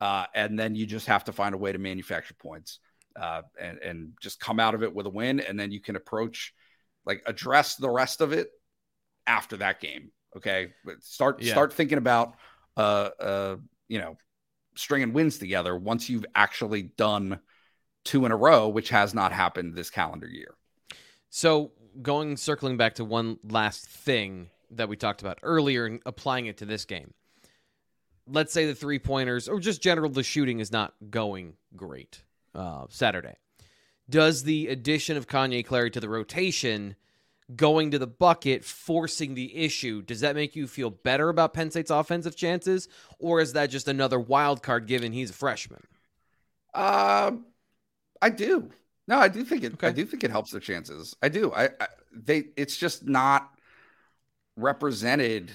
uh, 0.00 0.26
and 0.34 0.58
then 0.58 0.74
you 0.74 0.86
just 0.86 1.06
have 1.06 1.24
to 1.24 1.32
find 1.32 1.54
a 1.54 1.58
way 1.58 1.72
to 1.72 1.78
manufacture 1.78 2.34
points 2.34 2.80
uh, 3.16 3.42
and 3.60 3.78
and 3.78 4.12
just 4.20 4.40
come 4.40 4.60
out 4.60 4.74
of 4.74 4.82
it 4.82 4.94
with 4.94 5.06
a 5.06 5.10
win, 5.10 5.40
and 5.40 5.58
then 5.58 5.72
you 5.72 5.80
can 5.80 5.96
approach 5.96 6.54
like 7.06 7.22
address 7.26 7.76
the 7.76 7.90
rest 7.90 8.20
of 8.20 8.32
it 8.32 8.50
after 9.26 9.56
that 9.58 9.80
game 9.80 10.10
Okay, 10.36 10.68
but 10.84 11.02
start 11.02 11.42
Yeah. 11.42 11.52
start 11.52 11.72
thinking 11.72 11.98
about 11.98 12.34
uh 12.76 13.10
uh 13.20 13.56
you 13.88 13.98
know 13.98 14.16
stringing 14.76 15.12
wins 15.12 15.38
together 15.38 15.76
once 15.76 16.08
you've 16.08 16.26
actually 16.34 16.82
done 16.82 17.40
two 18.04 18.24
in 18.24 18.32
a 18.32 18.36
row, 18.36 18.68
which 18.68 18.90
has 18.90 19.14
not 19.14 19.32
happened 19.32 19.74
this 19.74 19.90
calendar 19.90 20.28
year. 20.28 20.54
So 21.30 21.72
going 22.00 22.36
circling 22.36 22.76
back 22.76 22.94
to 22.94 23.04
one 23.04 23.38
last 23.44 23.86
thing 23.86 24.50
that 24.70 24.88
we 24.88 24.96
talked 24.96 25.20
about 25.20 25.38
earlier 25.42 25.86
and 25.86 26.00
applying 26.06 26.46
it 26.46 26.58
to 26.58 26.66
this 26.66 26.84
game. 26.84 27.14
Let's 28.26 28.52
say 28.52 28.66
the 28.66 28.74
three 28.74 28.98
pointers 28.98 29.48
or 29.48 29.58
just 29.58 29.82
general 29.82 30.10
the 30.10 30.22
shooting 30.22 30.60
is 30.60 30.70
not 30.70 30.94
going 31.10 31.54
great 31.74 32.22
uh, 32.54 32.84
Saturday. 32.90 33.36
Does 34.10 34.42
the 34.42 34.68
addition 34.68 35.16
of 35.16 35.26
Kanye 35.26 35.64
Clary 35.64 35.90
to 35.90 36.00
the 36.00 36.08
rotation 36.08 36.96
going 37.56 37.90
to 37.90 37.98
the 37.98 38.06
bucket 38.06 38.62
forcing 38.62 39.34
the 39.34 39.56
issue 39.56 40.02
does 40.02 40.20
that 40.20 40.34
make 40.34 40.54
you 40.54 40.66
feel 40.66 40.90
better 40.90 41.30
about 41.30 41.54
Penn 41.54 41.70
State's 41.70 41.90
offensive 41.90 42.36
chances 42.36 42.88
or 43.18 43.40
is 43.40 43.54
that 43.54 43.70
just 43.70 43.88
another 43.88 44.20
wild 44.20 44.62
card 44.62 44.86
given 44.86 45.12
he's 45.12 45.30
a 45.30 45.34
freshman? 45.34 45.80
Um, 46.74 47.46
I 48.20 48.30
do. 48.30 48.70
No, 49.06 49.18
I 49.18 49.28
do 49.28 49.44
think 49.44 49.64
it. 49.64 49.82
I 49.82 49.90
do 49.92 50.04
think 50.04 50.24
it 50.24 50.30
helps 50.30 50.50
their 50.50 50.60
chances. 50.60 51.16
I 51.22 51.28
do. 51.28 51.52
I, 51.52 51.70
I 51.80 51.88
they. 52.12 52.44
It's 52.56 52.76
just 52.76 53.06
not 53.06 53.50
represented 54.56 55.50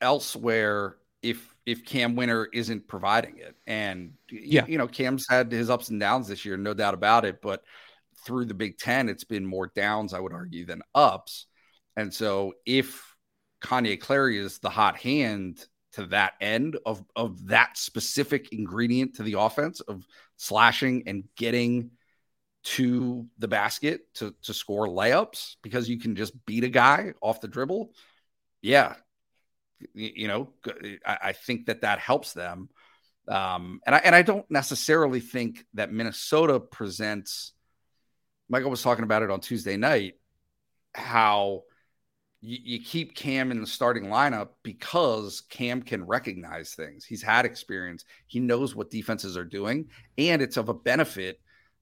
elsewhere 0.00 0.96
if 1.22 1.54
if 1.66 1.84
Cam 1.84 2.16
Wynter 2.16 2.48
isn't 2.52 2.88
providing 2.88 3.38
it. 3.38 3.54
And 3.66 4.14
Yeah. 4.30 4.66
you 4.66 4.78
know, 4.78 4.88
Cam's 4.88 5.26
had 5.28 5.52
his 5.52 5.70
ups 5.70 5.88
and 5.90 6.00
downs 6.00 6.26
this 6.28 6.44
year, 6.44 6.56
no 6.56 6.74
doubt 6.74 6.94
about 6.94 7.24
it. 7.24 7.40
But 7.42 7.62
through 8.24 8.46
the 8.46 8.54
Big 8.54 8.78
Ten, 8.78 9.08
it's 9.08 9.24
been 9.24 9.46
more 9.46 9.70
downs, 9.74 10.12
I 10.14 10.20
would 10.20 10.32
argue, 10.32 10.64
than 10.64 10.82
ups. 10.94 11.46
And 11.96 12.12
so 12.12 12.54
if 12.66 13.14
Kanye 13.62 14.00
Clary 14.00 14.38
is 14.38 14.58
the 14.58 14.70
hot 14.70 14.96
hand 14.96 15.64
to 15.92 16.06
that 16.06 16.34
end 16.40 16.78
of 16.86 17.04
of 17.16 17.48
that 17.48 17.76
specific 17.76 18.52
ingredient 18.52 19.16
to 19.16 19.22
the 19.22 19.38
offense 19.38 19.80
of 19.80 20.06
slashing 20.36 21.04
and 21.06 21.24
getting 21.36 21.90
to 22.62 23.26
the 23.38 23.48
basket 23.48 24.12
to 24.14 24.34
to 24.42 24.54
score 24.54 24.86
layups 24.86 25.56
because 25.62 25.88
you 25.88 25.98
can 25.98 26.14
just 26.14 26.44
beat 26.46 26.64
a 26.64 26.68
guy 26.68 27.14
off 27.20 27.40
the 27.40 27.48
dribble. 27.48 27.92
Yeah, 28.62 28.94
you, 29.94 30.28
know, 30.28 30.52
I, 31.06 31.18
I 31.24 31.32
think 31.32 31.66
that 31.66 31.80
that 31.82 31.98
helps 31.98 32.34
them. 32.34 32.68
Um, 33.28 33.80
and 33.86 33.94
I 33.94 33.98
and 33.98 34.14
I 34.14 34.22
don't 34.22 34.48
necessarily 34.50 35.20
think 35.20 35.64
that 35.74 35.92
Minnesota 35.92 36.60
presents. 36.60 37.52
Michael 38.48 38.70
was 38.70 38.82
talking 38.82 39.04
about 39.04 39.22
it 39.22 39.30
on 39.30 39.40
Tuesday 39.40 39.76
night. 39.76 40.14
How 40.94 41.62
you, 42.40 42.58
you 42.62 42.84
keep 42.84 43.14
Cam 43.14 43.50
in 43.50 43.60
the 43.60 43.66
starting 43.66 44.04
lineup 44.04 44.48
because 44.62 45.42
Cam 45.50 45.82
can 45.82 46.06
recognize 46.06 46.74
things. 46.74 47.04
He's 47.04 47.22
had 47.22 47.44
experience. 47.44 48.04
He 48.26 48.40
knows 48.40 48.74
what 48.74 48.90
defenses 48.90 49.36
are 49.36 49.44
doing, 49.44 49.88
and 50.18 50.40
it's 50.40 50.56
of 50.56 50.68
a 50.68 50.74
benefit 50.74 51.40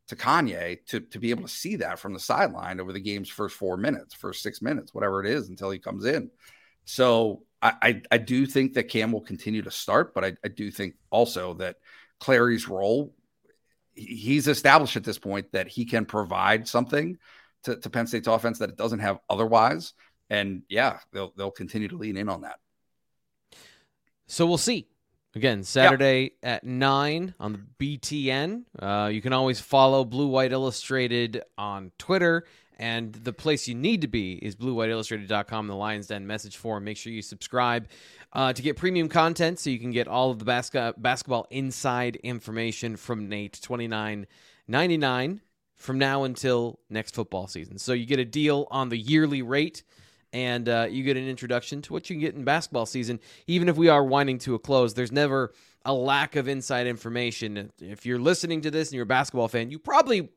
to 0.09 0.17
Kanye 0.17 0.79
to, 0.87 1.01
to 1.01 1.19
be 1.19 1.31
able 1.31 1.43
to 1.43 1.49
see 1.49 1.77
that 1.77 1.99
from 1.99 2.15
the 2.15 2.21
sideline 2.21 2.81
over 2.81 2.93
the 2.93 3.01
game's 3.01 3.29
first 3.29 3.57
four 3.57 3.77
minutes, 3.77 4.15
first 4.15 4.43
six 4.43 4.63
minutes, 4.63 4.95
whatever 4.95 5.23
it 5.23 5.31
is, 5.31 5.49
until 5.49 5.71
he 5.71 5.79
comes 5.79 6.07
in. 6.07 6.31
So 6.87 7.43
I, 7.61 7.75
I, 7.83 8.03
I 8.13 8.19
do 8.19 8.47
think 8.47 8.75
that 8.75 8.85
Cam 8.85 9.13
will 9.13 9.21
continue 9.21 9.63
to 9.63 9.71
start, 9.71 10.15
but 10.15 10.25
I, 10.25 10.33
I 10.45 10.49
do 10.49 10.71
think 10.71 10.95
also 11.11 11.55
that 11.55 11.77
Clary's 12.21 12.69
role, 12.69 13.15
he's 13.95 14.49
established 14.49 14.97
at 14.97 15.05
this 15.05 15.19
point 15.19 15.53
that 15.53 15.69
he 15.69 15.85
can 15.85 16.07
provide 16.07 16.67
something 16.67 17.19
to, 17.65 17.77
to 17.77 17.91
Penn 17.91 18.07
State's 18.07 18.29
offense 18.29 18.59
that 18.61 18.71
it 18.71 18.77
doesn't 18.77 19.01
have 19.01 19.19
otherwise. 19.29 19.93
And 20.31 20.63
yeah, 20.69 20.99
they'll 21.13 21.33
they'll 21.37 21.51
continue 21.51 21.89
to 21.89 21.97
lean 21.97 22.17
in 22.17 22.29
on 22.29 22.43
that. 22.43 22.59
So 24.27 24.47
we'll 24.47 24.59
see. 24.59 24.87
Again, 25.35 25.63
Saturday 25.63 26.33
at 26.43 26.65
9 26.65 27.35
on 27.39 27.53
the 27.53 27.99
BTN. 27.99 28.65
Uh, 28.79 29.09
you 29.09 29.21
can 29.21 29.33
always 29.33 29.61
follow 29.61 30.05
Blue 30.05 30.27
White 30.27 30.53
Illustrated 30.53 31.43
on 31.57 31.93
Twitter. 31.99 32.45
And 32.79 33.13
the 33.13 33.33
place 33.33 33.67
you 33.67 33.75
need 33.75 34.03
to 34.03 34.09
be 34.09 34.35
is 34.35 34.55
bluewhiteillustrated.com, 34.55 35.67
the 35.67 35.75
Lions 35.75 36.07
Den 36.07 36.27
message 36.27 36.57
forum. 36.57 36.85
Make 36.85 36.97
sure 36.97 37.13
you 37.13 37.23
subscribe 37.23 37.89
uh, 38.33 38.53
to 38.53 38.63
get 38.63 38.77
premium 38.77 39.09
content 39.09 39.59
so 39.59 39.71
you 39.71 39.81
can 39.81 39.91
get 39.91 40.07
all 40.07 40.31
of 40.31 40.39
the 40.39 40.45
basca- 40.45 40.95
basketball 40.97 41.47
inside 41.51 42.17
information 42.17 42.97
from 42.97 43.29
Nate. 43.29 43.61
Twenty 43.61 43.89
nine 43.89 44.27
ninety 44.69 44.97
nine 44.97 45.41
from 45.75 45.99
now 45.99 46.23
until 46.23 46.79
next 46.89 47.15
football 47.15 47.49
season. 47.49 47.79
So 47.79 47.93
you 47.93 48.07
get 48.07 48.21
a 48.21 48.25
deal 48.25 48.69
on 48.71 48.91
the 48.91 48.99
yearly 48.99 49.43
rate 49.43 49.83
and 50.33 50.69
uh, 50.69 50.87
you 50.91 51.03
get 51.03 51.17
an 51.17 51.29
introduction 51.29 51.83
to 51.83 51.93
what 51.93 52.09
you 52.09 52.17
can 52.17 52.21
get 52.21 52.35
in 52.35 52.45
basketball 52.45 52.87
season. 52.87 53.21
Even 53.47 53.69
if 53.69 53.77
we 53.77 53.89
are 53.89 54.05
winding 54.05 54.39
to 54.39 54.55
a 54.55 54.59
close, 54.59 54.95
there's 54.95 55.13
never 55.13 55.53
a 55.85 55.93
lack 55.93 56.37
of 56.37 56.49
inside 56.49 56.87
information. 56.87 57.71
If 57.81 58.05
you're 58.05 58.19
listening 58.19 58.61
to 58.63 58.71
this 58.71 58.89
and 58.89 58.95
you're 58.95 59.05
a 59.05 59.07
basketball 59.07 59.49
fan, 59.49 59.71
you 59.71 59.79
probably 59.79 60.29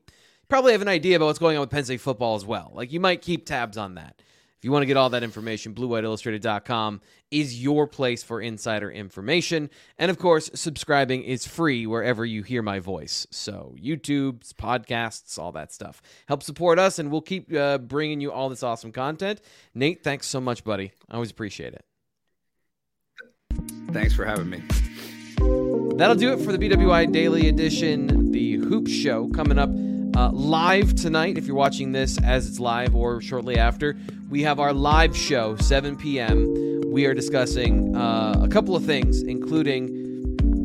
probably 0.48 0.72
have 0.72 0.82
an 0.82 0.88
idea 0.88 1.16
about 1.16 1.26
what's 1.26 1.38
going 1.38 1.56
on 1.56 1.62
with 1.62 1.70
Penn 1.70 1.84
State 1.84 2.00
football 2.00 2.34
as 2.34 2.44
well. 2.44 2.72
Like 2.74 2.92
you 2.92 3.00
might 3.00 3.22
keep 3.22 3.46
tabs 3.46 3.76
on 3.76 3.94
that. 3.94 4.22
If 4.62 4.66
you 4.66 4.70
want 4.70 4.82
to 4.82 4.86
get 4.86 4.96
all 4.96 5.10
that 5.10 5.24
information, 5.24 5.74
bluewhiteillustrated.com 5.74 7.00
is 7.32 7.60
your 7.60 7.88
place 7.88 8.22
for 8.22 8.40
insider 8.40 8.88
information. 8.92 9.68
And 9.98 10.08
of 10.08 10.20
course, 10.20 10.52
subscribing 10.54 11.24
is 11.24 11.44
free 11.44 11.84
wherever 11.84 12.24
you 12.24 12.44
hear 12.44 12.62
my 12.62 12.78
voice. 12.78 13.26
So, 13.32 13.74
YouTube, 13.76 14.44
podcasts, 14.54 15.36
all 15.36 15.50
that 15.50 15.72
stuff. 15.72 16.00
Help 16.28 16.44
support 16.44 16.78
us, 16.78 17.00
and 17.00 17.10
we'll 17.10 17.22
keep 17.22 17.52
uh, 17.52 17.78
bringing 17.78 18.20
you 18.20 18.30
all 18.30 18.48
this 18.48 18.62
awesome 18.62 18.92
content. 18.92 19.40
Nate, 19.74 20.04
thanks 20.04 20.28
so 20.28 20.40
much, 20.40 20.62
buddy. 20.62 20.92
I 21.10 21.14
always 21.14 21.32
appreciate 21.32 21.74
it. 21.74 21.84
Thanks 23.90 24.14
for 24.14 24.24
having 24.24 24.48
me. 24.48 24.62
That'll 25.96 26.14
do 26.14 26.34
it 26.34 26.36
for 26.38 26.56
the 26.56 26.58
BWI 26.58 27.10
Daily 27.10 27.48
Edition, 27.48 28.30
the 28.30 28.58
Hoop 28.58 28.86
Show, 28.86 29.28
coming 29.30 29.58
up 29.58 29.70
uh, 30.16 30.30
live 30.30 30.94
tonight. 30.94 31.38
If 31.38 31.46
you're 31.46 31.56
watching 31.56 31.92
this 31.92 32.18
as 32.22 32.48
it's 32.48 32.60
live 32.60 32.94
or 32.94 33.20
shortly 33.20 33.56
after, 33.56 33.96
we 34.28 34.42
have 34.42 34.60
our 34.60 34.72
live 34.72 35.16
show, 35.16 35.56
7 35.56 35.96
p.m. 35.96 36.82
We 36.86 37.06
are 37.06 37.14
discussing 37.14 37.96
uh, 37.96 38.40
a 38.42 38.48
couple 38.48 38.76
of 38.76 38.84
things, 38.84 39.22
including 39.22 39.88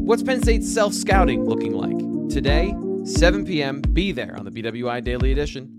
what's 0.05 0.23
Penn 0.23 0.41
State's 0.41 0.71
self 0.71 0.93
scouting 0.93 1.45
looking 1.45 1.73
like. 1.73 2.29
Today, 2.29 2.75
7 3.05 3.45
p.m., 3.45 3.81
be 3.81 4.11
there 4.11 4.35
on 4.37 4.45
the 4.45 4.51
BWI 4.51 5.03
Daily 5.03 5.31
Edition. 5.31 5.76